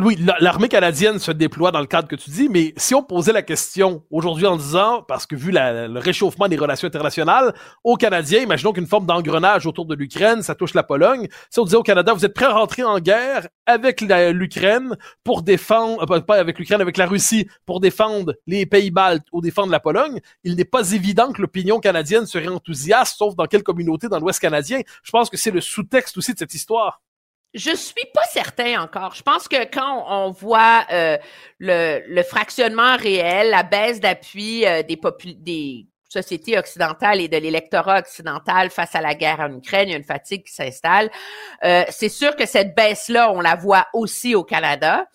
Oui, 0.00 0.16
l'armée 0.40 0.68
canadienne 0.68 1.18
se 1.18 1.32
déploie 1.32 1.70
dans 1.70 1.80
le 1.80 1.86
cadre 1.86 2.08
que 2.08 2.16
tu 2.16 2.30
dis, 2.30 2.48
mais 2.48 2.72
si 2.78 2.94
on 2.94 3.02
posait 3.02 3.32
la 3.32 3.42
question 3.42 4.02
aujourd'hui 4.10 4.46
en 4.46 4.56
disant, 4.56 5.02
parce 5.02 5.26
que 5.26 5.36
vu 5.36 5.50
le 5.52 5.98
réchauffement 5.98 6.48
des 6.48 6.56
relations 6.56 6.86
internationales, 6.88 7.52
aux 7.84 7.96
Canadiens, 7.96 8.40
imaginons 8.40 8.72
qu'une 8.72 8.86
forme 8.86 9.04
d'engrenage 9.04 9.66
autour 9.66 9.84
de 9.84 9.94
l'Ukraine, 9.94 10.42
ça 10.42 10.54
touche 10.54 10.72
la 10.72 10.82
Pologne. 10.82 11.28
Si 11.50 11.60
on 11.60 11.64
disait 11.64 11.76
au 11.76 11.82
Canada, 11.82 12.14
vous 12.14 12.24
êtes 12.24 12.32
prêt 12.32 12.46
à 12.46 12.54
rentrer 12.54 12.84
en 12.84 13.00
guerre 13.00 13.48
avec 13.66 14.00
l'Ukraine 14.00 14.96
pour 15.24 15.42
défendre, 15.42 16.10
euh, 16.10 16.20
pas 16.20 16.36
avec 16.36 16.58
l'Ukraine, 16.58 16.80
avec 16.80 16.96
la 16.96 17.06
Russie, 17.06 17.46
pour 17.66 17.80
défendre 17.80 18.34
les 18.46 18.64
Pays-Baltes 18.64 19.26
ou 19.32 19.42
défendre 19.42 19.72
la 19.72 19.80
Pologne, 19.80 20.20
il 20.44 20.56
n'est 20.56 20.64
pas 20.64 20.92
évident 20.92 21.32
que 21.32 21.42
l'opinion 21.42 21.80
canadienne 21.80 22.24
serait 22.24 22.48
enthousiaste, 22.48 23.18
sauf 23.18 23.34
dans 23.36 23.46
quelle 23.46 23.62
communauté 23.62 24.08
dans 24.08 24.18
l'Ouest 24.18 24.40
canadien. 24.40 24.80
Je 25.02 25.10
pense 25.10 25.28
que 25.28 25.36
c'est 25.36 25.50
le 25.50 25.60
sous-texte 25.60 26.16
aussi 26.16 26.32
de 26.32 26.38
cette 26.38 26.54
histoire. 26.54 27.00
Je 27.54 27.76
suis 27.76 28.06
pas 28.14 28.24
certain 28.30 28.80
encore. 28.82 29.14
Je 29.14 29.22
pense 29.22 29.46
que 29.46 29.64
quand 29.64 30.06
on 30.08 30.30
voit 30.30 30.86
euh, 30.90 31.18
le, 31.58 32.22
fractionnement 32.22 32.96
réel, 32.96 33.50
la 33.50 33.62
baisse 33.62 34.00
d'appui 34.00 34.64
euh, 34.64 34.82
des, 34.82 34.98
des 35.36 35.86
sociétés 36.08 36.58
occidentales 36.58 37.20
et 37.20 37.28
de 37.28 37.36
l'électorat 37.36 37.98
occidental 37.98 38.70
face 38.70 38.94
à 38.94 39.02
la 39.02 39.14
guerre 39.14 39.40
en 39.40 39.54
Ukraine, 39.54 39.88
il 39.88 39.92
y 39.92 39.94
a 39.94 39.98
une 39.98 40.04
fatigue 40.04 40.44
qui 40.44 40.52
s'installe. 40.52 41.10
Euh, 41.62 41.84
c'est 41.90 42.08
sûr 42.08 42.36
que 42.36 42.46
cette 42.46 42.74
baisse-là, 42.74 43.30
on 43.30 43.42
la 43.42 43.54
voit 43.54 43.86
aussi 43.92 44.34
au 44.34 44.44
Canada, 44.44 45.06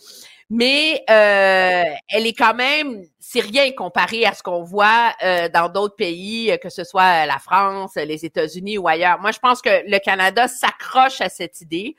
mais 0.52 1.04
elle 1.08 2.26
est 2.28 2.38
quand 2.38 2.54
même, 2.54 3.04
c'est 3.20 3.42
rien 3.42 3.72
comparé 3.72 4.26
à 4.26 4.34
ce 4.34 4.44
qu'on 4.44 4.64
voit 4.64 5.14
dans 5.54 5.70
d'autres 5.70 5.98
pays, 5.98 6.58
que 6.62 6.70
ce 6.70 6.86
soit 6.86 7.26
la 7.26 7.38
France, 7.38 7.96
les 7.96 8.24
États-Unis 8.24 8.78
ou 8.78 8.88
ailleurs. 8.88 9.20
Moi, 9.20 9.32
je 9.32 9.40
pense 9.40 9.62
que 9.62 9.84
le 9.86 9.98
Canada 10.00 10.48
s'accroche 10.48 11.20
à 11.20 11.28
cette 11.28 11.60
idée 11.60 11.98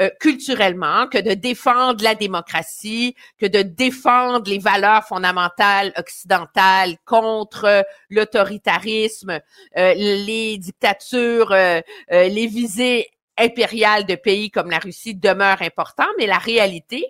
euh, 0.00 0.08
culturellement, 0.20 1.06
que 1.06 1.18
de 1.18 1.34
défendre 1.34 2.02
la 2.02 2.14
démocratie, 2.14 3.14
que 3.36 3.44
de 3.44 3.60
défendre 3.60 4.48
les 4.48 4.58
valeurs 4.58 5.04
fondamentales 5.04 5.92
occidentales 5.98 6.96
contre 7.04 7.84
l'autoritarisme, 8.08 9.38
euh, 9.76 9.94
les 9.94 10.56
dictatures, 10.56 11.52
euh, 11.52 11.82
les 12.08 12.46
visées 12.46 13.10
impériales 13.36 14.06
de 14.06 14.14
pays 14.14 14.50
comme 14.50 14.70
la 14.70 14.78
Russie 14.78 15.14
demeurent 15.14 15.60
importants, 15.60 16.08
mais 16.16 16.26
la 16.26 16.38
réalité, 16.38 17.04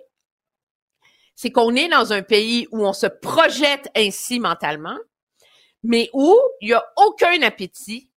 c'est 1.35 1.51
qu'on 1.51 1.75
est 1.75 1.87
dans 1.87 2.11
un 2.11 2.21
pays 2.21 2.67
où 2.71 2.85
on 2.85 2.93
se 2.93 3.07
projette 3.07 3.89
ainsi 3.95 4.41
mentalement, 4.41 4.97
mais 5.83 6.09
où 6.11 6.37
il 6.59 6.67
n'y 6.67 6.73
a 6.73 6.85
aucun 6.97 7.41
appétit 7.43 8.09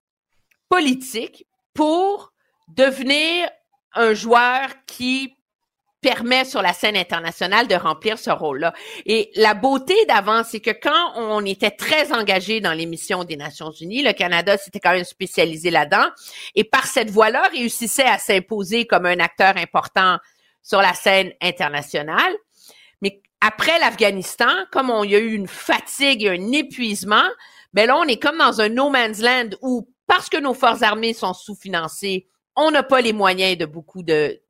politique 0.69 1.47
pour 1.73 2.33
devenir 2.67 3.49
un 3.97 4.14
joueur 4.14 4.68
qui 4.86 5.36
permet 6.01 6.44
sur 6.44 6.62
la 6.62 6.72
scène 6.72 6.97
internationale 6.97 7.66
de 7.66 7.74
remplir 7.74 8.18
ce 8.18 8.30
rôle-là. 8.30 8.72
Et 9.07 9.32
la 9.34 9.55
beauté 9.55 9.94
d'avant, 10.07 10.44
c'est 10.44 10.61
que 10.61 10.70
quand 10.70 11.12
on 11.16 11.44
était 11.44 11.72
très 11.72 12.12
engagé 12.12 12.61
dans 12.61 12.74
les 12.74 12.86
missions 12.86 13.24
des 13.24 13.36
Nations 13.36 13.72
Unies, 13.72 14.03
le 14.03 14.12
Canada 14.12 14.57
s'était 14.57 14.78
quand 14.78 14.92
même 14.92 15.05
spécialisé 15.05 15.70
là-dedans, 15.70 16.07
et 16.55 16.62
par 16.62 16.86
cette 16.86 17.11
voie-là, 17.11 17.49
réussissait 17.49 18.05
à 18.05 18.18
s'imposer 18.18 18.86
comme 18.86 19.07
un 19.07 19.18
acteur 19.18 19.57
important 19.57 20.18
sur 20.62 20.80
la 20.80 20.94
scène 20.94 21.32
internationale. 21.42 22.34
Mais 23.03 23.20
après 23.40 23.78
l'Afghanistan, 23.80 24.53
comme 24.70 24.90
on 24.90 25.03
y 25.03 25.16
a 25.16 25.18
eu 25.18 25.32
une 25.32 25.49
fatigue 25.49 26.22
et 26.22 26.30
un 26.30 26.53
épuisement, 26.53 27.28
ben 27.72 27.86
là, 27.86 27.97
on 27.97 28.05
est 28.05 28.22
comme 28.22 28.38
dans 28.38 28.61
un 28.61 28.68
no 28.68 28.90
man's 28.90 29.20
land 29.20 29.51
où, 29.61 29.88
parce 30.07 30.28
que 30.28 30.38
nos 30.38 30.55
forces 30.55 30.82
armées 30.82 31.14
sont 31.14 31.34
sous-financées, 31.34 32.28
on 32.57 32.70
n'a 32.70 32.82
pas 32.82 33.00
les 33.00 33.12
moyens 33.12 33.59
de 33.59 33.66
beaucoup 33.66 34.02
de, 34.02 34.40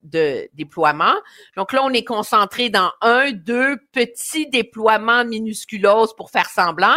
déploiements. 0.54 1.16
Donc 1.56 1.72
là, 1.72 1.82
on 1.82 1.90
est 1.90 2.04
concentré 2.04 2.70
dans 2.70 2.90
un, 3.02 3.32
deux 3.32 3.76
petits 3.92 4.48
déploiements 4.48 5.24
minusculos 5.24 6.14
pour 6.16 6.30
faire 6.30 6.48
semblant, 6.48 6.96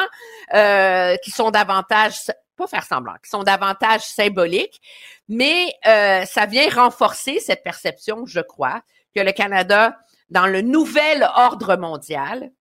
euh, 0.53 1.15
qui 1.23 1.31
sont 1.31 1.51
davantage 1.51 2.15
pas 2.55 2.67
faire 2.67 2.83
semblant, 2.83 3.15
qui 3.23 3.29
sont 3.29 3.43
davantage 3.43 4.01
symboliques, 4.01 4.81
mais 5.29 5.73
euh, 5.87 6.25
ça 6.25 6.45
vient 6.45 6.69
renforcer 6.69 7.39
cette 7.39 7.63
perception, 7.63 8.25
je 8.25 8.41
crois, 8.41 8.81
que 9.15 9.21
le 9.21 9.31
Canada, 9.31 9.97
dans 10.29 10.45
le 10.45 10.61
nouvel 10.61 11.27
ordre 11.35 11.77
mondial 11.77 12.51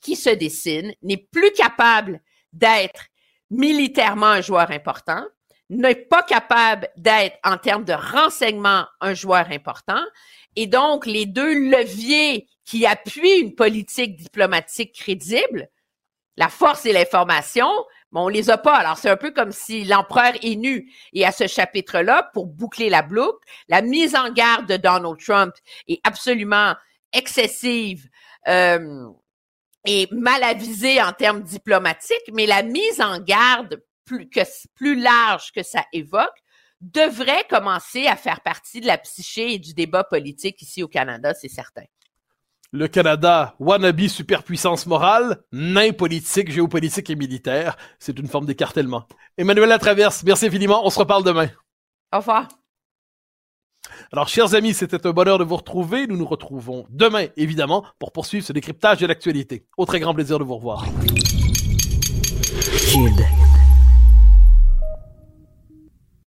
qui 0.00 0.16
se 0.16 0.30
dessine, 0.30 0.92
n'est 1.02 1.16
plus 1.16 1.52
capable 1.52 2.20
d'être 2.52 3.06
militairement 3.50 4.26
un 4.26 4.40
joueur 4.40 4.70
important, 4.72 5.24
n'est 5.76 5.94
pas 5.94 6.22
capable 6.22 6.88
d'être 6.96 7.38
en 7.44 7.56
termes 7.56 7.84
de 7.84 7.92
renseignement 7.92 8.86
un 9.00 9.14
joueur 9.14 9.50
important. 9.50 10.02
Et 10.56 10.66
donc, 10.66 11.06
les 11.06 11.26
deux 11.26 11.54
leviers 11.54 12.46
qui 12.64 12.86
appuient 12.86 13.40
une 13.40 13.54
politique 13.54 14.16
diplomatique 14.16 14.94
crédible, 14.94 15.68
la 16.36 16.48
force 16.48 16.86
et 16.86 16.92
l'information, 16.92 17.70
mais 18.12 18.20
on 18.20 18.28
les 18.28 18.50
a 18.50 18.58
pas. 18.58 18.76
Alors, 18.76 18.98
c'est 18.98 19.10
un 19.10 19.16
peu 19.16 19.30
comme 19.30 19.52
si 19.52 19.84
l'empereur 19.84 20.32
est 20.42 20.56
nu. 20.56 20.92
Et 21.12 21.24
à 21.24 21.32
ce 21.32 21.46
chapitre-là, 21.46 22.30
pour 22.34 22.46
boucler 22.46 22.90
la 22.90 23.02
boucle, 23.02 23.38
la 23.68 23.82
mise 23.82 24.14
en 24.14 24.30
garde 24.30 24.66
de 24.66 24.76
Donald 24.76 25.18
Trump 25.18 25.54
est 25.88 26.00
absolument 26.04 26.74
excessive 27.12 28.08
euh, 28.48 29.06
et 29.86 30.08
mal 30.12 30.42
avisée 30.42 31.02
en 31.02 31.12
termes 31.12 31.42
diplomatiques, 31.42 32.30
mais 32.32 32.46
la 32.46 32.62
mise 32.62 33.00
en 33.00 33.18
garde 33.18 33.82
plus, 34.04 34.28
que, 34.28 34.40
plus 34.74 35.00
large 35.00 35.52
que 35.52 35.62
ça 35.62 35.84
évoque 35.92 36.42
devrait 36.80 37.44
commencer 37.48 38.06
à 38.06 38.16
faire 38.16 38.40
partie 38.40 38.80
de 38.80 38.86
la 38.86 38.98
psyché 38.98 39.54
et 39.54 39.58
du 39.58 39.72
débat 39.72 40.04
politique 40.04 40.60
ici 40.62 40.82
au 40.82 40.88
Canada, 40.88 41.32
c'est 41.34 41.48
certain. 41.48 41.84
Le 42.72 42.88
Canada, 42.88 43.54
wannabe 43.58 44.08
superpuissance 44.08 44.86
morale, 44.86 45.42
nain 45.52 45.92
politique, 45.92 46.50
géopolitique 46.50 47.10
et 47.10 47.16
militaire, 47.16 47.76
c'est 47.98 48.18
une 48.18 48.26
forme 48.26 48.46
d'écartèlement. 48.46 49.06
Emmanuel 49.36 49.68
Latraverse, 49.68 50.22
merci 50.24 50.46
infiniment, 50.46 50.84
on 50.84 50.90
se 50.90 50.98
reparle 50.98 51.22
demain. 51.22 51.48
Au 52.12 52.18
revoir. 52.18 52.48
Alors, 54.12 54.28
chers 54.28 54.54
amis, 54.54 54.74
c'était 54.74 55.06
un 55.06 55.10
bonheur 55.12 55.38
de 55.38 55.44
vous 55.44 55.56
retrouver. 55.56 56.06
Nous 56.06 56.16
nous 56.16 56.26
retrouvons 56.26 56.86
demain, 56.88 57.26
évidemment, 57.36 57.84
pour 57.98 58.12
poursuivre 58.12 58.44
ce 58.44 58.52
décryptage 58.52 58.98
de 58.98 59.06
l'actualité. 59.06 59.66
Au 59.76 59.86
très 59.86 60.00
grand 60.00 60.14
plaisir 60.14 60.38
de 60.38 60.44
vous 60.44 60.56
revoir. 60.56 60.86
Kid. 62.76 63.51